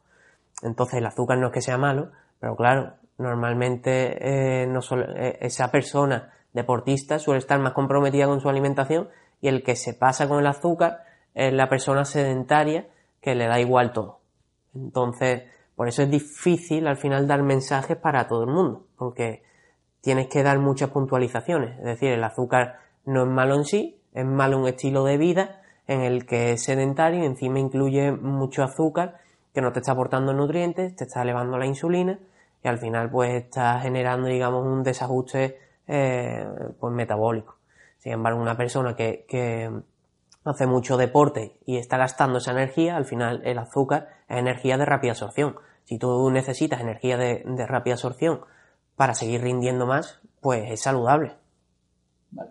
Entonces 0.62 0.98
el 0.98 1.06
azúcar 1.06 1.38
no 1.38 1.48
es 1.48 1.52
que 1.52 1.60
sea 1.60 1.76
malo, 1.76 2.12
pero 2.38 2.54
claro, 2.54 2.94
normalmente 3.18 4.62
eh, 4.62 4.68
eh, 4.68 5.38
esa 5.40 5.70
persona 5.70 6.32
deportista 6.52 7.18
suele 7.18 7.38
estar 7.38 7.58
más 7.58 7.72
comprometida 7.72 8.26
con 8.26 8.40
su 8.40 8.48
alimentación 8.48 9.08
y 9.40 9.48
el 9.48 9.64
que 9.64 9.74
se 9.74 9.94
pasa 9.94 10.28
con 10.28 10.38
el 10.38 10.46
azúcar 10.46 11.00
es 11.34 11.52
la 11.52 11.68
persona 11.68 12.04
sedentaria 12.04 12.86
que 13.20 13.34
le 13.34 13.48
da 13.48 13.58
igual 13.58 13.92
todo. 13.92 14.20
Entonces, 14.74 15.42
por 15.76 15.88
eso 15.88 16.02
es 16.02 16.10
difícil 16.10 16.86
al 16.86 16.96
final 16.96 17.26
dar 17.26 17.42
mensajes 17.42 17.96
para 17.96 18.28
todo 18.28 18.44
el 18.44 18.50
mundo, 18.50 18.86
porque 18.96 19.42
tienes 20.00 20.28
que 20.28 20.42
dar 20.42 20.58
muchas 20.58 20.90
puntualizaciones. 20.90 21.78
Es 21.78 21.84
decir, 21.84 22.10
el 22.10 22.22
azúcar 22.22 22.78
no 23.04 23.22
es 23.22 23.28
malo 23.28 23.54
en 23.56 23.64
sí, 23.64 24.00
es 24.12 24.24
malo 24.24 24.58
un 24.58 24.68
estilo 24.68 25.04
de 25.04 25.18
vida 25.18 25.62
en 25.86 26.00
el 26.00 26.26
que 26.26 26.52
es 26.52 26.62
sedentario 26.62 27.22
y 27.22 27.26
encima 27.26 27.58
incluye 27.58 28.12
mucho 28.12 28.62
azúcar 28.62 29.18
que 29.52 29.60
no 29.60 29.72
te 29.72 29.80
está 29.80 29.92
aportando 29.92 30.32
nutrientes, 30.32 30.96
te 30.96 31.04
está 31.04 31.22
elevando 31.22 31.58
la 31.58 31.66
insulina 31.66 32.18
y 32.62 32.68
al 32.68 32.78
final 32.78 33.10
pues 33.10 33.34
está 33.34 33.80
generando 33.80 34.28
digamos 34.28 34.66
un 34.66 34.82
desajuste 34.82 35.58
eh, 35.86 36.46
pues 36.80 36.92
metabólico. 36.92 37.56
Sin 37.98 38.12
embargo, 38.12 38.40
una 38.40 38.56
persona 38.56 38.94
que, 38.94 39.24
que 39.28 39.70
hace 40.44 40.66
mucho 40.66 40.96
deporte 40.96 41.56
y 41.64 41.78
está 41.78 41.96
gastando 41.96 42.38
esa 42.38 42.52
energía, 42.52 42.96
al 42.96 43.04
final 43.04 43.42
el 43.44 43.58
azúcar 43.58 44.08
es 44.28 44.36
energía 44.36 44.76
de 44.76 44.84
rápida 44.84 45.12
absorción. 45.12 45.56
Si 45.84 45.98
tú 45.98 46.30
necesitas 46.30 46.80
energía 46.80 47.16
de, 47.16 47.44
rápida 47.66 47.94
absorción 47.94 48.40
para 48.96 49.14
seguir 49.14 49.42
rindiendo 49.42 49.86
más, 49.86 50.20
pues 50.40 50.70
es 50.70 50.82
saludable. 50.82 51.32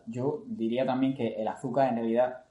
Yo 0.08 0.44
diría 0.46 0.86
también 0.86 1.16
que 1.16 1.36
el 1.36 1.48
azúcar 1.48 1.90
en 1.90 1.96
realidad 1.96 2.44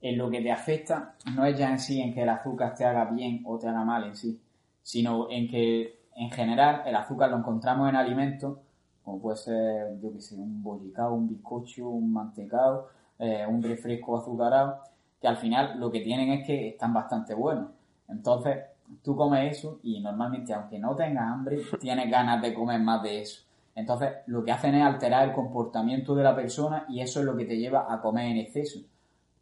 en 0.00 0.18
lo 0.18 0.30
que 0.30 0.40
te 0.40 0.52
afecta 0.52 1.14
no 1.34 1.44
es 1.46 1.58
ya 1.58 1.70
en 1.70 1.78
sí 1.78 2.00
en 2.00 2.14
que 2.14 2.22
el 2.22 2.28
azúcar 2.28 2.74
te 2.74 2.84
haga 2.84 3.06
bien 3.06 3.42
o 3.44 3.58
te 3.58 3.68
haga 3.68 3.84
mal 3.84 4.04
en 4.04 4.14
sí, 4.14 4.40
sino 4.82 5.30
en 5.30 5.48
que 5.48 6.00
en 6.14 6.30
general 6.30 6.82
el 6.86 6.94
azúcar 6.94 7.30
lo 7.30 7.38
encontramos 7.38 7.88
en 7.88 7.96
alimentos 7.96 8.58
como 9.06 9.20
puede 9.20 9.36
ser, 9.36 10.00
yo 10.00 10.12
que 10.12 10.20
sé, 10.20 10.34
un 10.34 10.60
bollicao, 10.64 11.14
un 11.14 11.28
bizcocho, 11.28 11.88
un 11.88 12.12
mantecado, 12.12 12.88
eh, 13.20 13.46
un 13.48 13.62
refresco 13.62 14.18
azucarado, 14.18 14.80
que 15.20 15.28
al 15.28 15.36
final 15.36 15.78
lo 15.78 15.92
que 15.92 16.00
tienen 16.00 16.30
es 16.30 16.44
que 16.44 16.70
están 16.70 16.92
bastante 16.92 17.32
buenos. 17.32 17.70
Entonces, 18.08 18.58
tú 19.02 19.16
comes 19.16 19.56
eso 19.56 19.80
y 19.82 20.00
normalmente, 20.00 20.54
aunque 20.54 20.78
no 20.78 20.94
tengas 20.94 21.32
hambre, 21.32 21.60
tienes 21.80 22.10
ganas 22.10 22.40
de 22.42 22.54
comer 22.54 22.80
más 22.80 23.02
de 23.02 23.22
eso. 23.22 23.42
Entonces, 23.74 24.10
lo 24.26 24.42
que 24.44 24.52
hacen 24.52 24.74
es 24.74 24.82
alterar 24.82 25.28
el 25.28 25.34
comportamiento 25.34 26.14
de 26.14 26.24
la 26.24 26.34
persona 26.34 26.86
y 26.88 27.00
eso 27.00 27.20
es 27.20 27.26
lo 27.26 27.36
que 27.36 27.44
te 27.44 27.58
lleva 27.58 27.92
a 27.92 28.00
comer 28.00 28.30
en 28.30 28.38
exceso. 28.38 28.80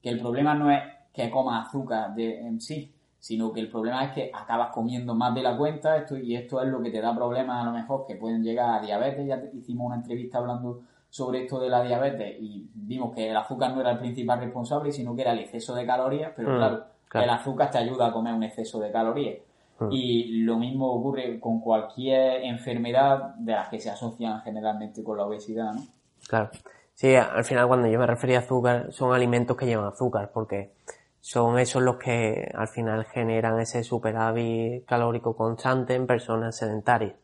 Que 0.03 0.11
el 0.11 0.21
problema 0.21 0.55
no 0.55 0.71
es 0.71 0.83
que 1.12 1.31
comas 1.31 1.69
azúcar 1.69 2.15
de, 2.15 2.41
en 2.41 2.61
sí, 2.61 2.93
sino 3.21 3.53
que 3.53 3.61
el 3.61 3.71
problema 3.71 4.05
es 4.05 4.12
que 4.12 4.31
acabas 4.35 4.71
comiendo 4.71 5.15
más 5.15 5.35
de 5.35 5.43
la 5.43 5.57
cuenta 5.57 5.97
esto, 5.97 6.19
y 6.19 6.35
esto 6.35 6.61
es 6.61 6.69
lo 6.69 6.83
que 6.83 6.91
te 6.91 7.01
da 7.01 7.15
problemas 7.15 7.62
a 7.62 7.67
lo 7.67 7.73
mejor 7.73 8.05
que 8.07 8.17
pueden 8.17 8.43
llegar 8.43 8.69
a 8.71 8.85
diabetes. 8.85 9.27
Ya 9.27 9.41
hicimos 9.55 9.87
una 9.87 9.97
entrevista 9.97 10.39
hablando 10.39 10.83
sobre 11.09 11.45
esto 11.45 11.61
de 11.61 11.71
la 11.71 11.83
diabetes 11.85 12.37
y 12.41 12.69
vimos 12.75 13.15
que 13.15 13.31
el 13.31 13.37
azúcar 13.37 13.73
no 13.73 13.81
era 13.81 13.93
el 13.93 13.99
principal 13.99 14.41
responsable, 14.41 14.91
sino 14.91 15.15
que 15.15 15.23
era 15.23 15.33
el 15.33 15.39
exceso 15.39 15.73
de 15.75 15.87
calorías, 15.87 16.33
pero 16.35 16.51
mm, 16.51 16.57
claro, 16.57 16.85
el 17.13 17.31
azúcar 17.31 17.71
te 17.71 17.79
ayuda 17.79 18.09
a 18.09 18.13
comer 18.13 18.35
un 18.35 18.43
exceso 18.43 18.81
de 18.81 18.91
calorías. 18.91 19.39
Mm. 19.79 19.89
Y 19.91 20.43
lo 20.43 20.57
mismo 20.57 20.93
ocurre 20.93 21.39
con 21.41 21.61
cualquier 21.61 22.45
enfermedad 22.45 23.35
de 23.37 23.53
las 23.53 23.69
que 23.69 23.79
se 23.79 23.91
asocian 23.91 24.41
generalmente 24.43 25.03
con 25.03 25.17
la 25.17 25.25
obesidad, 25.25 25.73
¿no? 25.73 25.83
Claro. 26.29 26.51
Sí, 26.95 27.15
al 27.15 27.45
final 27.45 27.67
cuando 27.67 27.89
yo 27.89 27.99
me 27.99 28.07
refería 28.07 28.39
a 28.39 28.43
azúcar, 28.43 28.93
son 28.93 29.13
alimentos 29.13 29.57
que 29.57 29.67
llevan 29.67 29.87
azúcar, 29.87 30.31
porque 30.33 30.73
son 31.21 31.59
esos 31.59 31.83
los 31.83 31.97
que 31.97 32.53
al 32.55 32.69
final 32.69 33.05
generan 33.07 33.59
ese 33.59 33.83
superávit 33.83 34.85
calórico 34.87 35.37
constante 35.37 35.95
en 35.95 36.07
personas 36.07 36.57
sedentarias. 36.57 37.15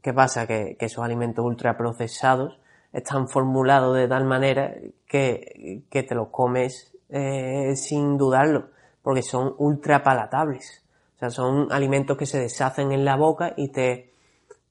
¿Qué 0.00 0.14
pasa? 0.14 0.46
Que, 0.46 0.76
que 0.78 0.86
esos 0.86 1.04
alimentos 1.04 1.44
ultraprocesados 1.44 2.58
están 2.92 3.28
formulados 3.28 3.96
de 3.96 4.08
tal 4.08 4.24
manera 4.24 4.74
que, 5.06 5.82
que 5.90 6.02
te 6.02 6.14
los 6.14 6.28
comes 6.28 6.96
eh, 7.10 7.74
sin 7.76 8.16
dudarlo, 8.16 8.70
porque 9.02 9.22
son 9.22 9.54
ultra 9.58 10.02
palatables. 10.02 10.82
O 11.16 11.18
sea, 11.18 11.30
son 11.30 11.70
alimentos 11.70 12.16
que 12.16 12.26
se 12.26 12.38
deshacen 12.38 12.92
en 12.92 13.04
la 13.04 13.16
boca 13.16 13.54
y 13.56 13.68
te, 13.68 14.14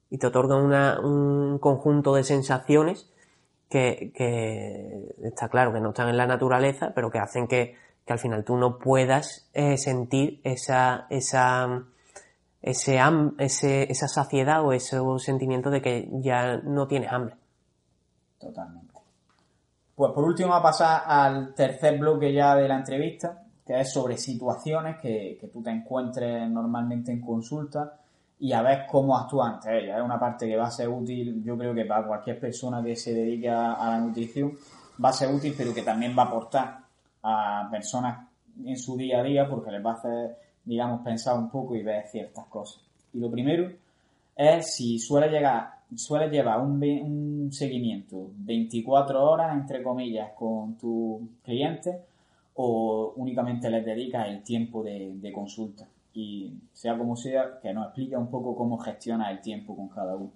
y 0.10 0.18
te 0.18 0.28
otorgan 0.28 1.04
un 1.04 1.60
conjunto 1.60 2.16
de 2.16 2.24
sensaciones 2.24 3.12
que, 3.70 4.12
que 4.16 5.14
está 5.24 5.48
claro 5.50 5.72
que 5.72 5.80
no 5.80 5.90
están 5.90 6.10
en 6.10 6.18
la 6.18 6.26
naturaleza, 6.26 6.92
pero 6.96 7.12
que 7.12 7.20
hacen 7.20 7.48
que, 7.48 7.76
que 8.06 8.14
al 8.14 8.20
final 8.20 8.44
tú 8.44 8.58
no 8.58 8.80
puedas 8.80 9.50
eh, 9.54 9.78
sentir 9.78 10.42
esa, 10.44 11.06
esa, 11.12 11.84
ese, 12.62 13.00
ese, 13.38 13.92
esa 13.92 14.08
saciedad 14.08 14.66
o 14.66 14.74
ese 14.74 14.98
sentimiento 15.20 15.70
de 15.70 15.82
que 15.82 16.10
ya 16.14 16.58
no 16.58 16.88
tienes 16.88 17.12
hambre. 17.12 17.36
Totalmente. 18.40 18.96
Pues 19.94 20.14
por 20.14 20.24
último 20.24 20.56
a 20.56 20.64
pasar 20.64 21.04
al 21.06 21.54
tercer 21.54 22.00
bloque 22.00 22.34
ya 22.34 22.56
de 22.56 22.68
la 22.68 22.78
entrevista, 22.78 23.44
que 23.70 23.82
es 23.82 23.94
sobre 23.94 24.18
situaciones 24.18 24.98
que, 24.98 25.38
que 25.40 25.48
tú 25.48 25.62
te 25.62 25.70
encuentres 25.70 26.50
normalmente 26.50 27.12
en 27.12 27.22
consulta 27.22 28.00
y 28.40 28.52
a 28.52 28.64
ver 28.64 28.88
cómo 28.90 29.16
actúas 29.16 29.54
ante 29.54 29.78
ellas. 29.78 30.00
Es 30.00 30.04
una 30.04 30.20
parte 30.20 30.48
que 30.48 30.58
va 30.58 30.66
a 30.66 30.72
ser 30.72 30.90
útil, 30.90 31.44
yo 31.44 31.56
creo 31.56 31.76
que 31.76 31.86
para 31.86 32.08
cualquier 32.08 32.40
persona 32.40 32.82
que 32.82 32.96
se 32.96 33.14
dedique 33.14 33.48
a, 33.48 33.78
la 33.78 34.00
nutrición 34.00 34.58
va 35.06 35.10
a 35.10 35.14
ser 35.14 35.32
útil, 35.32 35.54
pero 35.56 35.72
que 35.72 35.84
también 35.84 36.16
va 36.18 36.24
a 36.24 36.26
aportar 36.26 36.80
a 37.22 37.68
personas 37.70 38.28
en 38.66 38.76
su 38.76 38.98
día 38.98 39.20
a 39.20 39.24
día 39.24 39.48
porque 39.48 39.70
les 39.70 39.86
va 39.86 39.92
a 39.92 39.94
hacer, 39.94 40.36
digamos, 40.66 41.02
pensar 41.02 41.38
un 41.38 41.52
poco 41.52 41.76
y 41.76 41.84
ver 41.84 42.08
ciertas 42.08 42.48
cosas. 42.48 42.82
Y 43.14 43.20
lo 43.20 43.30
primero 43.30 43.72
es 44.36 44.74
si 44.74 44.98
suele 44.98 45.30
llegar 45.30 45.78
sueles 45.96 46.32
llevar 46.32 46.60
un, 46.60 47.50
seguimiento 47.52 48.32
24 48.36 49.24
horas, 49.24 49.56
entre 49.56 49.84
comillas, 49.84 50.32
con 50.32 50.76
tus 50.76 51.22
clientes 51.44 51.98
o 52.62 53.14
únicamente 53.16 53.70
les 53.70 53.86
dedicas 53.86 54.28
el 54.28 54.44
tiempo 54.44 54.84
de, 54.84 55.32
consulta. 55.34 55.88
Y 56.14 56.60
sea 56.74 56.98
como 56.98 57.16
sea, 57.16 57.58
que 57.62 57.74
nos 57.74 57.86
explique 57.86 58.18
un 58.18 58.30
poco 58.30 58.54
cómo 58.54 58.78
gestiona 58.78 59.32
el 59.32 59.40
tiempo 59.40 59.78
con 59.78 59.88
cada 59.88 60.18
uno. 60.18 60.32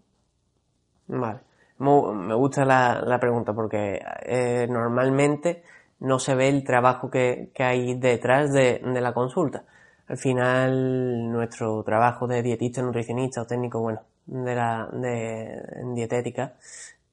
Vale. 1.08 1.40
Me 1.80 2.34
gusta 2.34 2.64
la, 2.64 3.18
pregunta 3.20 3.52
porque 3.54 4.00
eh, 4.26 4.68
normalmente 4.70 5.64
no 6.00 6.18
se 6.18 6.34
ve 6.34 6.48
el 6.48 6.64
trabajo 6.64 7.10
que, 7.12 7.52
hay 7.58 7.96
detrás 7.96 8.54
de, 8.54 8.80
la 8.82 9.14
consulta. 9.14 9.66
Al 10.08 10.18
final, 10.18 11.30
nuestro 11.30 11.84
trabajo 11.84 12.26
de 12.26 12.42
dietista, 12.42 12.82
nutricionista 12.82 13.42
o 13.42 13.46
técnico, 13.46 13.82
bueno, 13.82 14.00
de 14.28 14.56
la 14.56 14.88
de, 14.94 15.62
dietética, 15.94 16.54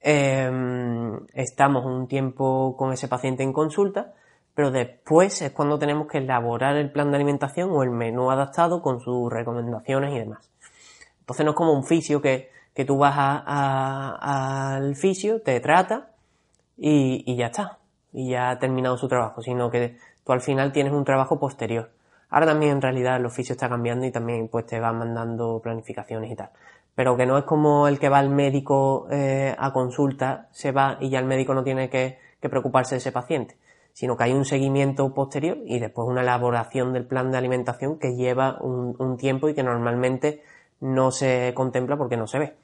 em, 0.00 1.18
estamos 1.34 1.84
un 1.84 2.06
tiempo 2.06 2.76
con 2.76 2.92
ese 2.92 3.08
paciente 3.08 3.42
en 3.42 3.52
consulta, 3.52 4.14
pero 4.54 4.70
después 4.70 5.42
es 5.42 5.52
cuando 5.52 5.78
tenemos 5.78 6.06
que 6.08 6.18
elaborar 6.18 6.76
el 6.76 6.90
plan 6.90 7.10
de 7.10 7.16
alimentación 7.16 7.70
o 7.70 7.82
el 7.82 7.90
menú 7.90 8.30
adaptado 8.30 8.82
con 8.82 9.00
sus 9.00 9.30
recomendaciones 9.32 10.14
y 10.14 10.18
demás. 10.18 10.50
Entonces 11.20 11.44
no 11.44 11.52
es 11.52 11.56
como 11.56 11.72
un 11.72 11.84
fisio 11.84 12.20
que, 12.20 12.50
que 12.74 12.84
tú 12.84 12.98
vas 12.98 13.14
al 13.16 14.96
fisio, 14.96 15.42
te 15.42 15.60
trata 15.60 16.10
y, 16.76 17.36
ya 17.36 17.46
está. 17.46 17.78
Y 18.12 18.30
ya 18.30 18.50
ha 18.50 18.58
terminado 18.58 18.96
su 18.96 19.06
trabajo, 19.06 19.42
sino 19.42 19.70
que 19.70 19.96
tú 20.24 20.32
al 20.32 20.40
final 20.40 20.72
tienes 20.72 20.92
un 20.92 21.04
trabajo 21.04 21.38
posterior. 21.38 21.90
Ahora 22.30 22.46
también 22.46 22.72
en 22.72 22.82
realidad 22.82 23.16
el 23.16 23.26
oficio 23.26 23.52
está 23.52 23.68
cambiando 23.68 24.06
y 24.06 24.10
también 24.10 24.48
pues 24.48 24.66
te 24.66 24.80
va 24.80 24.92
mandando 24.92 25.60
planificaciones 25.62 26.30
y 26.30 26.36
tal. 26.36 26.50
Pero 26.94 27.16
que 27.16 27.26
no 27.26 27.38
es 27.38 27.44
como 27.44 27.86
el 27.86 27.98
que 27.98 28.08
va 28.08 28.18
al 28.18 28.30
médico 28.30 29.06
eh, 29.10 29.54
a 29.56 29.72
consulta, 29.72 30.48
se 30.50 30.72
va 30.72 30.96
y 31.00 31.10
ya 31.10 31.18
el 31.18 31.26
médico 31.26 31.54
no 31.54 31.62
tiene 31.62 31.88
que, 31.88 32.18
preocuparse 32.40 32.94
de 32.94 32.98
ese 32.98 33.12
paciente, 33.12 33.56
sino 33.92 34.16
que 34.16 34.24
hay 34.24 34.32
un 34.32 34.44
seguimiento 34.44 35.12
posterior 35.14 35.58
y 35.64 35.78
después 35.78 36.08
una 36.08 36.22
elaboración 36.22 36.92
del 36.92 37.06
plan 37.06 37.30
de 37.30 37.38
alimentación 37.38 37.98
que 37.98 38.14
lleva 38.14 38.58
un 38.60 39.16
tiempo 39.16 39.48
y 39.48 39.54
que 39.54 39.62
normalmente 39.62 40.42
no 40.80 41.10
se 41.10 41.52
contempla 41.54 41.96
porque 41.96 42.16
no 42.16 42.26
se 42.26 42.38
ve. 42.38 42.56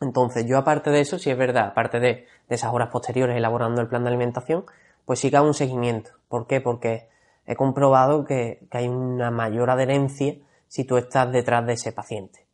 Entonces, 0.00 0.46
yo 0.46 0.58
aparte 0.58 0.90
de 0.90 1.00
eso, 1.00 1.18
si 1.18 1.30
es 1.30 1.38
verdad, 1.38 1.68
aparte 1.68 2.00
de, 2.00 2.26
esas 2.48 2.72
horas 2.72 2.90
posteriores 2.90 3.36
elaborando 3.36 3.80
el 3.80 3.88
plan 3.88 4.04
de 4.04 4.08
alimentación, 4.08 4.66
pues 5.04 5.18
sí 5.18 5.30
que 5.30 5.36
hago 5.36 5.46
un 5.46 5.54
seguimiento. 5.54 6.10
¿Por 6.28 6.46
qué? 6.46 6.60
Porque 6.60 7.08
he 7.46 7.56
comprobado 7.56 8.24
que, 8.24 8.66
hay 8.70 8.88
una 8.88 9.30
mayor 9.30 9.70
adherencia 9.70 10.36
si 10.68 10.84
tú 10.84 10.96
estás 10.96 11.32
detrás 11.32 11.66
de 11.66 11.72
ese 11.72 11.92
paciente. 11.92 12.45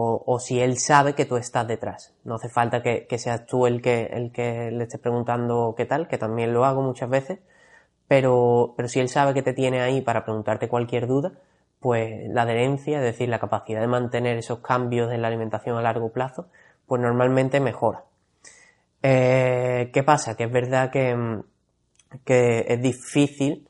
O, 0.00 0.38
si 0.38 0.60
él 0.60 0.78
sabe 0.78 1.14
que 1.14 1.24
tú 1.24 1.36
estás 1.36 1.66
detrás. 1.66 2.14
No 2.22 2.36
hace 2.36 2.48
falta 2.48 2.82
que, 2.82 3.18
seas 3.18 3.46
tú 3.46 3.66
el 3.66 3.82
que, 3.82 4.04
el 4.12 4.30
que 4.30 4.70
le 4.70 4.84
estés 4.84 5.00
preguntando 5.00 5.74
qué 5.76 5.86
tal, 5.86 6.06
que 6.06 6.18
también 6.18 6.52
lo 6.52 6.64
hago 6.64 6.82
muchas 6.82 7.10
veces, 7.10 7.40
pero, 8.06 8.74
pero 8.76 8.88
si 8.88 9.00
él 9.00 9.08
sabe 9.08 9.34
que 9.34 9.42
te 9.42 9.54
tiene 9.54 9.80
ahí 9.80 10.00
para 10.00 10.24
preguntarte 10.24 10.68
cualquier 10.68 11.08
duda, 11.08 11.32
pues 11.80 12.28
la 12.28 12.42
adherencia, 12.42 12.98
es 12.98 13.04
decir, 13.04 13.28
la 13.28 13.40
capacidad 13.40 13.80
de 13.80 13.88
mantener 13.88 14.36
esos 14.38 14.60
cambios 14.60 15.12
en 15.12 15.22
la 15.22 15.28
alimentación 15.28 15.76
a 15.76 15.82
largo 15.82 16.12
plazo, 16.12 16.46
pues 16.86 17.02
normalmente 17.02 17.58
mejora. 17.58 18.04
Eh, 19.02 19.90
¿Qué 19.92 20.02
pasa? 20.04 20.36
Que 20.36 20.44
es 20.44 20.52
verdad 20.52 20.90
que, 20.90 21.14
mm, 21.16 21.42
es 22.26 22.82
difícil 22.82 23.68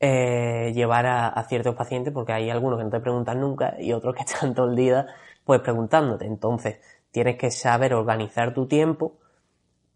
eh, 0.00 0.72
llevar 0.74 1.06
a, 1.06 1.44
ciertos 1.48 1.74
pacientes 1.74 2.12
porque 2.12 2.32
hay 2.32 2.50
algunos 2.50 2.78
que 2.78 2.84
no 2.84 2.90
te 2.90 3.00
preguntan 3.00 3.40
nunca 3.40 3.76
y 3.80 3.92
otros 3.92 4.14
que 4.14 4.22
están 4.22 4.54
todo 4.54 4.70
el 4.70 4.76
día 4.76 5.06
pues 5.44 5.60
preguntándote. 5.60 6.26
Entonces 6.26 6.80
tienes 7.10 7.36
que 7.36 7.50
saber 7.50 7.94
organizar 7.94 8.54
tu 8.54 8.66
tiempo 8.66 9.18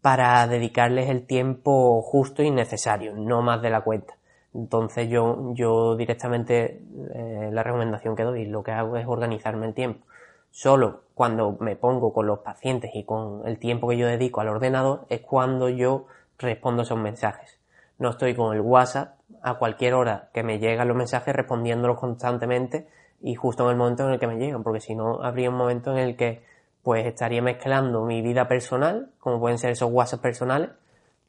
para 0.01 0.45
dedicarles 0.47 1.09
el 1.09 1.25
tiempo 1.25 2.01
justo 2.01 2.43
y 2.43 2.51
necesario, 2.51 3.15
no 3.15 3.41
más 3.41 3.61
de 3.61 3.69
la 3.69 3.81
cuenta. 3.81 4.15
Entonces 4.53 5.09
yo, 5.09 5.53
yo 5.53 5.95
directamente 5.95 6.81
eh, 7.13 7.49
la 7.51 7.63
recomendación 7.63 8.15
que 8.15 8.23
doy, 8.23 8.45
lo 8.45 8.63
que 8.63 8.71
hago 8.71 8.95
es 8.97 9.05
organizarme 9.07 9.65
el 9.65 9.73
tiempo. 9.73 10.05
Solo 10.51 11.01
cuando 11.13 11.57
me 11.59 11.75
pongo 11.75 12.13
con 12.13 12.27
los 12.27 12.39
pacientes 12.39 12.91
y 12.93 13.03
con 13.03 13.45
el 13.45 13.59
tiempo 13.59 13.89
que 13.89 13.97
yo 13.97 14.07
dedico 14.07 14.39
al 14.39 14.47
ordenador 14.47 15.05
es 15.09 15.21
cuando 15.21 15.67
yo 15.67 16.05
respondo 16.37 16.83
esos 16.83 16.97
mensajes. 16.97 17.59
No 17.97 18.11
estoy 18.11 18.35
con 18.35 18.55
el 18.55 18.61
WhatsApp 18.61 19.17
a 19.41 19.55
cualquier 19.55 19.93
hora 19.95 20.29
que 20.33 20.43
me 20.43 20.59
llegan 20.59 20.87
los 20.87 20.95
mensajes 20.95 21.35
respondiéndolos 21.35 21.99
constantemente 21.99 22.87
y 23.25 23.33
justo 23.33 23.63
en 23.63 23.71
el 23.71 23.75
momento 23.75 24.05
en 24.05 24.13
el 24.13 24.19
que 24.19 24.27
me 24.27 24.37
llegan, 24.37 24.61
porque 24.61 24.79
si 24.79 24.93
no 24.93 25.23
habría 25.23 25.49
un 25.49 25.55
momento 25.55 25.91
en 25.91 25.97
el 25.97 26.15
que 26.15 26.43
pues 26.83 27.07
estaría 27.07 27.41
mezclando 27.41 28.05
mi 28.05 28.21
vida 28.21 28.47
personal, 28.47 29.09
como 29.17 29.39
pueden 29.39 29.57
ser 29.57 29.71
esos 29.71 29.91
WhatsApp 29.91 30.21
personales 30.21 30.69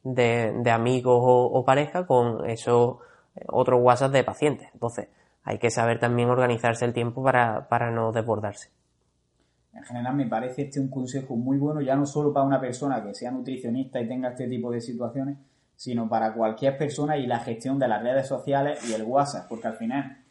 de, 0.03 0.69
amigos 0.69 1.19
o, 1.19 1.65
pareja, 1.65 2.05
con 2.05 2.47
esos 2.47 2.97
otros 3.47 3.81
WhatsApp 3.81 4.11
de 4.11 4.23
pacientes. 4.23 4.69
Entonces, 4.73 5.07
hay 5.43 5.57
que 5.57 5.71
saber 5.71 5.99
también 5.99 6.29
organizarse 6.29 6.85
el 6.85 6.93
tiempo 6.93 7.23
para, 7.23 7.89
no 7.89 8.11
desbordarse. 8.11 8.69
En 9.73 9.83
general 9.83 10.15
me 10.15 10.27
parece 10.27 10.61
este 10.65 10.79
un 10.79 10.89
consejo 10.89 11.35
muy 11.35 11.57
bueno, 11.57 11.81
ya 11.81 11.95
no 11.95 12.05
solo 12.05 12.31
para 12.31 12.45
una 12.45 12.61
persona 12.61 13.03
que 13.03 13.15
sea 13.15 13.31
nutricionista 13.31 13.99
y 13.99 14.07
tenga 14.07 14.29
este 14.29 14.47
tipo 14.47 14.69
de 14.69 14.81
situaciones, 14.81 15.39
sino 15.75 16.07
para 16.07 16.31
cualquier 16.35 16.77
persona 16.77 17.17
y 17.17 17.25
la 17.25 17.39
gestión 17.39 17.79
de 17.79 17.87
las 17.87 18.03
redes 18.03 18.27
sociales 18.27 18.87
y 18.87 18.93
el 18.93 19.01
WhatsApp, 19.01 19.47
porque 19.49 19.67
al 19.69 19.77
final 19.77 20.26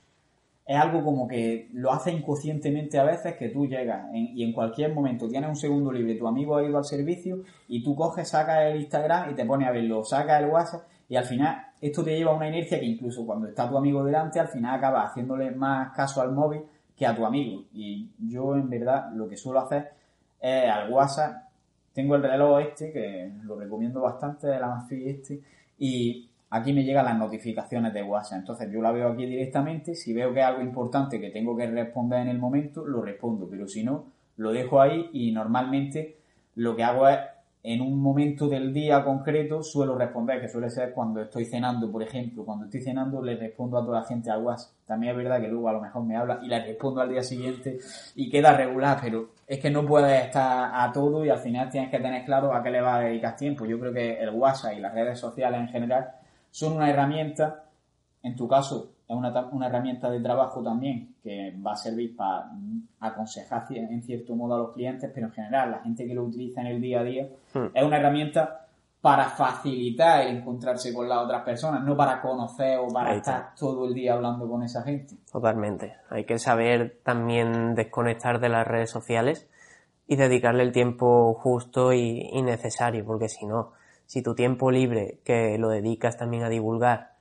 es 0.67 0.77
algo 0.77 1.05
como 1.05 1.29
que 1.29 1.69
lo 1.73 1.93
hace 1.93 2.11
inconscientemente 2.11 2.99
a 2.99 3.05
veces 3.05 3.37
que 3.37 3.51
tú 3.51 3.67
llegas 3.67 4.07
y 4.13 4.43
en 4.43 4.53
cualquier 4.53 4.93
momento 4.93 5.29
tienes 5.29 5.49
un 5.49 5.57
segundo 5.57 5.93
libre, 5.93 6.17
tu 6.17 6.27
amigo 6.27 6.57
ha 6.57 6.65
ido 6.65 6.77
al 6.77 6.85
servicio 6.85 7.43
y 7.69 7.85
tú 7.85 7.95
coges, 7.95 8.29
sacas 8.29 8.65
el 8.67 8.81
Instagram 8.81 9.31
y 9.31 9.35
te 9.35 9.45
pones 9.45 9.69
a 9.69 9.71
verlo, 9.71 10.05
sacas 10.05 10.43
el 10.43 10.49
WhatsApp 10.49 10.83
y 11.09 11.15
al 11.15 11.25
final 11.25 11.67
esto 11.81 12.03
te 12.03 12.17
lleva 12.17 12.33
a 12.33 12.35
una 12.35 12.49
inercia 12.49 12.81
que 12.81 12.87
incluso 12.87 13.25
cuando 13.25 13.47
está 13.47 13.69
tu 13.69 13.77
amigo 13.77 14.03
delante, 14.03 14.41
al 14.41 14.49
final 14.49 14.75
acaba 14.75 15.05
haciéndole 15.05 15.51
más 15.53 15.95
caso 15.95 16.21
al 16.21 16.33
móvil 16.33 16.63
que 16.97 17.07
a 17.07 17.15
tu 17.15 17.25
amigo. 17.25 17.65
Y 17.73 18.11
yo 18.19 18.57
en 18.57 18.69
verdad 18.69 19.13
lo 19.13 19.29
que 19.29 19.37
suelo 19.37 19.61
hacer 19.61 19.93
es 20.41 20.71
al 20.71 20.91
WhatsApp, 20.93 21.45
tengo 21.93 22.17
el 22.17 22.23
reloj 22.23 22.61
este, 22.61 22.93
que 22.93 23.33
lo 23.43 23.59
recomiendo 23.59 24.01
bastante, 24.01 24.47
de 24.47 24.59
la 24.59 24.67
Amazfit 24.67 25.07
este, 25.07 25.41
y 25.79 26.29
aquí 26.51 26.73
me 26.73 26.85
llegan 26.85 27.05
las 27.05 27.19
notificaciones 27.19 27.93
de 27.93 28.03
WhatsApp. 28.03 28.41
Entonces 28.41 28.71
yo 28.73 28.81
la 28.81 28.93
veo 28.93 29.09
aquí 29.09 29.27
directamente, 29.27 29.95
si 29.95 30.13
veo 30.13 30.33
que 30.33 30.41
es 30.41 30.47
algo 30.47 30.63
importante 30.63 31.21
que 31.21 31.31
tengo 31.31 31.57
que 31.57 31.67
responder 31.67 32.21
en 32.21 32.29
el 32.29 32.39
momento, 32.39 32.87
lo 32.87 33.03
respondo, 33.03 33.49
pero 33.51 33.67
si 33.67 33.85
no, 33.85 34.07
lo 34.37 34.53
dejo 34.53 34.81
ahí 34.81 35.11
y 35.13 35.33
normalmente 35.33 36.17
lo 36.55 36.77
que 36.77 36.85
hago 36.85 37.09
es 37.09 37.19
en 37.69 37.81
un 37.81 38.01
momento 38.01 38.49
del 38.49 38.73
día 38.73 39.03
concreto 39.03 39.61
suelo 39.61 39.99
responder, 39.99 40.41
que 40.41 40.49
suele 40.49 40.71
ser 40.71 40.93
cuando 40.93 41.21
estoy 41.21 41.45
cenando, 41.47 41.91
por 41.91 42.01
ejemplo. 42.01 42.45
Cuando 42.45 42.67
estoy 42.67 42.81
cenando 42.81 43.21
le 43.21 43.35
respondo 43.35 43.77
a 43.77 43.85
toda 43.85 44.03
la 44.03 44.07
gente 44.07 44.31
al 44.31 44.41
WhatsApp. 44.45 44.71
También 44.87 45.11
es 45.11 45.17
verdad 45.17 45.41
que 45.41 45.49
luego 45.49 45.69
a 45.69 45.73
lo 45.73 45.81
mejor 45.81 46.05
me 46.05 46.15
habla 46.15 46.39
y 46.41 46.47
le 46.47 46.65
respondo 46.65 47.01
al 47.01 47.09
día 47.09 47.25
siguiente 47.25 47.79
y 48.15 48.31
queda 48.31 48.57
regular, 48.57 48.99
pero 49.03 49.31
es 49.49 49.59
que 49.59 49.69
no 49.69 49.85
puedes 49.85 50.27
estar 50.27 50.71
a 50.73 50.93
todo 50.93 51.25
y 51.25 51.29
al 51.29 51.41
final 51.41 51.69
tienes 51.69 51.91
que 51.91 51.99
tener 51.99 52.25
claro 52.25 52.55
a 52.55 52.63
qué 52.63 52.71
le 52.71 52.81
vas 52.81 52.99
a 52.99 53.01
dedicar 53.01 53.35
tiempo. 53.35 53.67
Yo 53.67 53.81
creo 53.81 53.93
que 53.93 54.21
el 54.21 54.31
WhatsApp 54.31 54.75
y 54.77 54.81
las 54.81 54.95
redes 54.95 55.19
sociales 55.19 55.61
en 55.61 55.69
general 55.69 56.09
son 56.57 56.73
una 56.73 56.89
herramienta, 56.89 57.65
en 58.23 58.35
tu 58.35 58.49
caso 58.49 58.93
es 59.07 59.15
una, 59.15 59.29
una, 59.53 59.67
herramienta 59.67 60.09
de 60.09 60.21
trabajo 60.21 60.63
también 60.63 61.15
que 61.23 61.55
va 61.65 61.73
a 61.73 61.77
servir 61.77 62.17
para 62.17 62.51
aconsejar 62.99 63.67
en 63.69 64.03
cierto 64.03 64.35
modo 64.35 64.55
a 64.55 64.59
los 64.61 64.73
clientes, 64.73 65.11
pero 65.15 65.27
en 65.27 65.35
general 65.35 65.71
la 65.73 65.79
gente 65.81 66.07
que 66.07 66.15
lo 66.15 66.25
utiliza 66.25 66.63
en 66.63 66.69
el 66.69 66.81
día 66.81 67.01
a 67.01 67.05
día 67.05 67.29
hmm. 67.53 67.67
es 67.75 67.85
una 67.85 67.99
herramienta 67.99 68.69
para 69.03 69.29
facilitar 69.29 70.23
el 70.23 70.39
encontrarse 70.39 70.95
con 70.95 71.07
las 71.07 71.19
otras 71.19 71.43
personas, 71.43 71.85
no 71.85 71.95
para 71.95 72.23
conocer 72.23 72.79
o 72.79 72.89
para 72.89 73.15
estar 73.17 73.55
todo 73.55 73.87
el 73.87 73.93
día 73.93 74.15
hablando 74.15 74.49
con 74.49 74.63
esa 74.63 74.83
gente. 74.83 75.15
Totalmente. 75.31 75.97
Hay 76.09 76.25
que 76.25 76.39
saber 76.39 77.01
también 77.05 77.75
desconectar 77.75 78.41
de 78.41 78.49
las 78.49 78.67
redes 78.67 78.89
sociales 78.89 79.47
y 80.07 80.17
dedicarle 80.17 80.63
el 80.63 80.73
tiempo 80.73 81.35
justo 81.35 81.93
y, 81.93 82.31
y 82.33 82.41
necesario, 82.41 83.05
porque 83.05 83.29
si 83.29 83.45
no, 83.45 83.76
si 84.07 84.23
tu 84.23 84.35
tiempo 84.35 84.71
libre 84.71 85.21
que 85.25 85.59
lo 85.59 85.69
dedicas 85.69 86.17
también 86.17 86.45
a 86.45 86.49
divulgar 86.49 87.17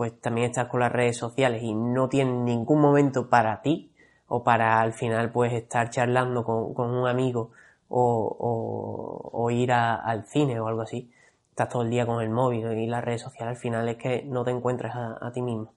pues 0.00 0.18
también 0.18 0.46
estás 0.46 0.68
con 0.68 0.80
las 0.80 0.90
redes 0.90 1.18
sociales 1.18 1.62
y 1.62 1.74
no 1.74 2.08
tienes 2.08 2.32
ningún 2.32 2.80
momento 2.80 3.28
para 3.28 3.60
ti 3.60 3.92
o 4.28 4.42
para 4.42 4.80
al 4.80 4.94
final 4.94 5.30
pues 5.30 5.52
estar 5.52 5.90
charlando 5.90 6.42
con, 6.42 6.90
un 6.90 7.06
amigo 7.06 7.50
o, 7.90 9.50
ir 9.52 9.72
al 9.72 10.24
cine 10.24 10.58
o 10.58 10.68
algo 10.68 10.80
así. 10.80 11.12
Estás 11.50 11.68
todo 11.68 11.82
el 11.82 11.90
día 11.90 12.06
con 12.06 12.22
el 12.22 12.30
móvil 12.30 12.66
y 12.78 12.86
las 12.86 13.04
redes 13.04 13.20
sociales 13.20 13.56
al 13.56 13.60
final 13.60 13.90
es 13.90 13.98
que 13.98 14.22
no 14.22 14.42
te 14.42 14.52
encuentras 14.52 14.96
a, 14.96 15.30
ti 15.34 15.42
mismo. 15.42 15.74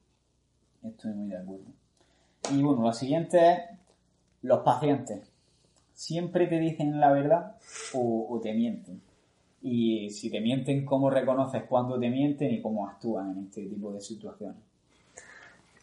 Estoy 0.84 1.12
muy 1.12 1.28
de 1.28 1.38
acuerdo. 1.40 1.66
Y 2.50 2.64
bueno, 2.64 2.82
lo 2.82 2.94
siguiente 2.94 3.52
es 3.52 3.60
los 4.42 4.60
pacientes. 4.60 5.30
¿Siempre 5.92 6.48
te 6.48 6.60
dicen 6.60 7.02
la 7.02 7.12
verdad 7.12 7.58
o 7.94 8.40
te 8.42 8.54
mienten? 8.54 9.02
Y 9.64 10.10
si 10.10 10.30
te 10.30 10.42
mienten, 10.42 10.86
cómo 10.86 11.10
reconoces 11.10 11.64
cuándo 11.64 11.98
te 11.98 12.10
mienten 12.10 12.52
y 12.52 12.62
cómo 12.62 12.86
actúan 12.86 13.32
en 13.32 13.46
este 13.46 13.66
tipo 13.66 13.94
de 13.94 14.02
situaciones. 14.02 14.58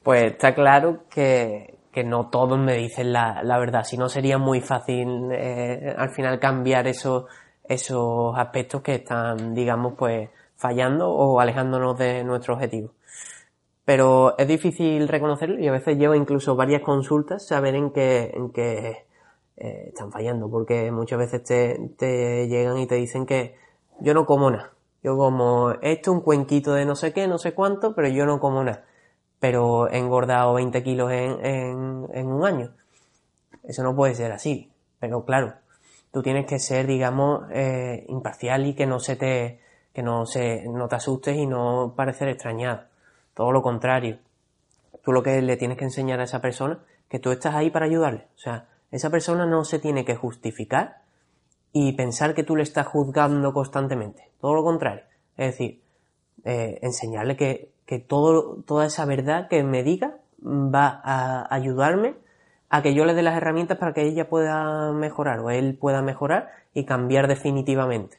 Pues 0.02 0.32
está 0.32 0.54
claro 0.54 1.04
que, 1.08 1.78
no 2.04 2.28
todos 2.28 2.58
me 2.58 2.76
dicen 2.76 3.12
la, 3.12 3.42
verdad, 3.58 3.84
si 3.84 3.96
no 3.96 4.10
sería 4.10 4.36
muy 4.36 4.60
fácil 4.60 5.30
eh, 5.32 5.94
al 5.96 6.10
final 6.10 6.38
cambiar 6.38 6.86
esos, 6.86 7.24
esos 7.64 8.36
aspectos 8.36 8.82
que 8.82 8.96
están, 8.96 9.54
digamos, 9.54 9.94
pues 9.96 10.28
fallando 10.56 11.10
o 11.10 11.40
alejándonos 11.40 11.98
de 11.98 12.22
nuestro 12.22 12.54
objetivo. 12.54 12.92
Pero 13.86 14.36
es 14.36 14.46
difícil 14.46 15.08
reconocerlo 15.08 15.58
y 15.58 15.68
a 15.68 15.72
veces 15.72 15.96
llevo 15.96 16.14
incluso 16.14 16.54
varias 16.54 16.82
consultas 16.82 17.46
saber 17.46 17.74
en 17.74 17.90
qué, 17.92 18.30
en 18.34 18.50
qué 18.50 19.06
eh, 19.56 19.84
están 19.88 20.12
fallando, 20.12 20.50
porque 20.50 20.90
muchas 20.90 21.18
veces 21.18 21.44
te, 21.44 21.90
te 21.96 22.46
llegan 22.46 22.76
y 22.78 22.86
te 22.86 22.96
dicen 22.96 23.24
que 23.24 23.54
yo 24.00 24.14
no 24.14 24.26
como 24.26 24.50
nada. 24.50 24.72
Yo 25.02 25.16
como 25.16 25.72
esto, 25.80 26.12
un 26.12 26.20
cuenquito 26.20 26.74
de 26.74 26.84
no 26.84 26.94
sé 26.94 27.12
qué, 27.12 27.26
no 27.26 27.38
sé 27.38 27.54
cuánto, 27.54 27.94
pero 27.94 28.08
yo 28.08 28.26
no 28.26 28.38
como 28.38 28.62
nada. 28.62 28.84
Pero 29.38 29.88
he 29.88 29.98
engordado 29.98 30.54
20 30.54 30.82
kilos 30.82 31.10
en, 31.10 32.06
en, 32.12 32.26
un 32.26 32.44
año. 32.44 32.72
Eso 33.64 33.82
no 33.82 33.96
puede 33.96 34.14
ser 34.14 34.32
así. 34.32 34.70
Pero 34.98 35.24
claro, 35.24 35.54
tú 36.12 36.22
tienes 36.22 36.46
que 36.46 36.58
ser, 36.58 36.86
digamos, 36.86 37.44
eh, 37.50 38.04
imparcial 38.08 38.66
y 38.66 38.74
que 38.74 38.86
no 38.86 39.00
se 39.00 39.16
te, 39.16 39.60
que 39.94 40.02
no 40.02 40.26
se, 40.26 40.68
no 40.68 40.88
te 40.88 40.96
asustes 40.96 41.36
y 41.36 41.46
no 41.46 41.94
parecer 41.96 42.28
extrañado. 42.28 42.82
Todo 43.32 43.52
lo 43.52 43.62
contrario. 43.62 44.18
Tú 45.02 45.12
lo 45.12 45.22
que 45.22 45.40
le 45.40 45.56
tienes 45.56 45.78
que 45.78 45.84
enseñar 45.84 46.20
a 46.20 46.24
esa 46.24 46.42
persona, 46.42 46.80
que 47.08 47.18
tú 47.18 47.30
estás 47.30 47.54
ahí 47.54 47.70
para 47.70 47.86
ayudarle. 47.86 48.28
O 48.36 48.38
sea, 48.38 48.68
esa 48.90 49.08
persona 49.08 49.46
no 49.46 49.64
se 49.64 49.78
tiene 49.78 50.04
que 50.04 50.16
justificar 50.16 51.00
y 51.72 51.92
pensar 51.92 52.34
que 52.34 52.42
tú 52.42 52.56
le 52.56 52.62
estás 52.62 52.86
juzgando 52.86 53.52
constantemente. 53.52 54.30
Todo 54.40 54.54
lo 54.54 54.64
contrario. 54.64 55.04
Es 55.36 55.52
decir, 55.52 55.82
eh, 56.44 56.78
enseñarle 56.82 57.36
que, 57.36 57.70
que 57.86 57.98
todo, 57.98 58.62
toda 58.66 58.86
esa 58.86 59.04
verdad 59.04 59.48
que 59.48 59.62
me 59.62 59.82
diga 59.82 60.16
va 60.42 61.00
a 61.04 61.54
ayudarme 61.54 62.14
a 62.70 62.82
que 62.82 62.94
yo 62.94 63.04
le 63.04 63.14
dé 63.14 63.22
las 63.22 63.36
herramientas 63.36 63.78
para 63.78 63.92
que 63.92 64.02
ella 64.02 64.28
pueda 64.28 64.92
mejorar 64.92 65.40
o 65.40 65.50
él 65.50 65.76
pueda 65.78 66.02
mejorar 66.02 66.50
y 66.72 66.84
cambiar 66.84 67.26
definitivamente. 67.26 68.18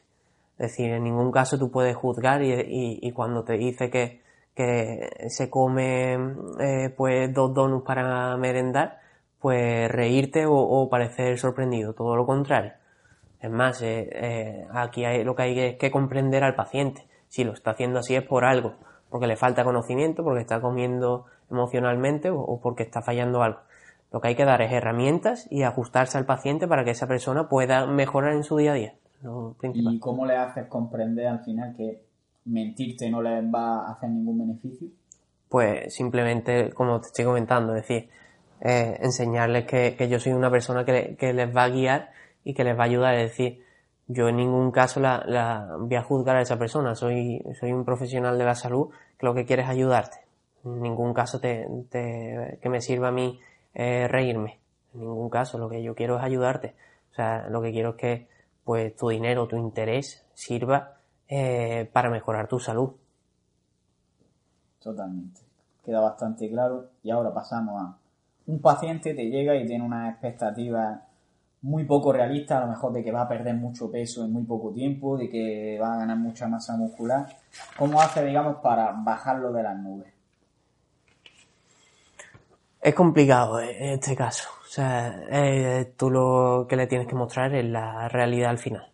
Es 0.58 0.70
decir, 0.72 0.90
en 0.90 1.04
ningún 1.04 1.32
caso 1.32 1.58
tú 1.58 1.70
puedes 1.70 1.96
juzgar 1.96 2.42
y, 2.42 2.98
y, 3.02 3.12
cuando 3.12 3.42
te 3.44 3.54
dice 3.54 3.90
que, 3.90 4.20
que 4.54 5.08
se 5.28 5.48
come 5.50 6.14
eh, 6.60 6.94
pues 6.96 7.32
dos 7.32 7.54
donuts 7.54 7.84
para 7.84 8.36
merendar, 8.36 9.00
pues 9.40 9.90
reírte 9.90 10.46
o, 10.46 10.54
o, 10.54 10.88
parecer 10.88 11.38
sorprendido, 11.38 11.94
todo 11.94 12.14
lo 12.14 12.26
contrario. 12.26 12.72
Es 13.42 13.50
más, 13.50 13.82
eh, 13.82 14.08
eh, 14.12 14.66
aquí 14.72 15.04
hay, 15.04 15.24
lo 15.24 15.34
que 15.34 15.42
hay 15.42 15.58
es 15.58 15.76
que 15.76 15.90
comprender 15.90 16.44
al 16.44 16.54
paciente. 16.54 17.06
Si 17.28 17.44
lo 17.44 17.52
está 17.52 17.72
haciendo 17.72 17.98
así 17.98 18.14
es 18.14 18.22
por 18.22 18.44
algo, 18.44 18.74
porque 19.10 19.26
le 19.26 19.36
falta 19.36 19.64
conocimiento, 19.64 20.22
porque 20.22 20.40
está 20.40 20.60
comiendo 20.60 21.26
emocionalmente 21.50 22.30
o, 22.30 22.40
o 22.40 22.60
porque 22.60 22.84
está 22.84 23.02
fallando 23.02 23.42
algo. 23.42 23.58
Lo 24.12 24.20
que 24.20 24.28
hay 24.28 24.34
que 24.36 24.44
dar 24.44 24.62
es 24.62 24.72
herramientas 24.72 25.48
y 25.50 25.62
ajustarse 25.62 26.18
al 26.18 26.26
paciente 26.26 26.68
para 26.68 26.84
que 26.84 26.90
esa 26.90 27.06
persona 27.08 27.48
pueda 27.48 27.86
mejorar 27.86 28.34
en 28.34 28.44
su 28.44 28.56
día 28.58 28.72
a 28.72 28.74
día. 28.74 28.94
¿Y 29.74 29.98
cómo 29.98 30.26
le 30.26 30.36
haces 30.36 30.66
comprender 30.66 31.26
al 31.26 31.44
final 31.44 31.74
que 31.76 32.02
mentirte 32.44 33.10
no 33.10 33.22
les 33.22 33.44
va 33.44 33.86
a 33.86 33.92
hacer 33.92 34.10
ningún 34.10 34.38
beneficio? 34.38 34.88
Pues 35.48 35.94
simplemente, 35.94 36.70
como 36.72 37.00
te 37.00 37.08
estoy 37.08 37.24
comentando, 37.24 37.74
es 37.74 37.86
decir, 37.86 38.08
eh, 38.60 38.98
enseñarles 39.00 39.64
que, 39.66 39.94
que, 39.96 40.08
yo 40.08 40.18
soy 40.18 40.32
una 40.32 40.50
persona 40.50 40.84
que, 40.84 41.16
que, 41.16 41.32
les 41.32 41.54
va 41.54 41.64
a 41.64 41.68
guiar 41.68 42.10
y 42.44 42.54
que 42.54 42.64
les 42.64 42.76
va 42.76 42.82
a 42.82 42.86
ayudar. 42.86 43.14
Es 43.14 43.30
decir, 43.30 43.64
yo 44.08 44.28
en 44.28 44.36
ningún 44.36 44.70
caso 44.70 45.00
la, 45.00 45.22
la 45.26 45.76
voy 45.78 45.94
a 45.94 46.02
juzgar 46.02 46.36
a 46.36 46.42
esa 46.42 46.58
persona. 46.58 46.94
Soy, 46.94 47.42
soy 47.58 47.72
un 47.72 47.84
profesional 47.84 48.38
de 48.38 48.44
la 48.44 48.54
salud 48.54 48.90
que 49.18 49.26
lo 49.26 49.34
que 49.34 49.44
quiere 49.44 49.62
es 49.62 49.68
ayudarte. 49.68 50.18
En 50.64 50.80
ningún 50.80 51.12
caso 51.14 51.40
te, 51.40 51.66
te, 51.90 52.58
que 52.60 52.68
me 52.68 52.80
sirva 52.80 53.08
a 53.08 53.12
mí 53.12 53.40
eh, 53.74 54.06
reírme. 54.08 54.60
En 54.94 55.00
ningún 55.00 55.30
caso, 55.30 55.58
lo 55.58 55.68
que 55.68 55.82
yo 55.82 55.94
quiero 55.94 56.18
es 56.18 56.22
ayudarte. 56.22 56.74
O 57.12 57.14
sea, 57.14 57.48
lo 57.48 57.62
que 57.62 57.72
quiero 57.72 57.90
es 57.90 57.96
que 57.96 58.28
pues 58.64 58.94
tu 58.94 59.08
dinero, 59.08 59.48
tu 59.48 59.56
interés 59.56 60.24
sirva 60.34 60.98
eh, 61.28 61.90
para 61.92 62.10
mejorar 62.10 62.46
tu 62.48 62.58
salud. 62.58 62.92
Totalmente. 64.80 65.40
Queda 65.84 66.00
bastante 66.00 66.48
claro. 66.48 66.90
Y 67.02 67.10
ahora 67.10 67.32
pasamos 67.32 67.80
a 67.80 67.96
un 68.46 68.60
paciente 68.60 69.14
te 69.14 69.30
llega 69.30 69.54
y 69.56 69.66
tiene 69.66 69.84
una 69.84 70.10
expectativa 70.10 71.02
muy 71.62 71.84
poco 71.84 72.12
realista, 72.12 72.58
a 72.58 72.62
lo 72.62 72.72
mejor 72.72 72.92
de 72.92 73.04
que 73.04 73.12
va 73.12 73.22
a 73.22 73.28
perder 73.28 73.54
mucho 73.54 73.90
peso 73.90 74.24
en 74.24 74.32
muy 74.32 74.42
poco 74.42 74.72
tiempo, 74.72 75.16
de 75.16 75.28
que 75.28 75.78
va 75.80 75.94
a 75.94 75.98
ganar 75.98 76.18
mucha 76.18 76.48
masa 76.48 76.76
muscular. 76.76 77.26
¿Cómo 77.78 78.00
hace, 78.00 78.24
digamos, 78.24 78.56
para 78.56 78.92
bajarlo 78.92 79.52
de 79.52 79.62
las 79.62 79.78
nubes? 79.78 80.12
Es 82.80 82.94
complicado 82.96 83.60
eh, 83.60 83.76
en 83.78 83.90
este 83.94 84.16
caso. 84.16 84.48
O 84.62 84.66
sea, 84.66 85.22
eh, 85.30 85.92
tú 85.96 86.10
lo 86.10 86.66
que 86.68 86.76
le 86.76 86.88
tienes 86.88 87.06
que 87.06 87.14
mostrar 87.14 87.54
es 87.54 87.64
la 87.64 88.08
realidad 88.08 88.50
al 88.50 88.58
final. 88.58 88.88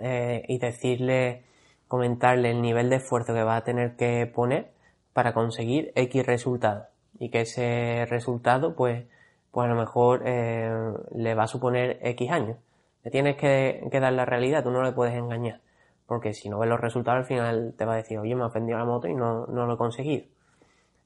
eh, 0.00 0.44
y 0.48 0.58
decirle, 0.58 1.44
comentarle 1.86 2.50
el 2.50 2.60
nivel 2.60 2.90
de 2.90 2.96
esfuerzo 2.96 3.32
que 3.34 3.44
va 3.44 3.56
a 3.56 3.64
tener 3.64 3.94
que 3.94 4.26
poner 4.26 4.72
para 5.12 5.32
conseguir 5.32 5.92
X 5.94 6.26
resultado. 6.26 6.86
Y 7.20 7.28
que 7.28 7.42
ese 7.42 8.06
resultado, 8.06 8.74
pues, 8.74 9.04
pues 9.52 9.66
a 9.66 9.68
lo 9.68 9.78
mejor 9.78 10.22
eh, 10.24 10.92
le 11.14 11.34
va 11.34 11.44
a 11.44 11.46
suponer 11.46 11.98
X 12.02 12.30
años. 12.30 12.56
Le 13.04 13.10
tienes 13.10 13.36
que, 13.36 13.86
que, 13.90 14.00
dar 14.00 14.12
la 14.12 14.24
realidad, 14.24 14.64
tú 14.64 14.70
no 14.70 14.82
le 14.82 14.92
puedes 14.92 15.14
engañar. 15.14 15.60
Porque 16.06 16.32
si 16.32 16.48
no 16.48 16.58
ves 16.58 16.68
los 16.68 16.80
resultados, 16.80 17.20
al 17.20 17.26
final 17.26 17.74
te 17.76 17.84
va 17.84 17.94
a 17.94 17.96
decir, 17.96 18.18
oye, 18.18 18.34
me 18.34 18.42
ha 18.42 18.46
ofendido 18.46 18.78
la 18.78 18.84
moto 18.84 19.08
y 19.08 19.14
no, 19.14 19.46
no 19.46 19.66
lo 19.66 19.74
he 19.74 19.76
conseguido. 19.76 20.24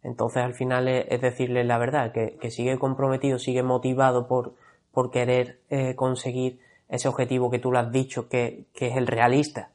Entonces 0.03 0.44
al 0.44 0.55
final 0.55 0.86
es, 0.86 1.20
decirle 1.20 1.64
la 1.64 1.78
verdad, 1.78 2.12
que, 2.12 2.36
que, 2.40 2.51
sigue 2.51 2.78
comprometido, 2.78 3.40
sigue 3.40 3.64
motivado 3.64 4.28
por, 4.28 4.55
por 4.92 5.11
querer 5.11 5.59
eh, 5.68 5.97
conseguir 5.97 6.61
ese 6.88 7.09
objetivo 7.09 7.51
que 7.51 7.59
tú 7.59 7.72
le 7.72 7.80
has 7.80 7.90
dicho 7.90 8.28
que, 8.28 8.66
que, 8.72 8.88
es 8.88 8.97
el 8.97 9.09
realista, 9.09 9.70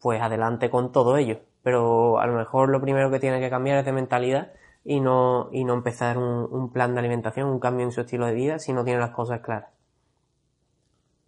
pues 0.00 0.20
adelante 0.20 0.68
con 0.70 0.90
todo 0.90 1.16
ello. 1.16 1.38
Pero 1.62 2.18
a 2.18 2.26
lo 2.26 2.36
mejor 2.36 2.70
lo 2.70 2.80
primero 2.80 3.10
que 3.12 3.20
tiene 3.20 3.38
que 3.38 3.50
cambiar 3.50 3.78
es 3.78 3.84
de 3.84 3.92
mentalidad 3.92 4.50
y 4.86 5.00
no, 5.00 5.48
y 5.50 5.64
no 5.64 5.74
empezar 5.74 6.16
un, 6.16 6.46
un 6.50 6.72
plan 6.72 6.94
de 6.94 7.00
alimentación, 7.00 7.48
un 7.48 7.58
cambio 7.58 7.84
en 7.84 7.92
su 7.92 8.02
estilo 8.02 8.26
de 8.26 8.34
vida 8.34 8.58
si 8.60 8.72
no 8.72 8.84
tiene 8.84 9.00
las 9.00 9.10
cosas 9.10 9.40
claras. 9.40 9.70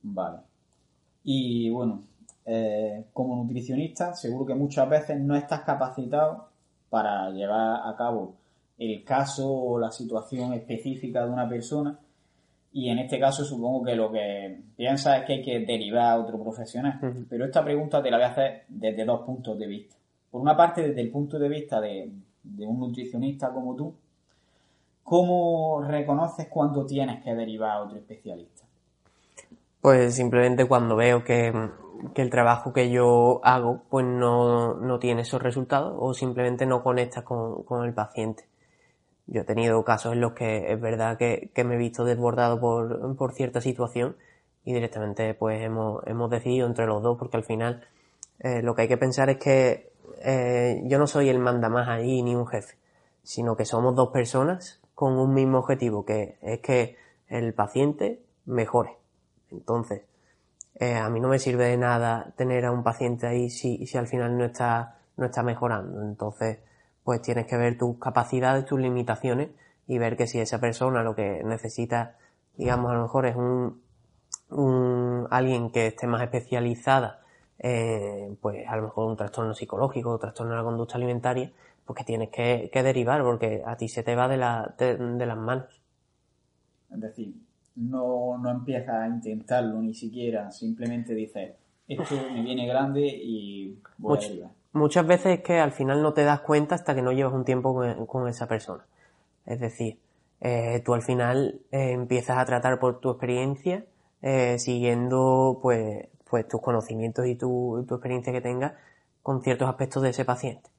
Vale. 0.03 0.39
Y 1.25 1.69
bueno, 1.71 2.05
eh, 2.47 3.07
como 3.13 3.37
nutricionista, 3.37 4.15
seguro 4.15 4.47
que 4.47 4.55
muchas 4.55 4.89
veces 4.89 5.21
no 5.21 5.35
estás 5.35 5.63
capacitado 5.63 6.49
para 6.89 7.31
llevar 7.31 7.81
a 7.85 7.97
cabo 7.97 8.37
el 8.79 9.03
caso 9.03 9.53
o 9.53 9.79
la 9.79 9.91
situación 9.91 10.55
específica 10.55 11.25
de 11.25 11.31
una 11.31 11.49
persona 11.49 11.99
y 12.73 12.91
en 12.91 13.01
este 13.01 13.19
caso 13.19 13.45
supongo 13.45 13.85
que 13.85 13.97
lo 13.97 14.13
que 14.13 14.63
piensas 14.77 15.21
es 15.21 15.27
que 15.27 15.33
hay 15.33 15.43
que 15.43 15.59
derivar 15.61 16.13
a 16.13 16.19
otro 16.21 16.41
profesional. 16.41 16.99
Uh 17.03 17.07
-huh. 17.07 17.27
Pero 17.29 17.45
esta 17.45 17.65
pregunta 17.65 18.01
te 18.01 18.11
la 18.11 18.19
voy 18.19 18.27
a 18.27 18.31
hacer 18.31 18.65
desde 18.69 19.05
dos 19.05 19.23
puntos 19.23 19.59
de 19.59 19.67
vista. 19.67 19.97
Por 20.31 20.41
una 20.41 20.57
parte, 20.57 20.87
desde 20.87 21.01
el 21.01 21.11
punto 21.11 21.39
de 21.39 21.49
vista 21.49 21.81
de, 21.81 22.09
de 22.57 22.67
un 22.67 22.81
nutricionista 22.81 23.53
como 23.53 23.75
tú, 23.77 23.95
¿cómo 25.03 25.83
reconoces 25.83 26.49
cuando 26.49 26.85
tienes 26.87 27.23
que 27.23 27.35
derivar 27.35 27.71
a 27.71 27.83
otro 27.83 27.99
especialista? 27.99 28.65
Pues 29.81 30.15
simplemente 30.15 30.67
cuando 30.67 30.97
veo 30.97 31.23
que, 31.25 31.53
que 32.15 32.23
el 32.23 32.31
trabajo 32.31 32.73
que 32.73 32.91
yo 32.91 33.41
hago 33.45 33.83
pues 33.89 34.05
no, 34.05 34.75
no, 34.75 34.99
tiene 34.99 35.23
esos 35.23 35.41
resultados 35.41 35.97
o 35.99 36.15
simplemente 36.15 36.67
no 36.67 36.83
conecta 36.83 37.23
con, 37.25 37.63
con, 37.63 37.85
el 37.87 37.95
paciente. 37.95 38.45
Yo 39.27 39.43
he 39.43 39.45
tenido 39.45 39.85
casos 39.85 40.15
en 40.15 40.21
los 40.21 40.33
que 40.33 40.73
es 40.73 40.81
verdad 40.81 41.17
que, 41.17 41.51
que 41.55 41.65
me 41.65 41.77
he 41.77 41.79
visto 41.79 42.05
desbordado 42.05 42.59
por, 42.61 43.17
por, 43.17 43.33
cierta 43.33 43.61
situación 43.61 44.17
y 44.65 44.73
directamente 44.73 45.33
pues 45.35 45.63
hemos, 45.63 46.03
hemos 46.07 46.29
decidido 46.29 46.67
entre 46.67 46.87
los 46.87 47.03
dos 47.03 47.17
porque 47.17 47.37
al 47.37 47.45
final 47.45 47.85
eh, 48.41 48.63
lo 48.63 48.75
que 48.75 48.83
hay 48.83 48.89
que 48.89 48.97
pensar 48.97 49.31
es 49.31 49.39
que 49.39 49.88
eh, 50.23 50.83
yo 50.85 50.99
no 50.99 51.07
soy 51.07 51.29
el 51.29 51.39
mandamás 51.39 51.89
ahí 51.89 52.23
ni 52.23 52.35
un 52.35 52.47
jefe, 52.47 52.77
sino 53.23 53.57
que 53.57 53.65
somos 53.65 53.95
dos 53.95 54.09
personas 54.11 54.81
con 54.95 55.19
un 55.19 55.33
mismo 55.33 55.59
objetivo 55.59 56.05
que 56.05 56.39
es 56.43 56.61
que 56.61 56.97
el 57.29 57.55
paciente 57.55 58.23
mejore. 58.47 58.97
Entonces, 59.51 60.03
eh, 60.75 60.95
a 60.95 61.09
mí 61.09 61.21
no 61.21 61.29
me 61.29 61.39
sirve 61.39 61.67
de 61.67 61.77
nada 61.77 62.33
tener 62.37 62.65
a 62.65 62.73
un 62.73 62.83
paciente 62.83 63.27
ahí 63.27 63.51
si, 63.51 63.87
si 63.87 63.99
al 63.99 64.07
final 64.07 64.37
no 64.37 64.45
está, 64.45 64.99
no 65.17 65.27
está 65.27 65.43
mejorando. 65.43 66.03
Entonces, 66.03 66.59
pues 67.05 67.23
tienes 67.23 67.47
que 67.47 67.57
ver 67.57 67.79
tus 67.79 67.99
capacidades, 67.99 68.65
tus 68.65 68.81
limitaciones 68.81 69.51
y 69.87 69.99
ver 69.99 70.17
que 70.17 70.27
si 70.27 70.41
esa 70.41 70.61
persona 70.61 71.03
lo 71.03 71.15
que 71.15 71.43
necesita, 71.45 72.17
digamos, 72.57 72.91
a 72.91 72.95
lo 72.95 73.03
mejor 73.03 73.27
es 73.27 73.37
un, 73.37 73.83
un 74.51 75.27
alguien 75.31 75.71
que 75.71 75.89
esté 75.89 76.07
más 76.07 76.23
especializada, 76.23 77.23
eh, 77.59 78.37
pues 78.41 78.67
a 78.67 78.77
lo 78.77 78.83
mejor 78.83 79.09
un 79.09 79.17
trastorno 79.17 79.55
psicológico, 79.55 80.13
un 80.13 80.19
trastorno 80.19 80.53
de 80.53 80.59
la 80.59 80.65
conducta 80.65 80.97
alimentaria, 80.97 81.51
pues 81.85 81.97
que 81.97 82.05
tienes 82.05 82.31
que, 82.31 82.71
que 82.73 82.83
derivar 82.83 83.23
porque 83.23 83.63
a 83.65 83.77
ti 83.77 83.89
se 83.89 84.03
te 84.03 84.15
va 84.15 84.29
de, 84.29 84.37
la, 84.37 84.75
de, 84.79 84.97
de 84.97 85.27
las 85.27 85.37
manos. 85.39 85.81
Es 86.93 87.01
decir, 87.01 87.35
no, 87.77 88.39
no 88.39 88.51
empiezas 88.51 88.95
a 88.95 89.07
intentarlo 89.07 89.81
ni 89.81 89.95
siquiera, 89.95 90.51
simplemente 90.51 91.15
dices, 91.15 91.55
esto 91.87 92.15
me 92.33 92.43
viene 92.43 92.67
grande 92.67 93.07
y 93.07 93.79
voy 93.99 94.17
Much, 94.17 94.25
a 94.25 94.29
derivar. 94.29 94.51
Muchas 94.73 95.07
veces 95.07 95.39
es 95.39 95.45
que 95.45 95.59
al 95.59 95.73
final 95.73 96.03
no 96.03 96.13
te 96.13 96.25
das 96.25 96.41
cuenta 96.41 96.75
hasta 96.75 96.95
que 96.95 97.03
no 97.03 97.13
llevas 97.13 97.33
un 97.33 97.45
tiempo 97.45 97.75
con, 97.75 98.07
con 98.07 98.29
esa 98.29 98.47
persona. 98.47 98.85
Es 99.47 99.61
decir, 99.61 99.99
eh, 100.41 100.83
tú 100.85 100.93
al 100.95 101.03
final 101.03 101.61
eh, 101.71 101.93
empiezas 101.93 102.37
a 102.37 102.45
tratar 102.45 102.79
por 102.79 103.01
tu 103.01 103.11
experiencia, 103.11 103.87
eh, 104.21 104.59
siguiendo 104.59 105.59
pues, 105.63 106.09
pues 106.31 106.47
tus 106.49 106.61
conocimientos 106.61 107.27
y 107.27 107.35
tu, 107.35 107.85
tu 107.89 107.95
experiencia 107.95 108.33
que 108.33 108.41
tengas 108.41 108.73
con 109.23 109.43
ciertos 109.43 109.69
aspectos 109.69 110.03
de 110.03 110.11
ese 110.11 110.25
paciente. 110.25 110.71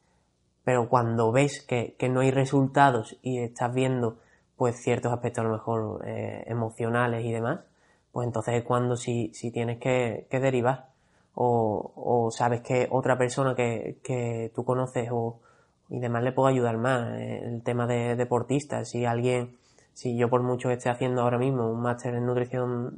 Pero 0.63 0.89
cuando 0.89 1.31
ves 1.31 1.61
que, 1.61 1.95
que 1.97 2.09
no 2.09 2.21
hay 2.21 2.31
resultados 2.31 3.17
y 3.21 3.39
estás 3.39 3.73
viendo 3.73 4.17
pues 4.55 4.75
ciertos 4.81 5.13
aspectos 5.13 5.43
a 5.43 5.47
lo 5.47 5.53
mejor 5.53 6.01
eh, 6.05 6.43
emocionales 6.47 7.25
y 7.25 7.31
demás, 7.31 7.61
pues 8.11 8.27
entonces 8.27 8.55
es 8.55 8.63
cuando 8.63 8.97
si, 8.97 9.31
si 9.33 9.51
tienes 9.51 9.79
que, 9.79 10.27
derivar 10.29 10.89
o, 11.33 11.93
o, 11.95 12.31
sabes 12.31 12.61
que 12.61 12.87
otra 12.91 13.17
persona 13.17 13.55
que, 13.55 13.99
que 14.03 14.51
tú 14.53 14.65
conoces 14.65 15.09
o, 15.11 15.39
y 15.89 15.99
demás 15.99 16.23
le 16.23 16.31
puede 16.31 16.53
ayudar 16.53 16.77
más. 16.77 17.19
El 17.19 17.63
tema 17.63 17.87
de 17.87 18.15
deportistas, 18.15 18.89
si 18.89 19.05
alguien, 19.05 19.57
si 19.93 20.17
yo 20.17 20.29
por 20.29 20.43
mucho 20.43 20.69
que 20.69 20.75
esté 20.75 20.89
haciendo 20.89 21.21
ahora 21.21 21.37
mismo 21.37 21.69
un 21.69 21.81
máster 21.81 22.15
en 22.15 22.25
nutrición 22.25 22.93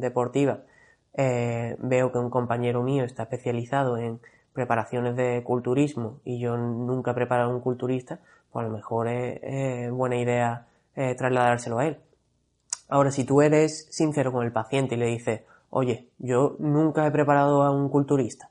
deportiva, 0.00 0.60
eh, 1.14 1.76
veo 1.78 2.10
que 2.10 2.18
un 2.18 2.30
compañero 2.30 2.82
mío 2.82 3.04
está 3.04 3.24
especializado 3.24 3.96
en 3.98 4.20
preparaciones 4.52 5.16
de 5.16 5.42
culturismo 5.44 6.20
y 6.24 6.38
yo 6.38 6.56
nunca 6.56 7.12
he 7.12 7.14
preparado 7.14 7.50
un 7.50 7.60
culturista, 7.60 8.20
pues 8.50 8.64
a 8.64 8.68
lo 8.68 8.74
mejor 8.74 9.08
es, 9.08 9.90
buena 9.90 10.16
idea 10.16 10.66
eh, 10.94 11.14
trasladárselo 11.14 11.78
a 11.78 11.86
él. 11.86 11.98
Ahora, 12.88 13.10
si 13.10 13.24
tú 13.24 13.40
eres 13.40 13.88
sincero 13.90 14.32
con 14.32 14.44
el 14.44 14.52
paciente 14.52 14.94
y 14.94 14.98
le 14.98 15.06
dices, 15.06 15.42
oye, 15.70 16.08
yo 16.18 16.56
nunca 16.58 17.06
he 17.06 17.10
preparado 17.10 17.62
a 17.62 17.70
un 17.70 17.88
culturista, 17.88 18.50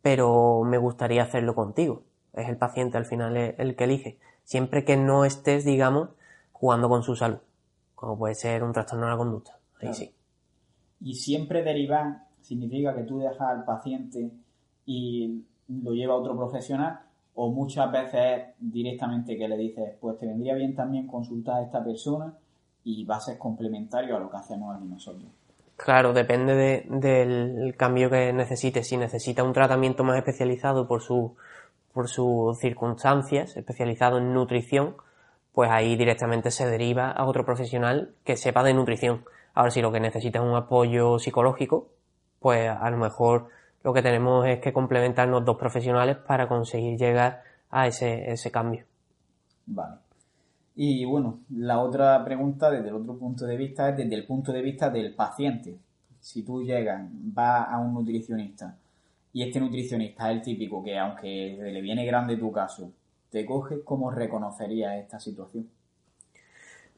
pero 0.00 0.62
me 0.64 0.78
gustaría 0.78 1.22
hacerlo 1.22 1.54
contigo. 1.54 2.02
Es 2.32 2.48
el 2.48 2.56
paciente 2.56 2.96
al 2.96 3.06
final 3.06 3.36
el 3.36 3.76
que 3.76 3.84
elige. 3.84 4.18
Siempre 4.44 4.84
que 4.84 4.96
no 4.96 5.24
estés, 5.24 5.64
digamos, 5.64 6.10
jugando 6.52 6.88
con 6.88 7.02
su 7.02 7.16
salud, 7.16 7.38
como 7.94 8.16
puede 8.16 8.34
ser 8.34 8.62
un 8.62 8.72
trastorno 8.72 9.06
de 9.06 9.12
la 9.12 9.18
conducta. 9.18 9.58
Ahí 9.80 9.92
sí. 9.92 10.15
Y 11.00 11.14
siempre 11.14 11.62
derivar 11.62 12.24
significa 12.40 12.94
que 12.94 13.02
tú 13.02 13.18
dejas 13.18 13.40
al 13.40 13.64
paciente 13.64 14.30
y 14.86 15.42
lo 15.68 15.92
lleva 15.92 16.14
a 16.14 16.18
otro 16.18 16.36
profesional 16.36 17.00
o 17.34 17.50
muchas 17.50 17.90
veces 17.92 18.54
directamente 18.58 19.36
que 19.36 19.48
le 19.48 19.56
dices, 19.56 19.94
pues 20.00 20.18
te 20.18 20.26
vendría 20.26 20.54
bien 20.54 20.74
también 20.74 21.06
consultar 21.06 21.56
a 21.56 21.62
esta 21.64 21.84
persona 21.84 22.32
y 22.84 23.04
va 23.04 23.16
a 23.16 23.20
ser 23.20 23.36
complementario 23.36 24.16
a 24.16 24.20
lo 24.20 24.30
que 24.30 24.36
hacemos 24.36 24.74
aquí 24.74 24.86
nosotros. 24.86 25.28
Claro, 25.76 26.14
depende 26.14 26.86
del 26.88 27.74
cambio 27.76 28.08
que 28.08 28.32
necesite. 28.32 28.82
Si 28.82 28.96
necesita 28.96 29.44
un 29.44 29.52
tratamiento 29.52 30.04
más 30.04 30.16
especializado 30.16 30.88
por, 30.88 31.02
su, 31.02 31.36
por 31.92 32.08
sus 32.08 32.58
circunstancias, 32.58 33.56
especializado 33.56 34.16
en 34.16 34.32
nutrición, 34.32 34.94
pues 35.52 35.70
ahí 35.70 35.96
directamente 35.96 36.50
se 36.50 36.66
deriva 36.66 37.10
a 37.10 37.26
otro 37.26 37.44
profesional 37.44 38.14
que 38.24 38.36
sepa 38.36 38.62
de 38.62 38.72
nutrición. 38.72 39.24
Ahora, 39.56 39.70
si 39.70 39.80
lo 39.80 39.90
que 39.90 40.00
necesita 40.00 40.38
es 40.38 40.44
un 40.44 40.54
apoyo 40.54 41.18
psicológico, 41.18 41.88
pues 42.40 42.68
a 42.68 42.90
lo 42.90 42.98
mejor 42.98 43.48
lo 43.82 43.94
que 43.94 44.02
tenemos 44.02 44.46
es 44.46 44.60
que 44.60 44.70
complementarnos 44.70 45.46
dos 45.46 45.56
profesionales 45.56 46.18
para 46.18 46.46
conseguir 46.46 46.98
llegar 46.98 47.42
a 47.70 47.86
ese, 47.86 48.30
ese 48.30 48.50
cambio. 48.50 48.84
Vale. 49.64 49.96
Y 50.74 51.06
bueno, 51.06 51.40
la 51.48 51.80
otra 51.80 52.22
pregunta 52.22 52.70
desde 52.70 52.88
el 52.88 52.96
otro 52.96 53.16
punto 53.16 53.46
de 53.46 53.56
vista 53.56 53.88
es 53.88 53.96
desde 53.96 54.14
el 54.14 54.26
punto 54.26 54.52
de 54.52 54.60
vista 54.60 54.90
del 54.90 55.14
paciente. 55.14 55.78
Si 56.20 56.42
tú 56.42 56.62
llegas, 56.62 57.08
vas 57.10 57.66
a 57.70 57.78
un 57.78 57.94
nutricionista 57.94 58.76
y 59.32 59.42
este 59.42 59.58
nutricionista 59.58 60.30
es 60.30 60.36
el 60.36 60.42
típico 60.42 60.84
que 60.84 60.98
aunque 60.98 61.58
le 61.58 61.80
viene 61.80 62.04
grande 62.04 62.36
tu 62.36 62.52
caso, 62.52 62.90
te 63.30 63.46
coge, 63.46 63.82
¿cómo 63.82 64.10
reconocerías 64.10 64.96
esta 64.96 65.18
situación? 65.18 65.66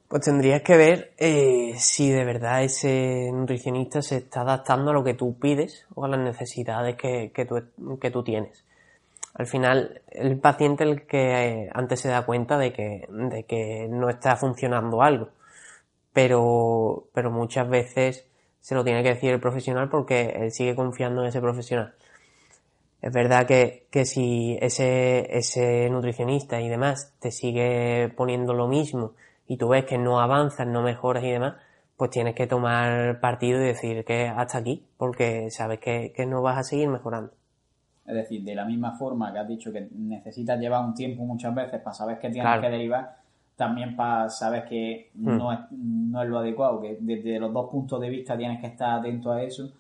Pues 0.08 0.22
tendrías 0.22 0.62
que 0.62 0.76
ver 0.76 1.12
eh, 1.18 1.74
si 1.76 2.10
de 2.10 2.24
verdad 2.24 2.64
ese 2.64 3.30
nutricionista 3.32 4.00
se 4.00 4.16
está 4.16 4.40
adaptando 4.40 4.90
a 4.90 4.94
lo 4.94 5.04
que 5.04 5.14
tú 5.14 5.38
pides 5.38 5.86
o 5.94 6.04
a 6.04 6.08
las 6.08 6.20
necesidades 6.20 6.96
que, 6.96 7.30
que, 7.34 7.44
tú, 7.44 7.62
que 8.00 8.10
tú 8.10 8.24
tienes 8.24 8.64
al 9.38 9.46
final 9.46 10.02
el 10.10 10.38
paciente 10.38 10.84
el 10.84 11.06
que 11.06 11.64
eh, 11.64 11.70
antes 11.72 12.00
se 12.00 12.08
da 12.08 12.26
cuenta 12.26 12.58
de 12.58 12.72
que, 12.72 13.06
de 13.08 13.44
que 13.44 13.86
no 13.88 14.10
está 14.10 14.36
funcionando 14.36 15.00
algo. 15.00 15.28
Pero, 16.12 17.06
pero 17.14 17.30
muchas 17.30 17.68
veces 17.68 18.26
se 18.60 18.74
lo 18.74 18.84
tiene 18.84 19.02
que 19.04 19.10
decir 19.10 19.30
el 19.30 19.40
profesional 19.40 19.88
porque 19.88 20.34
él 20.40 20.50
sigue 20.50 20.74
confiando 20.74 21.22
en 21.22 21.28
ese 21.28 21.40
profesional. 21.40 21.94
Es 23.00 23.12
verdad 23.12 23.46
que, 23.46 23.86
que 23.92 24.04
si 24.04 24.58
ese, 24.60 25.38
ese 25.38 25.88
nutricionista 25.88 26.60
y 26.60 26.68
demás 26.68 27.14
te 27.20 27.30
sigue 27.30 28.12
poniendo 28.16 28.54
lo 28.54 28.66
mismo 28.66 29.12
y 29.48 29.56
tú 29.56 29.68
ves 29.68 29.86
que 29.86 29.98
no 29.98 30.20
avanzas, 30.20 30.66
no 30.66 30.82
mejoras 30.82 31.24
y 31.24 31.30
demás, 31.30 31.54
pues 31.96 32.10
tienes 32.10 32.34
que 32.34 32.46
tomar 32.46 33.18
partido 33.18 33.60
y 33.60 33.64
decir 33.64 34.04
que 34.04 34.28
hasta 34.28 34.58
aquí, 34.58 34.84
porque 34.96 35.50
sabes 35.50 35.80
que, 35.80 36.12
que 36.14 36.26
no 36.26 36.42
vas 36.42 36.58
a 36.58 36.62
seguir 36.62 36.88
mejorando. 36.88 37.32
Es 38.06 38.14
decir, 38.14 38.44
de 38.44 38.54
la 38.54 38.64
misma 38.64 38.92
forma 38.92 39.32
que 39.32 39.38
has 39.38 39.48
dicho 39.48 39.72
que 39.72 39.88
necesitas 39.92 40.60
llevar 40.60 40.84
un 40.84 40.94
tiempo 40.94 41.24
muchas 41.24 41.54
veces 41.54 41.80
para 41.80 41.94
saber 41.94 42.18
que 42.18 42.30
tienes 42.30 42.60
que 42.60 42.70
derivar, 42.70 43.16
también 43.56 43.96
para 43.96 44.28
saber 44.28 44.64
que 44.66 45.10
hmm. 45.14 45.36
no, 45.36 45.52
es, 45.52 45.58
no 45.72 46.22
es 46.22 46.28
lo 46.28 46.38
adecuado, 46.38 46.80
que 46.80 46.98
desde 47.00 47.40
los 47.40 47.52
dos 47.52 47.70
puntos 47.70 48.00
de 48.00 48.10
vista 48.10 48.36
tienes 48.36 48.60
que 48.60 48.68
estar 48.68 49.00
atento 49.00 49.32
a 49.32 49.42
eso. 49.42 49.72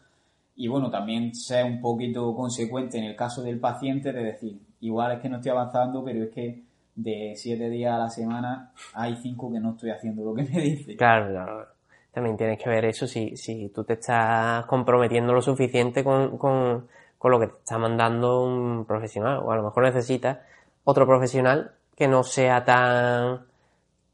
Y 0.56 0.66
bueno, 0.66 0.90
también 0.90 1.34
ser 1.34 1.64
un 1.64 1.80
poquito 1.80 2.34
consecuente 2.34 2.98
en 2.98 3.04
el 3.04 3.14
caso 3.14 3.42
del 3.42 3.60
paciente 3.60 4.12
de 4.12 4.24
decir, 4.24 4.58
igual 4.80 5.12
es 5.12 5.20
que 5.20 5.28
no 5.28 5.36
estoy 5.36 5.52
avanzando, 5.52 6.02
pero 6.02 6.24
es 6.24 6.30
que 6.30 6.67
de 6.98 7.32
siete 7.36 7.70
días 7.70 7.94
a 7.94 7.98
la 7.98 8.10
semana 8.10 8.72
hay 8.94 9.16
cinco 9.16 9.52
que 9.52 9.60
no 9.60 9.70
estoy 9.70 9.90
haciendo 9.90 10.24
lo 10.24 10.34
que 10.34 10.42
me 10.42 10.60
dice. 10.60 10.96
Claro, 10.96 11.30
claro. 11.30 11.66
También 12.12 12.36
tienes 12.36 12.62
que 12.62 12.68
ver 12.68 12.84
eso 12.84 13.06
si, 13.06 13.36
si 13.36 13.68
tú 13.68 13.84
te 13.84 13.94
estás 13.94 14.66
comprometiendo 14.66 15.32
lo 15.32 15.40
suficiente 15.40 16.02
con, 16.02 16.36
con 16.36 16.88
con 17.18 17.32
lo 17.32 17.40
que 17.40 17.48
te 17.48 17.58
está 17.58 17.78
mandando 17.78 18.42
un 18.42 18.84
profesional. 18.86 19.40
O 19.44 19.52
a 19.52 19.56
lo 19.56 19.64
mejor 19.64 19.84
necesitas 19.84 20.38
otro 20.84 21.06
profesional 21.06 21.72
que 21.96 22.08
no 22.08 22.22
sea 22.22 22.64
tan, 22.64 23.46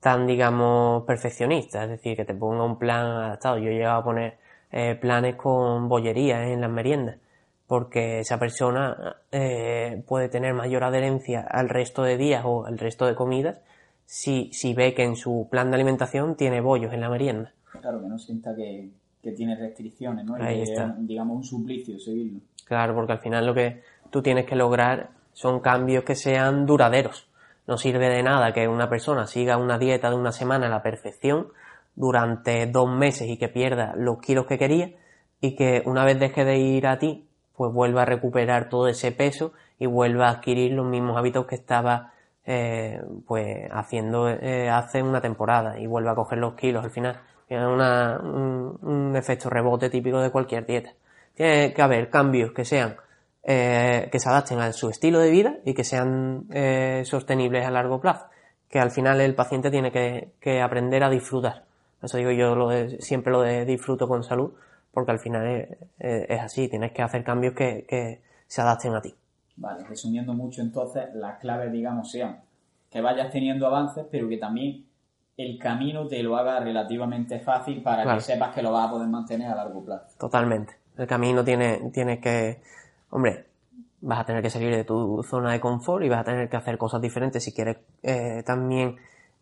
tan 0.01 0.27
digamos, 0.27 1.05
perfeccionista. 1.05 1.85
Es 1.85 1.91
decir, 1.91 2.17
que 2.17 2.25
te 2.25 2.35
ponga 2.35 2.65
un 2.65 2.79
plan 2.79 3.07
adaptado. 3.07 3.59
Yo 3.59 3.71
he 3.71 3.75
llegado 3.75 4.01
a 4.01 4.05
poner 4.05 4.39
eh, 4.73 4.97
planes 4.97 5.37
con 5.37 5.89
bollería 5.89 6.49
en 6.49 6.63
las 6.63 6.71
meriendas. 6.71 7.17
Porque 7.67 8.21
esa 8.21 8.39
persona 8.39 9.17
eh, 9.33 10.03
puede 10.07 10.29
tener 10.29 10.53
mayor 10.55 10.85
adherencia 10.85 11.41
al 11.41 11.69
resto 11.69 12.03
de 12.03 12.17
días 12.17 12.43
o 12.45 12.67
al 12.67 12.79
resto 12.79 13.07
de 13.07 13.15
comidas 13.15 13.61
si, 14.07 14.51
si 14.53 14.75
ve 14.75 14.95
que 14.95 15.03
en 15.03 15.17
su 15.17 15.49
plan 15.51 15.71
de 15.71 15.77
alimentación 15.77 16.37
tiene 16.37 16.61
bollos 16.61 16.93
en 16.93 17.01
la 17.01 17.09
merienda. 17.09 17.53
Claro, 17.81 18.03
que 18.03 18.09
no 18.09 18.19
sienta 18.19 18.55
que, 18.55 18.91
que 19.23 19.33
tiene 19.33 19.57
restricciones, 19.57 20.25
¿no? 20.25 20.35
Ahí 20.35 20.63
está. 20.63 20.95
digamos, 20.99 21.37
un 21.37 21.45
suplicio 21.45 21.99
seguirlo. 21.99 22.41
Claro, 22.67 22.95
porque 22.95 23.13
al 23.13 23.21
final 23.21 23.47
lo 23.47 23.55
que 23.55 23.83
tú 24.11 24.23
tienes 24.23 24.47
que 24.47 24.57
lograr 24.57 25.11
son 25.33 25.61
cambios 25.61 26.05
que 26.05 26.15
sean 26.15 26.67
duraderos. 26.67 27.29
No 27.67 27.79
sirve 27.79 28.09
de 28.09 28.23
nada 28.23 28.53
que 28.53 28.69
una 28.69 28.89
persona 28.89 29.27
siga 29.27 29.57
una 29.57 29.79
dieta 29.79 30.11
de 30.11 30.17
una 30.17 30.33
semana 30.33 30.67
a 30.67 30.71
la 30.71 30.83
perfección 30.83 31.49
durante 31.97 32.67
dos 32.67 32.91
meses 32.91 33.29
y 33.29 33.39
que 33.39 33.49
pierda 33.49 33.95
los 33.97 34.21
kilos 34.21 34.47
que 34.47 34.59
quería 34.59 34.93
y 35.41 35.57
que 35.57 35.83
una 35.87 36.05
vez 36.05 36.19
deje 36.19 36.45
de 36.45 36.59
ir 36.59 36.87
a 36.87 36.99
ti, 36.99 37.27
pues 37.57 37.73
vuelva 37.73 38.03
a 38.03 38.05
recuperar 38.05 38.69
todo 38.69 38.89
ese 38.89 39.13
peso 39.13 39.53
y 39.79 39.87
vuelva 39.87 40.29
a 40.29 40.31
adquirir 40.33 40.73
los 40.73 40.87
mismos 40.87 41.17
hábitos 41.17 41.47
que 41.47 41.55
estaba 41.55 42.13
eh, 42.45 43.01
pues 43.27 43.69
haciendo 43.71 44.29
eh, 44.29 44.69
hace 44.69 45.03
una 45.03 45.21
temporada 45.21 45.79
y 45.79 45.87
vuelva 45.87 46.13
a 46.13 46.15
coger 46.15 46.39
los 46.39 46.55
kilos 46.55 46.85
al 46.85 46.91
final. 46.91 47.21
Es 47.49 47.61
un 47.63 49.13
efecto 49.17 49.51
rebote 49.51 49.91
típico 49.91 50.21
de 50.21 50.31
cualquier 50.31 50.67
dieta. 50.67 50.93
Tiene 51.35 51.73
que 51.73 51.83
haber 51.83 52.11
cambios 52.11 52.53
que 52.53 52.65
sean 52.65 52.97
eh, 53.47 54.09
que 54.11 54.19
se 54.19 54.29
adapten 54.31 54.59
a 54.61 54.73
su 54.73 54.89
estilo 54.89 55.19
de 55.19 55.31
vida 55.31 55.59
y 55.67 55.75
que 55.75 55.85
sean 55.85 56.47
eh, 56.51 57.03
sostenibles 57.05 57.67
a 57.67 57.71
largo 57.71 58.01
plazo. 58.01 58.27
Que 58.71 58.79
al 58.81 58.91
final 58.91 59.21
el 59.21 59.35
paciente 59.35 59.71
tiene 59.71 59.93
que, 59.93 60.63
aprender 60.63 61.05
a 61.05 61.11
disfrutar. 61.11 61.65
Eso 62.03 62.17
digo 62.17 62.31
yo 62.31 62.55
lo 62.55 62.71
siempre 63.01 63.33
lo 63.33 63.43
de 63.43 63.67
disfruto 63.67 64.09
con 64.09 64.25
salud, 64.25 64.53
porque 64.95 65.13
al 65.13 65.19
final 65.19 65.77
es, 65.99 66.41
así, 66.41 66.69
tienes 66.69 66.93
que 66.93 67.03
hacer 67.03 67.25
cambios 67.25 67.55
que, 67.55 67.85
que, 67.89 68.23
se 68.47 68.61
adapten 68.61 68.95
a 68.95 69.03
ti. 69.03 69.15
Vale, 69.57 69.85
resumiendo 69.85 70.33
mucho 70.33 70.63
entonces, 70.63 71.09
las 71.15 71.39
claves, 71.39 71.73
digamos, 71.73 72.11
sean 72.11 72.41
que 72.91 73.01
vayas 73.01 73.31
teniendo 73.33 73.67
avances, 73.67 74.07
pero 74.11 74.29
que 74.29 74.37
también 74.37 74.87
el 75.37 75.59
camino 75.59 76.07
te 76.07 76.23
lo 76.23 76.37
haga 76.37 76.61
relativamente 76.61 77.41
fácil 77.41 77.83
para 77.83 78.15
que 78.15 78.21
sepas 78.21 78.55
que 78.55 78.63
lo 78.63 78.73
vas 78.73 78.89
a 78.89 78.91
poder 78.93 79.09
mantener 79.09 79.51
a 79.51 79.57
largo 79.57 79.85
plazo. 79.85 80.07
Totalmente. 80.19 80.75
El 80.97 81.07
camino 81.07 81.45
tiene, 81.45 81.91
tiene 81.93 82.21
que, 82.21 82.61
hombre, 83.11 83.47
vas 84.01 84.21
a 84.21 84.25
tener 84.25 84.43
que 84.43 84.51
salir 84.51 84.75
de 84.75 84.85
tu 84.85 85.23
zona 85.25 85.53
de 85.53 85.61
confort 85.61 86.05
y 86.05 86.09
vas 86.09 86.21
a 86.21 86.25
tener 86.25 86.49
que 86.49 86.57
hacer 86.57 86.79
cosas 86.79 87.01
diferentes 87.01 87.43
si 87.43 87.53
quieres 87.53 87.79
eh, 88.03 88.43
también 88.47 88.97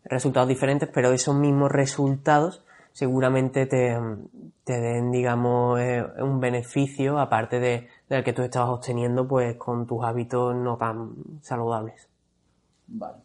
resultados 0.05 0.49
diferentes, 0.49 0.89
pero 0.91 1.11
esos 1.11 1.35
mismos 1.35 1.71
resultados 1.71 2.63
seguramente 2.93 3.65
te, 3.65 3.99
te 4.63 4.79
den, 4.79 5.11
digamos, 5.11 5.79
eh, 5.81 6.05
un 6.19 6.39
beneficio 6.39 7.19
aparte 7.19 7.59
de, 7.59 7.87
del 8.07 8.23
que 8.23 8.31
tú 8.31 8.43
estabas 8.43 8.69
obteniendo 8.69 9.27
pues 9.27 9.57
con 9.57 9.85
tus 9.85 10.03
hábitos 10.03 10.55
no 10.55 10.77
tan 10.77 11.41
saludables. 11.41 12.07
Vale. 12.87 13.17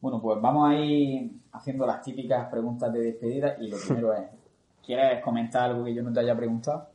Bueno, 0.00 0.20
pues 0.20 0.40
vamos 0.40 0.70
a 0.70 0.74
ir 0.74 1.30
haciendo 1.52 1.86
las 1.86 2.02
típicas 2.02 2.48
preguntas 2.50 2.92
de 2.92 3.00
despedida 3.00 3.56
y 3.60 3.68
lo 3.68 3.76
primero 3.76 4.12
es, 4.14 4.24
¿quieres 4.84 5.22
comentar 5.22 5.70
algo 5.70 5.84
que 5.84 5.94
yo 5.94 6.02
no 6.02 6.12
te 6.12 6.20
haya 6.20 6.36
preguntado? 6.36 6.88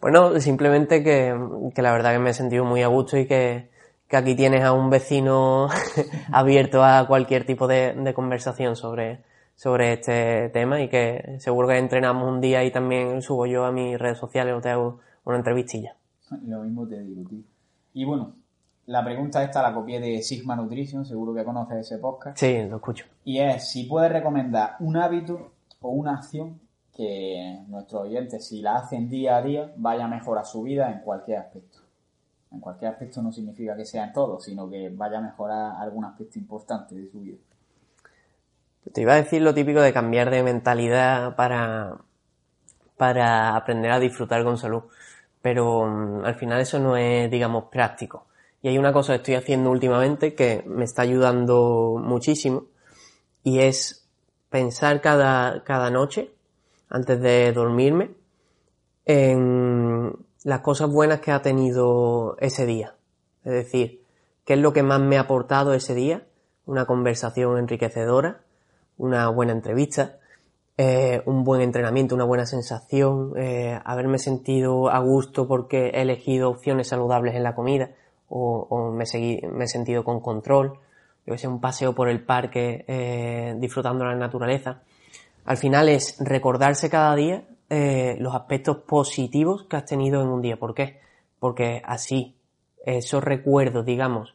Bueno, 0.00 0.40
simplemente 0.40 1.02
que, 1.02 1.34
la 1.82 1.92
verdad 1.92 2.12
que 2.12 2.18
me 2.18 2.30
he 2.30 2.34
sentido 2.34 2.64
muy 2.64 2.82
a 2.82 2.86
gusto 2.86 3.18
y 3.18 3.26
que, 3.26 3.70
aquí 4.10 4.34
tienes 4.34 4.62
a 4.62 4.72
un 4.72 4.88
vecino 4.88 5.68
abierto 6.32 6.82
a 6.82 7.06
cualquier 7.06 7.44
tipo 7.44 7.66
de, 7.66 8.12
conversación 8.14 8.76
sobre, 8.76 9.24
sobre 9.60 9.92
este 9.92 10.48
tema 10.54 10.80
y 10.80 10.88
que 10.88 11.36
seguro 11.38 11.68
que 11.68 11.76
entrenamos 11.76 12.26
un 12.26 12.40
día 12.40 12.64
y 12.64 12.70
también 12.70 13.20
subo 13.20 13.44
yo 13.44 13.66
a 13.66 13.70
mis 13.70 13.98
redes 13.98 14.16
sociales 14.16 14.54
o 14.54 14.60
te 14.62 14.70
hago 14.70 15.00
una 15.26 15.36
entrevistilla. 15.36 15.96
Lo 16.46 16.62
mismo 16.62 16.88
te 16.88 16.98
digo, 17.02 17.28
tío. 17.28 17.42
Y 17.92 18.06
bueno, 18.06 18.32
la 18.86 19.04
pregunta 19.04 19.44
esta 19.44 19.60
la 19.60 19.74
copié 19.74 20.00
de 20.00 20.22
Sigma 20.22 20.56
Nutrition, 20.56 21.04
seguro 21.04 21.34
que 21.34 21.44
conoces 21.44 21.76
ese 21.76 21.98
podcast. 21.98 22.38
Sí, 22.38 22.56
lo 22.70 22.76
escucho. 22.76 23.04
Y 23.22 23.38
es 23.38 23.68
si 23.68 23.84
puedes 23.84 24.10
recomendar 24.10 24.76
un 24.80 24.96
hábito 24.96 25.52
o 25.82 25.90
una 25.90 26.14
acción 26.14 26.58
que 26.96 27.62
nuestros 27.68 28.04
oyentes, 28.04 28.48
si 28.48 28.62
la 28.62 28.76
hacen 28.76 29.10
día 29.10 29.36
a 29.36 29.42
día, 29.42 29.74
vaya 29.76 30.06
a 30.06 30.08
mejorar 30.08 30.46
su 30.46 30.62
vida 30.62 30.90
en 30.90 31.00
cualquier 31.00 31.36
aspecto. 31.36 31.80
En 32.50 32.60
cualquier 32.60 32.92
aspecto 32.92 33.20
no 33.20 33.30
significa 33.30 33.76
que 33.76 33.84
sea 33.84 34.06
en 34.06 34.14
todo, 34.14 34.40
sino 34.40 34.70
que 34.70 34.88
vaya 34.88 35.18
a 35.18 35.20
mejorar 35.20 35.76
algún 35.76 36.06
aspecto 36.06 36.38
importante 36.38 36.94
de 36.94 37.06
su 37.10 37.20
vida. 37.20 37.36
Te 38.92 39.02
iba 39.02 39.12
a 39.12 39.16
decir 39.16 39.42
lo 39.42 39.54
típico 39.54 39.80
de 39.80 39.92
cambiar 39.92 40.30
de 40.30 40.42
mentalidad 40.42 41.36
para, 41.36 41.98
para 42.96 43.56
aprender 43.56 43.92
a 43.92 44.00
disfrutar 44.00 44.42
con 44.42 44.58
salud, 44.58 44.82
pero 45.42 45.86
mm, 45.86 46.24
al 46.24 46.34
final 46.34 46.60
eso 46.60 46.78
no 46.78 46.96
es, 46.96 47.30
digamos, 47.30 47.64
práctico. 47.64 48.26
Y 48.62 48.68
hay 48.68 48.78
una 48.78 48.92
cosa 48.92 49.12
que 49.12 49.16
estoy 49.18 49.34
haciendo 49.34 49.70
últimamente 49.70 50.34
que 50.34 50.64
me 50.66 50.84
está 50.84 51.02
ayudando 51.02 52.00
muchísimo 52.02 52.64
y 53.42 53.60
es 53.60 54.06
pensar 54.50 55.00
cada, 55.00 55.62
cada 55.64 55.90
noche, 55.90 56.34
antes 56.88 57.20
de 57.20 57.52
dormirme, 57.52 58.10
en 59.06 60.14
las 60.44 60.60
cosas 60.60 60.90
buenas 60.90 61.20
que 61.20 61.32
ha 61.32 61.42
tenido 61.42 62.36
ese 62.40 62.66
día. 62.66 62.96
Es 63.44 63.52
decir, 63.52 64.04
qué 64.44 64.54
es 64.54 64.58
lo 64.58 64.72
que 64.72 64.82
más 64.82 65.00
me 65.00 65.16
ha 65.16 65.22
aportado 65.22 65.72
ese 65.72 65.94
día, 65.94 66.26
una 66.66 66.84
conversación 66.84 67.58
enriquecedora, 67.58 68.42
una 69.00 69.28
buena 69.30 69.52
entrevista, 69.52 70.18
eh, 70.76 71.22
un 71.24 71.42
buen 71.42 71.62
entrenamiento, 71.62 72.14
una 72.14 72.24
buena 72.24 72.46
sensación, 72.46 73.32
eh, 73.36 73.78
haberme 73.82 74.18
sentido 74.18 74.90
a 74.90 74.98
gusto 74.98 75.48
porque 75.48 75.88
he 75.88 76.02
elegido 76.02 76.50
opciones 76.50 76.88
saludables 76.88 77.34
en 77.34 77.42
la 77.42 77.54
comida 77.54 77.90
o, 78.28 78.92
me, 78.92 79.04
he 79.04 79.66
sentido 79.66 80.04
con 80.04 80.20
control, 80.20 80.78
yo 81.26 81.36
sé, 81.36 81.48
un 81.48 81.60
paseo 81.60 81.94
por 81.94 82.08
el 82.08 82.24
parque 82.24 82.84
eh, 82.86 83.54
disfrutando 83.58 84.04
de 84.04 84.10
la 84.10 84.16
naturaleza. 84.16 84.82
Al 85.46 85.56
final 85.56 85.88
es 85.88 86.16
recordarse 86.20 86.90
cada 86.90 87.14
día 87.16 87.44
los 88.18 88.34
aspectos 88.34 88.78
positivos 88.78 89.64
que 89.64 89.76
has 89.76 89.84
tenido 89.84 90.20
en 90.20 90.28
un 90.28 90.42
día. 90.42 90.56
¿Por 90.56 90.74
qué? 90.74 90.98
Porque 91.38 91.80
así 91.84 92.34
esos 92.84 93.22
recuerdos, 93.22 93.86
digamos, 93.86 94.34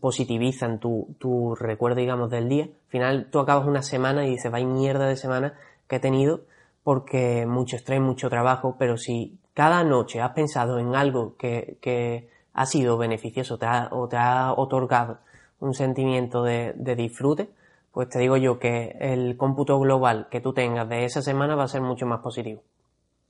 positivizan 0.00 0.78
tu, 0.78 1.14
tu 1.18 1.54
recuerdo, 1.54 1.96
digamos, 1.96 2.30
del 2.30 2.48
día. 2.48 2.64
Al 2.64 2.88
final 2.88 3.28
tú 3.30 3.38
acabas 3.38 3.66
una 3.66 3.82
semana 3.82 4.26
y 4.26 4.30
dices, 4.30 4.50
vaya 4.50 4.66
mierda 4.66 5.06
de 5.06 5.16
semana 5.16 5.54
que 5.88 5.96
he 5.96 6.00
tenido 6.00 6.40
porque 6.82 7.46
mucho 7.46 7.76
estrés, 7.76 8.00
mucho 8.00 8.30
trabajo, 8.30 8.76
pero 8.78 8.96
si 8.96 9.38
cada 9.54 9.82
noche 9.82 10.20
has 10.20 10.32
pensado 10.32 10.78
en 10.78 10.94
algo 10.94 11.36
que, 11.36 11.78
que 11.80 12.28
ha 12.52 12.64
sido 12.64 12.96
beneficioso 12.96 13.58
te 13.58 13.66
ha, 13.66 13.88
o 13.90 14.06
te 14.06 14.16
ha 14.16 14.52
otorgado 14.52 15.18
un 15.58 15.74
sentimiento 15.74 16.44
de, 16.44 16.74
de 16.76 16.94
disfrute, 16.94 17.50
pues 17.90 18.08
te 18.08 18.18
digo 18.18 18.36
yo 18.36 18.58
que 18.58 18.96
el 19.00 19.36
cómputo 19.36 19.80
global 19.80 20.28
que 20.30 20.40
tú 20.40 20.52
tengas 20.52 20.88
de 20.88 21.04
esa 21.04 21.22
semana 21.22 21.56
va 21.56 21.64
a 21.64 21.68
ser 21.68 21.80
mucho 21.80 22.06
más 22.06 22.20
positivo. 22.20 22.62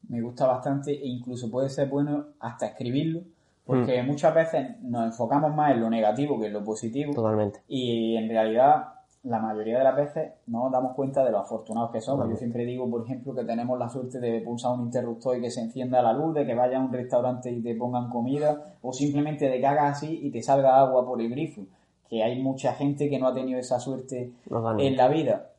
Me 0.09 0.21
gusta 0.21 0.47
bastante 0.47 0.93
e 0.93 1.07
incluso 1.07 1.51
puede 1.51 1.69
ser 1.71 1.89
bueno 1.89 2.27
hasta 2.41 2.67
escribirlo 2.67 3.23
porque 3.67 4.01
mm. 4.01 4.07
muchas 4.07 4.33
veces 4.33 4.81
nos 4.83 5.07
enfocamos 5.07 5.55
más 5.55 5.73
en 5.73 5.81
lo 5.81 5.91
negativo 5.91 6.39
que 6.39 6.47
en 6.47 6.53
lo 6.53 6.65
positivo. 6.65 7.13
Totalmente. 7.13 7.61
Y 7.67 8.17
en 8.17 8.29
realidad, 8.29 8.95
la 9.25 9.41
mayoría 9.41 9.79
de 9.79 9.85
las 9.85 9.97
veces 9.97 10.33
no 10.47 10.65
nos 10.65 10.73
damos 10.73 10.95
cuenta 10.95 11.25
de 11.25 11.33
lo 11.33 11.41
afortunados 11.41 11.91
que 11.91 12.01
somos. 12.01 12.29
Yo 12.31 12.37
siempre 12.37 12.65
digo, 12.65 12.89
por 12.89 13.05
ejemplo, 13.05 13.35
que 13.35 13.45
tenemos 13.45 13.77
la 13.77 13.89
suerte 13.89 14.21
de 14.21 14.41
pulsar 14.41 14.73
un 14.73 14.83
interruptor 14.83 15.37
y 15.37 15.41
que 15.41 15.51
se 15.51 15.63
encienda 15.63 16.01
la 16.01 16.13
luz, 16.13 16.33
de 16.35 16.47
que 16.47 16.55
vayas 16.55 16.81
a 16.81 16.85
un 16.85 16.93
restaurante 16.93 17.51
y 17.51 17.61
te 17.61 17.75
pongan 17.75 18.09
comida, 18.09 18.77
o 18.83 18.93
simplemente 18.93 19.49
de 19.49 19.59
que 19.59 19.67
hagas 19.67 19.97
así 19.97 20.21
y 20.23 20.31
te 20.31 20.43
salga 20.43 20.79
agua 20.79 21.05
por 21.05 21.21
el 21.21 21.29
grifo. 21.29 21.63
Que 22.09 22.23
hay 22.23 22.41
mucha 22.41 22.73
gente 22.75 23.11
que 23.11 23.19
no 23.19 23.27
ha 23.27 23.35
tenido 23.35 23.59
esa 23.59 23.81
suerte 23.81 24.31
en 24.79 24.97
la 24.97 25.09
vida. 25.09 25.51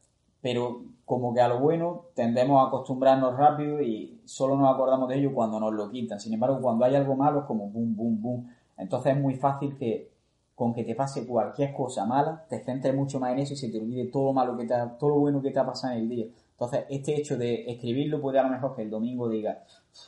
Pero 0.42 0.84
como 1.08 1.34
que 1.34 1.40
a 1.40 1.48
lo 1.48 1.62
bueno 1.62 2.08
tendemos 2.16 2.62
a 2.62 2.68
acostumbrarnos 2.68 3.38
rápido 3.38 3.82
y 3.82 4.20
solo 4.26 4.58
nos 4.58 4.76
acordamos 4.76 5.08
de 5.08 5.18
ello 5.18 5.34
cuando 5.34 5.58
nos 5.58 5.74
lo 5.74 5.90
quitan. 5.90 6.20
Sin 6.20 6.34
embargo, 6.34 6.60
cuando 6.60 6.84
hay 6.84 6.96
algo 6.96 7.16
malo 7.16 7.40
es 7.40 7.46
como 7.46 7.70
boom, 7.70 7.96
boom, 7.96 8.22
boom. 8.22 8.50
Entonces 8.78 9.16
es 9.16 9.22
muy 9.22 9.36
fácil 9.36 9.78
que 9.78 10.12
con 10.54 10.74
que 10.74 10.84
te 10.84 10.96
pase 10.96 11.26
cualquier 11.26 11.74
cosa 11.74 12.06
mala, 12.06 12.46
te 12.50 12.60
centres 12.60 12.94
mucho 12.94 13.22
más 13.22 13.32
en 13.32 13.40
eso 13.40 13.54
y 13.54 13.56
se 13.56 13.70
te 13.70 13.80
olvide 13.80 14.08
todo 14.08 14.26
lo 14.26 14.34
malo 14.34 14.58
que 14.58 14.66
te 14.66 14.74
ha, 14.74 14.98
todo 14.98 15.12
lo 15.12 15.20
bueno 15.20 15.42
que 15.42 15.52
te 15.52 15.60
ha 15.60 15.66
pasado 15.66 15.94
en 15.94 16.00
el 16.02 16.10
día. 16.10 16.26
Entonces, 16.52 16.84
este 16.90 17.16
hecho 17.16 17.38
de 17.38 17.72
escribirlo 17.72 18.20
puede 18.20 18.40
a 18.40 18.44
lo 18.44 18.50
mejor 18.50 18.76
que 18.76 18.82
el 18.82 18.90
domingo 18.90 19.30
diga, 19.30 19.64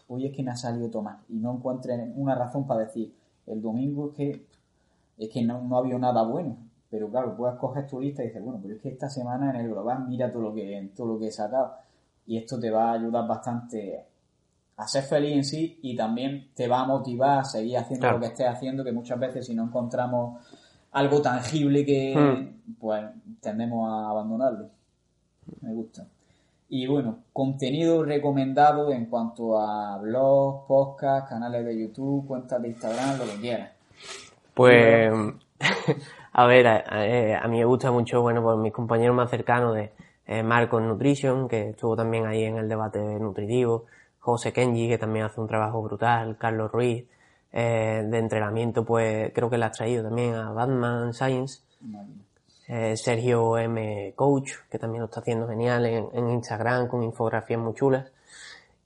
hoy 0.10 0.26
es 0.26 0.36
que 0.36 0.44
me 0.44 0.52
ha 0.52 0.58
salido 0.58 0.90
todo 0.90 1.04
mal 1.04 1.20
y 1.30 1.38
no 1.38 1.54
encuentres 1.54 1.98
una 2.14 2.36
razón 2.36 2.68
para 2.68 2.82
decir, 2.82 3.16
el 3.48 3.62
domingo 3.62 4.10
es 4.10 4.16
que 4.16 4.46
es 5.18 5.30
que 5.30 5.44
no, 5.44 5.62
no 5.62 5.78
ha 5.78 5.80
habido 5.80 5.98
nada 5.98 6.24
bueno. 6.24 6.58
Pero 6.90 7.10
claro, 7.10 7.36
puedes 7.36 7.58
coger 7.58 7.88
tu 7.88 8.00
lista 8.00 8.24
y 8.24 8.28
dices, 8.28 8.44
bueno, 8.44 8.60
pero 8.62 8.76
es 8.76 8.82
que 8.82 8.90
esta 8.90 9.10
semana 9.10 9.52
en 9.52 9.58
el 9.58 9.70
global 9.70 10.08
mira 10.08 10.32
todo 10.32 10.42
lo 10.42 10.54
que, 10.54 10.92
todo 10.96 11.08
lo 11.08 11.20
que 11.20 11.28
he 11.28 11.32
sacado. 11.32 11.74
Y 12.26 12.38
esto 12.38 12.60
te 12.60 12.72
va 12.72 12.92
a 12.92 12.94
ayudar 12.94 13.28
bastante 13.28 14.06
a 14.78 14.88
ser 14.88 15.04
feliz 15.04 15.36
en 15.36 15.44
sí 15.44 15.80
y 15.82 15.96
también 15.96 16.52
te 16.56 16.68
va 16.68 16.82
a 16.82 16.86
motivar 16.86 17.40
a 17.40 17.44
seguir 17.44 17.78
haciendo 17.78 18.12
lo 18.12 18.20
que 18.20 18.28
estés 18.28 18.48
haciendo, 18.48 18.84
que 18.84 18.94
muchas 18.94 19.20
veces 19.20 19.46
si 19.46 19.54
no 19.54 19.64
encontramos 19.64 20.42
algo 20.92 21.22
tangible 21.22 21.86
que 21.86 22.16
hmm. 22.16 22.74
pues 22.80 23.06
tendemos 23.42 23.90
a 23.92 24.10
abandonarlo. 24.10 24.70
Me 25.62 25.74
gusta. 25.74 26.08
Y 26.70 26.88
bueno, 26.88 27.20
contenido 27.34 28.04
recomendado 28.04 28.92
en 28.92 29.08
cuanto 29.08 29.60
a 29.60 29.98
blogs, 29.98 30.68
podcasts, 30.68 31.30
canales 31.30 31.66
de 31.66 31.80
YouTube, 31.80 32.28
cuentas 32.28 32.62
de 32.62 32.70
Instagram, 32.70 33.18
lo 33.18 33.26
que 33.26 33.42
quieras. 33.42 33.72
Pues 34.54 35.12
A 36.40 36.46
ver, 36.46 36.68
a, 36.68 37.46
mí 37.50 37.58
me 37.58 37.66
gusta 37.66 37.92
mucho, 37.92 38.22
bueno, 38.22 38.42
pues 38.42 38.58
mis 38.60 38.72
compañeros 38.72 39.14
más 39.14 39.30
cercanos 39.30 39.76
de 39.76 39.92
eh, 40.26 40.42
Marcos 40.42 40.82
Nutrition, 40.82 41.50
que 41.50 41.72
estuvo 41.72 41.98
también 41.98 42.28
ahí 42.28 42.46
en 42.46 42.56
el 42.56 42.70
debate 42.70 42.98
nutritivo, 42.98 43.88
José 44.20 44.54
Kenji, 44.54 44.88
que 44.88 44.98
también 44.98 45.26
hace 45.26 45.42
un 45.42 45.50
trabajo 45.50 45.82
brutal, 45.82 46.38
Carlos 46.38 46.72
Ruiz, 46.72 47.04
eh, 47.52 48.06
de 48.10 48.18
entrenamiento, 48.18 48.86
pues 48.86 49.34
creo 49.34 49.50
que 49.50 49.58
le 49.58 49.66
has 49.66 49.76
traído 49.76 50.02
también 50.02 50.34
a 50.36 50.54
Batman 50.54 51.14
Science, 51.14 51.60
eh, 52.70 52.96
Sergio 52.96 53.58
M. 53.58 54.14
Coach, 54.16 54.52
que 54.72 54.80
también 54.80 55.02
lo 55.02 55.08
está 55.08 55.20
haciendo 55.20 55.46
genial 55.46 55.86
en, 55.88 56.30
Instagram 56.30 56.88
con 56.88 57.04
infografías 57.04 57.60
muy 57.60 57.74
chulas, 57.74 58.14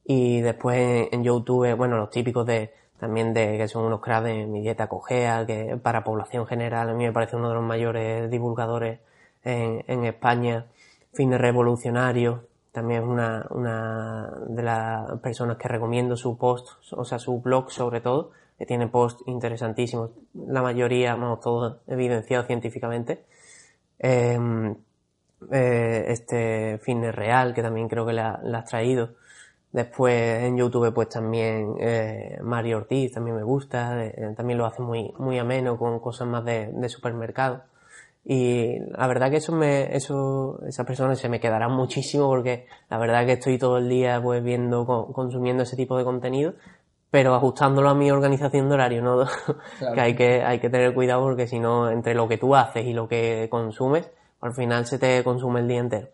y 0.03 0.41
después 0.41 1.07
en 1.11 1.23
YouTube, 1.23 1.75
bueno, 1.75 1.97
los 1.97 2.09
típicos 2.09 2.47
de 2.47 2.73
también 3.03 3.33
de 3.33 3.57
que 3.57 3.67
son 3.67 3.83
unos 3.83 3.99
cracks 3.99 4.23
de 4.23 4.45
mi 4.45 4.61
dieta 4.61 4.87
cogea, 4.87 5.45
que 5.45 5.75
para 5.75 6.05
población 6.05 6.47
general 6.47 6.89
a 6.89 6.93
mí 6.93 7.03
me 7.03 7.11
parece 7.11 7.35
uno 7.35 7.49
de 7.49 7.55
los 7.55 7.63
mayores 7.63 8.31
divulgadores 8.31 9.01
en, 9.43 10.05
España, 10.05 10.67
Fines 11.11 11.41
Revolucionario, 11.41 12.45
también 12.71 13.03
es 13.03 13.09
una, 13.09 13.45
una 13.49 14.31
de 14.47 14.63
las 14.63 15.19
personas 15.19 15.57
que 15.57 15.67
recomiendo 15.67 16.15
su 16.15 16.37
post, 16.37 16.69
o 16.93 17.03
sea, 17.03 17.19
su 17.19 17.41
blog 17.41 17.71
sobre 17.71 17.99
todo, 17.99 18.31
que 18.57 18.65
tiene 18.65 18.87
posts 18.87 19.21
interesantísimos, 19.27 20.11
la 20.33 20.61
mayoría, 20.61 21.13
vamos, 21.15 21.41
todo 21.41 21.81
evidenciado 21.87 22.45
científicamente. 22.45 23.25
Em, 23.99 24.77
eh, 25.51 26.05
este 26.07 26.77
Fitness 26.77 27.13
Real, 27.13 27.53
que 27.53 27.61
también 27.61 27.89
creo 27.89 28.05
que 28.05 28.13
la 28.13 28.39
has 28.53 28.65
traído, 28.65 29.09
Después 29.73 30.43
en 30.43 30.55
YouTube 30.55 30.93
pues 30.93 31.09
también 31.09 31.73
eh, 31.79 32.37
Mario 32.43 32.77
Ortiz 32.77 33.11
también 33.11 33.35
me 33.35 33.43
gusta, 33.43 34.05
eh, 34.05 34.33
también 34.37 34.59
lo 34.59 34.67
hace 34.67 34.83
muy, 34.83 35.11
muy 35.17 35.39
ameno 35.39 35.79
con 35.79 35.99
cosas 35.99 36.27
más 36.27 36.45
de, 36.45 36.71
de 36.71 36.89
supermercado. 36.89 37.63
Y 38.23 38.77
la 38.95 39.07
verdad 39.07 39.31
que 39.31 39.37
eso 39.37 39.51
me, 39.51 39.95
eso, 39.95 40.61
esas 40.67 40.85
personas 40.85 41.17
se 41.19 41.27
me 41.27 41.39
quedarán 41.39 41.71
muchísimo 41.71 42.27
porque 42.27 42.67
la 42.87 42.99
verdad 42.99 43.25
que 43.25 43.33
estoy 43.33 43.57
todo 43.57 43.79
el 43.79 43.89
día 43.89 44.21
pues 44.21 44.43
viendo, 44.43 44.85
consumiendo 44.85 45.63
ese 45.63 45.75
tipo 45.75 45.97
de 45.97 46.03
contenido, 46.03 46.53
pero 47.09 47.33
ajustándolo 47.33 47.89
a 47.89 47.95
mi 47.95 48.11
organización 48.11 48.69
de 48.69 48.75
horario, 48.75 49.01
¿no? 49.01 49.25
que 49.95 50.01
hay 50.01 50.15
que, 50.15 50.43
hay 50.43 50.59
que 50.59 50.69
tener 50.69 50.93
cuidado 50.93 51.23
porque 51.23 51.47
si 51.47 51.59
no, 51.59 51.89
entre 51.89 52.13
lo 52.13 52.27
que 52.27 52.37
tú 52.37 52.55
haces 52.55 52.85
y 52.85 52.93
lo 52.93 53.07
que 53.07 53.47
consumes, 53.49 54.09
al 54.39 54.53
final 54.53 54.85
se 54.85 54.99
te 54.99 55.23
consume 55.23 55.61
el 55.61 55.67
día 55.67 55.79
entero. 55.79 56.09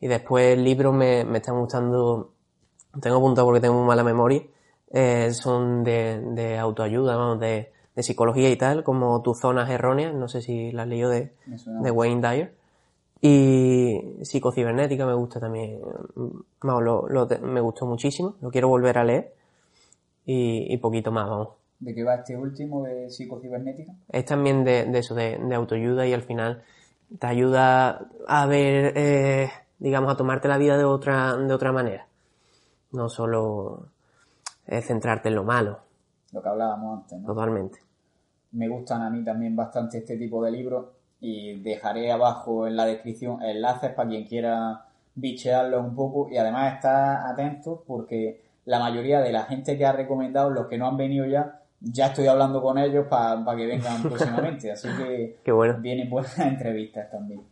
Y 0.00 0.08
después 0.08 0.58
libros 0.58 0.92
me, 0.92 1.24
me 1.24 1.38
están 1.38 1.58
gustando 1.58 2.33
tengo 3.00 3.16
apuntado 3.16 3.46
porque 3.46 3.60
tengo 3.60 3.74
muy 3.74 3.86
mala 3.86 4.04
memoria, 4.04 4.42
eh, 4.90 5.30
son 5.32 5.84
de, 5.84 6.20
de 6.20 6.58
autoayuda, 6.58 7.16
vamos, 7.16 7.40
de, 7.40 7.72
de, 7.94 8.02
psicología 8.02 8.50
y 8.50 8.56
tal, 8.56 8.84
como 8.84 9.22
Tus 9.22 9.40
zonas 9.40 9.70
erróneas, 9.70 10.14
no 10.14 10.28
sé 10.28 10.42
si 10.42 10.72
las 10.72 10.86
leído 10.86 11.10
de, 11.10 11.32
de 11.46 11.90
Wayne 11.90 12.20
Dyer. 12.20 12.54
Y 13.20 14.18
psicocibernética 14.22 15.06
me 15.06 15.14
gusta 15.14 15.40
también, 15.40 15.80
vamos, 16.62 16.82
lo, 16.82 17.08
lo, 17.08 17.26
me 17.42 17.60
gustó 17.60 17.86
muchísimo, 17.86 18.36
lo 18.42 18.50
quiero 18.50 18.68
volver 18.68 18.98
a 18.98 19.04
leer 19.04 19.34
y, 20.26 20.72
y 20.72 20.76
poquito 20.76 21.10
más, 21.10 21.28
vamos. 21.28 21.48
¿De 21.78 21.94
qué 21.94 22.04
va 22.04 22.16
este 22.16 22.36
último 22.36 22.82
de 22.84 23.10
psicocibernética? 23.10 23.92
Es 24.10 24.26
también 24.26 24.62
de, 24.64 24.84
de 24.84 24.98
eso, 24.98 25.14
de, 25.14 25.38
de 25.38 25.54
autoayuda 25.54 26.06
y 26.06 26.12
al 26.12 26.22
final 26.22 26.62
te 27.18 27.26
ayuda 27.26 28.08
a 28.26 28.46
ver 28.46 28.92
eh, 28.94 29.48
digamos, 29.78 30.12
a 30.12 30.16
tomarte 30.16 30.48
la 30.48 30.58
vida 30.58 30.76
de 30.78 30.84
otra, 30.84 31.36
de 31.36 31.52
otra 31.52 31.72
manera. 31.72 32.06
No 32.94 33.08
solo 33.08 33.88
centrarte 34.82 35.28
en 35.28 35.34
lo 35.34 35.44
malo. 35.44 35.78
Lo 36.32 36.42
que 36.42 36.48
hablábamos 36.48 37.02
antes, 37.02 37.20
¿no? 37.20 37.26
Totalmente. 37.26 37.78
Me 38.52 38.68
gustan 38.68 39.02
a 39.02 39.10
mí 39.10 39.22
también 39.24 39.54
bastante 39.54 39.98
este 39.98 40.16
tipo 40.16 40.42
de 40.42 40.50
libros 40.50 40.86
y 41.20 41.60
dejaré 41.60 42.10
abajo 42.10 42.66
en 42.66 42.76
la 42.76 42.84
descripción 42.86 43.42
enlaces 43.42 43.92
para 43.92 44.08
quien 44.08 44.24
quiera 44.24 44.84
bichearlo 45.14 45.80
un 45.80 45.94
poco 45.94 46.28
y 46.30 46.36
además 46.36 46.74
estar 46.74 47.26
atento 47.26 47.82
porque 47.86 48.42
la 48.66 48.78
mayoría 48.78 49.20
de 49.20 49.32
la 49.32 49.44
gente 49.44 49.76
que 49.76 49.86
ha 49.86 49.92
recomendado, 49.92 50.50
los 50.50 50.66
que 50.66 50.78
no 50.78 50.88
han 50.88 50.96
venido 50.96 51.26
ya, 51.26 51.60
ya 51.80 52.06
estoy 52.06 52.26
hablando 52.26 52.62
con 52.62 52.78
ellos 52.78 53.06
para 53.08 53.56
que 53.56 53.66
vengan 53.66 54.02
próximamente, 54.02 54.72
así 54.72 54.88
que 54.96 55.38
vienen 55.80 56.10
buenas 56.10 56.38
entrevistas 56.40 57.10
también. 57.10 57.42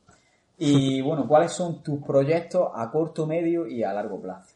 Y 0.59 1.01
bueno, 1.01 1.27
¿cuáles 1.27 1.53
son 1.53 1.83
tus 1.83 2.03
proyectos 2.03 2.71
a 2.75 2.91
corto, 2.91 3.27
medio 3.27 3.67
y 3.67 3.83
a 3.83 3.93
largo 3.93 4.21
plazo? 4.21 4.52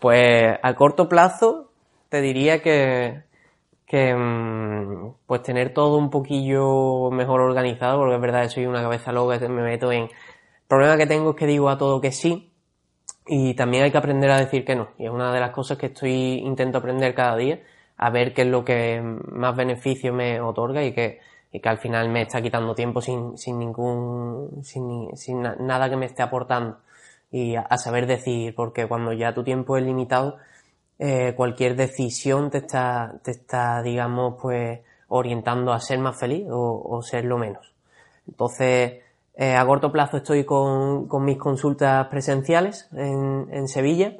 Pues 0.00 0.58
a 0.62 0.74
corto 0.74 1.08
plazo 1.08 1.70
te 2.08 2.20
diría 2.20 2.62
que, 2.62 3.22
que 3.86 4.14
mm, 4.14 5.14
pues 5.26 5.42
tener 5.42 5.74
todo 5.74 5.96
un 5.98 6.10
poquillo 6.10 7.10
mejor 7.10 7.40
organizado, 7.40 7.98
porque 7.98 8.14
es 8.14 8.20
verdad 8.20 8.42
que 8.42 8.50
soy 8.50 8.66
una 8.66 8.82
cabeza 8.82 9.12
loca, 9.12 9.38
me 9.48 9.62
meto 9.62 9.90
en... 9.92 10.04
El 10.04 10.10
problema 10.68 10.96
que 10.98 11.06
tengo 11.06 11.30
es 11.30 11.36
que 11.36 11.46
digo 11.46 11.70
a 11.70 11.78
todo 11.78 12.00
que 12.00 12.12
sí, 12.12 12.52
y 13.26 13.54
también 13.54 13.84
hay 13.84 13.90
que 13.90 13.98
aprender 13.98 14.30
a 14.30 14.38
decir 14.38 14.64
que 14.64 14.74
no. 14.74 14.88
Y 14.98 15.04
es 15.04 15.10
una 15.10 15.32
de 15.32 15.40
las 15.40 15.50
cosas 15.50 15.78
que 15.78 15.86
estoy 15.86 16.40
intento 16.44 16.78
aprender 16.78 17.14
cada 17.14 17.36
día, 17.36 17.60
a 17.96 18.10
ver 18.10 18.32
qué 18.34 18.42
es 18.42 18.48
lo 18.48 18.64
que 18.64 19.02
más 19.02 19.54
beneficio 19.56 20.12
me 20.12 20.40
otorga 20.40 20.82
y 20.82 20.92
que, 20.92 21.20
y 21.52 21.60
que 21.60 21.68
al 21.68 21.78
final 21.78 22.08
me 22.08 22.22
está 22.22 22.40
quitando 22.40 22.74
tiempo 22.74 23.00
sin, 23.02 23.36
sin 23.36 23.58
ningún, 23.58 24.62
sin, 24.62 25.16
sin 25.16 25.42
nada 25.42 25.90
que 25.90 25.96
me 25.96 26.06
esté 26.06 26.22
aportando. 26.22 26.78
Y 27.30 27.56
a, 27.56 27.76
saber 27.76 28.06
decir, 28.06 28.54
porque 28.54 28.86
cuando 28.86 29.12
ya 29.12 29.34
tu 29.34 29.44
tiempo 29.44 29.76
es 29.76 29.84
limitado, 29.84 30.38
eh, 30.98 31.34
cualquier 31.36 31.76
decisión 31.76 32.50
te 32.50 32.58
está, 32.58 33.20
te 33.22 33.32
está, 33.32 33.82
digamos, 33.82 34.36
pues, 34.40 34.80
orientando 35.08 35.72
a 35.72 35.80
ser 35.80 35.98
más 35.98 36.18
feliz 36.18 36.46
o, 36.50 36.82
o 36.84 37.02
ser 37.02 37.24
lo 37.24 37.38
menos. 37.38 37.74
Entonces, 38.26 39.02
eh, 39.40 39.54
a 39.54 39.64
corto 39.64 39.92
plazo 39.92 40.16
estoy 40.16 40.44
con, 40.44 41.06
con 41.06 41.24
mis 41.24 41.38
consultas 41.38 42.08
presenciales 42.08 42.88
en, 42.92 43.46
en 43.52 43.68
Sevilla. 43.68 44.14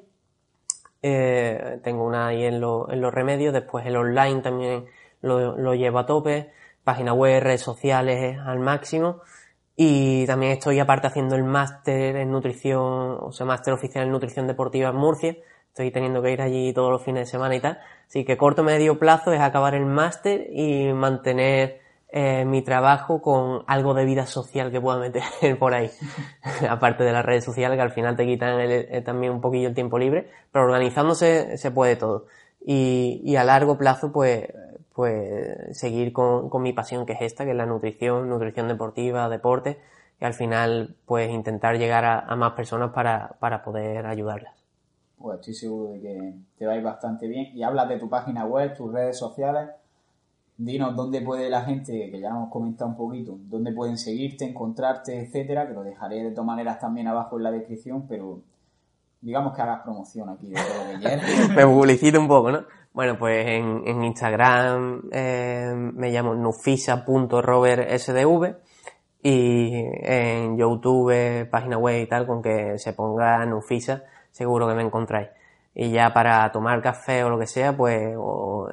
Eh, 1.02 1.80
tengo 1.82 2.04
una 2.04 2.28
ahí 2.28 2.44
en, 2.44 2.60
lo, 2.60 2.88
en, 2.88 3.00
los 3.00 3.12
remedios, 3.12 3.52
después 3.52 3.84
el 3.84 3.96
online 3.96 4.42
también 4.42 4.84
lo, 5.20 5.56
lo 5.56 5.74
llevo 5.74 5.98
a 5.98 6.06
tope, 6.06 6.52
página 6.84 7.14
web, 7.14 7.42
redes 7.42 7.62
sociales 7.62 8.38
al 8.38 8.60
máximo. 8.60 9.22
Y 9.80 10.26
también 10.26 10.50
estoy 10.50 10.80
aparte 10.80 11.06
haciendo 11.06 11.36
el 11.36 11.44
máster 11.44 12.16
en 12.16 12.32
nutrición, 12.32 13.16
o 13.20 13.30
sea, 13.30 13.46
máster 13.46 13.72
oficial 13.72 14.04
en 14.04 14.10
nutrición 14.10 14.48
deportiva 14.48 14.88
en 14.88 14.96
Murcia. 14.96 15.36
Estoy 15.68 15.92
teniendo 15.92 16.20
que 16.20 16.32
ir 16.32 16.42
allí 16.42 16.72
todos 16.72 16.90
los 16.90 17.04
fines 17.04 17.20
de 17.20 17.26
semana 17.30 17.54
y 17.54 17.60
tal. 17.60 17.78
Así 18.08 18.24
que 18.24 18.36
corto 18.36 18.64
medio 18.64 18.98
plazo 18.98 19.32
es 19.32 19.40
acabar 19.40 19.76
el 19.76 19.86
máster 19.86 20.48
y 20.50 20.92
mantener 20.92 21.80
eh, 22.08 22.44
mi 22.44 22.62
trabajo 22.62 23.22
con 23.22 23.62
algo 23.68 23.94
de 23.94 24.04
vida 24.04 24.26
social 24.26 24.72
que 24.72 24.80
pueda 24.80 24.98
meter 24.98 25.22
por 25.60 25.72
ahí. 25.74 25.92
Aparte 26.68 27.04
de 27.04 27.12
las 27.12 27.24
redes 27.24 27.44
sociales 27.44 27.76
que 27.76 27.82
al 27.82 27.92
final 27.92 28.16
te 28.16 28.26
quitan 28.26 28.58
eh, 28.58 29.00
también 29.06 29.32
un 29.32 29.40
poquillo 29.40 29.68
el 29.68 29.76
tiempo 29.76 29.96
libre, 29.96 30.28
pero 30.50 30.64
organizándose 30.64 31.56
se 31.56 31.70
puede 31.70 31.94
todo. 31.94 32.26
Y, 32.66 33.20
y 33.22 33.36
a 33.36 33.44
largo 33.44 33.78
plazo, 33.78 34.10
pues, 34.10 34.48
pues 34.98 35.78
seguir 35.78 36.12
con, 36.12 36.50
con, 36.50 36.60
mi 36.60 36.72
pasión 36.72 37.06
que 37.06 37.12
es 37.12 37.20
esta, 37.20 37.44
que 37.44 37.52
es 37.52 37.56
la 37.56 37.66
nutrición, 37.66 38.28
nutrición 38.28 38.66
deportiva, 38.66 39.28
deporte, 39.28 39.78
y 40.20 40.24
al 40.24 40.34
final, 40.34 40.96
pues 41.06 41.30
intentar 41.30 41.78
llegar 41.78 42.04
a, 42.04 42.18
a 42.18 42.34
más 42.34 42.54
personas 42.54 42.90
para, 42.90 43.36
para 43.38 43.62
poder 43.62 44.06
ayudarlas. 44.06 44.56
Pues 45.16 45.38
estoy 45.38 45.54
seguro 45.54 45.92
de 45.92 46.00
que 46.00 46.34
te 46.58 46.66
va 46.66 46.72
a 46.72 46.76
ir 46.78 46.82
bastante 46.82 47.28
bien. 47.28 47.56
Y 47.56 47.62
hablas 47.62 47.88
de 47.88 48.00
tu 48.00 48.08
página 48.08 48.44
web, 48.44 48.76
tus 48.76 48.92
redes 48.92 49.16
sociales 49.16 49.68
dinos 50.56 50.96
dónde 50.96 51.20
puede 51.20 51.48
la 51.48 51.62
gente, 51.62 52.10
que 52.10 52.20
ya 52.20 52.30
hemos 52.30 52.50
comentado 52.50 52.90
un 52.90 52.96
poquito, 52.96 53.38
dónde 53.48 53.70
pueden 53.70 53.98
seguirte, 53.98 54.46
encontrarte, 54.46 55.16
etcétera, 55.20 55.68
que 55.68 55.74
lo 55.74 55.84
dejaré 55.84 56.24
de 56.24 56.32
todas 56.32 56.46
maneras 56.46 56.80
también 56.80 57.06
abajo 57.06 57.36
en 57.36 57.44
la 57.44 57.52
descripción, 57.52 58.08
pero 58.08 58.40
digamos 59.20 59.54
que 59.54 59.62
hagas 59.62 59.82
promoción 59.82 60.28
aquí 60.28 60.48
de 60.48 60.56
todo 60.56 60.92
lo 60.92 60.98
que 60.98 61.54
me 61.54 61.64
publicito 61.64 62.18
un 62.18 62.26
poco, 62.26 62.50
¿no? 62.50 62.64
Bueno, 62.92 63.18
pues 63.18 63.46
en, 63.46 63.82
en 63.86 64.04
Instagram 64.04 65.08
eh, 65.12 65.72
me 65.74 66.10
llamo 66.10 66.34
nufisa.robertsdv 66.34 68.56
y 69.22 69.70
en 70.02 70.56
YouTube, 70.56 71.48
página 71.50 71.78
web 71.78 72.02
y 72.02 72.06
tal, 72.06 72.26
con 72.26 72.42
que 72.42 72.78
se 72.78 72.92
ponga 72.92 73.44
Nufisa, 73.46 74.04
seguro 74.30 74.68
que 74.68 74.74
me 74.74 74.82
encontráis 74.82 75.28
y 75.80 75.92
ya 75.92 76.12
para 76.12 76.50
tomar 76.50 76.82
café 76.82 77.22
o 77.22 77.30
lo 77.30 77.38
que 77.38 77.46
sea, 77.46 77.76
pues 77.76 78.16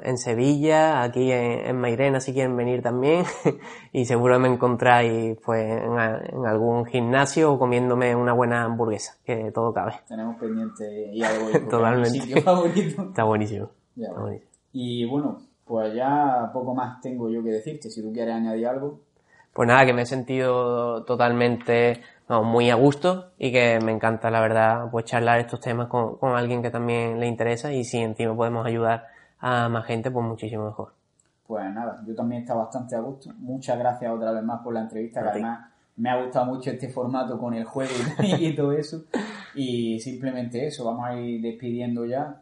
en 0.02 0.18
Sevilla, 0.18 1.04
aquí 1.04 1.32
en, 1.32 1.80
Mairena 1.80 2.20
si 2.20 2.34
quieren 2.34 2.58
venir 2.58 2.82
también 2.82 3.24
y 3.94 4.06
seguro 4.06 4.40
me 4.40 4.48
encontráis 4.48 5.38
pues 5.46 5.70
en, 5.70 6.46
algún 6.48 6.84
gimnasio 6.88 7.54
o 7.54 7.60
comiéndome 7.60 8.16
una 8.16 8.34
buena 8.34 8.64
hamburguesa, 8.64 9.18
que 9.24 9.52
todo 9.52 9.72
cabe. 9.72 9.94
Tenemos 10.08 10.36
pendiente 10.38 11.12
y 11.14 11.22
algo 11.22 11.52
Totalmente. 11.70 12.22
Sitio 12.22 12.42
favorito. 12.42 13.04
Está 13.10 13.24
buenísimo. 13.24 13.70
Buenísimo. 13.96 14.52
Y 14.74 15.06
bueno, 15.06 15.38
pues 15.66 15.94
ya 15.94 16.50
poco 16.54 16.74
más 16.76 17.02
tengo 17.02 17.30
yo 17.30 17.44
que 17.44 17.52
decirte, 17.52 17.90
si 17.90 18.02
tú 18.02 18.12
quieres 18.12 18.36
añadir 18.36 18.68
algo. 18.68 19.00
Pues 19.54 19.68
nada, 19.68 19.86
que 19.86 19.94
me 19.94 20.02
he 20.02 20.06
sentido 20.06 21.04
totalmente 21.06 22.02
muy 22.28 22.70
a 22.70 22.76
gusto 22.76 23.32
y 23.38 23.52
que 23.52 23.80
me 23.80 23.92
encanta, 23.92 24.30
la 24.30 24.42
verdad, 24.42 24.90
pues 24.92 25.06
charlar 25.06 25.40
estos 25.40 25.62
temas 25.62 25.88
con, 25.88 26.18
con 26.18 26.36
alguien 26.36 26.62
que 26.62 26.72
también 26.72 27.20
le 27.20 27.28
interesa 27.28 27.72
y 27.72 27.84
si 27.84 28.00
encima 28.00 28.36
podemos 28.36 28.66
ayudar 28.66 29.08
a 29.40 29.70
más 29.70 29.86
gente, 29.86 30.12
pues 30.12 30.26
muchísimo 30.26 30.66
mejor. 30.66 30.94
Pues 31.48 31.64
nada, 31.74 32.02
yo 32.06 32.16
también 32.16 32.42
está 32.42 32.56
bastante 32.56 32.96
a 32.96 33.00
gusto. 33.00 33.30
Muchas 33.38 33.78
gracias 33.78 34.12
otra 34.12 34.32
vez 34.32 34.44
más 34.44 34.62
por 34.62 34.74
la 34.74 34.82
entrevista, 34.82 35.22
que 35.22 35.30
además 35.30 35.70
me 35.98 36.10
ha 36.10 36.22
gustado 36.22 36.48
mucho 36.48 36.72
este 36.72 36.90
formato 36.90 37.40
con 37.40 37.54
el 37.54 37.64
juego 37.64 37.94
y, 38.24 38.54
todo 38.56 38.72
eso. 38.72 39.04
Y 39.54 40.00
simplemente 40.00 40.66
eso, 40.66 40.84
vamos 40.86 41.06
a 41.06 41.16
ir 41.16 41.42
despidiendo 41.42 42.06
ya. 42.06 42.42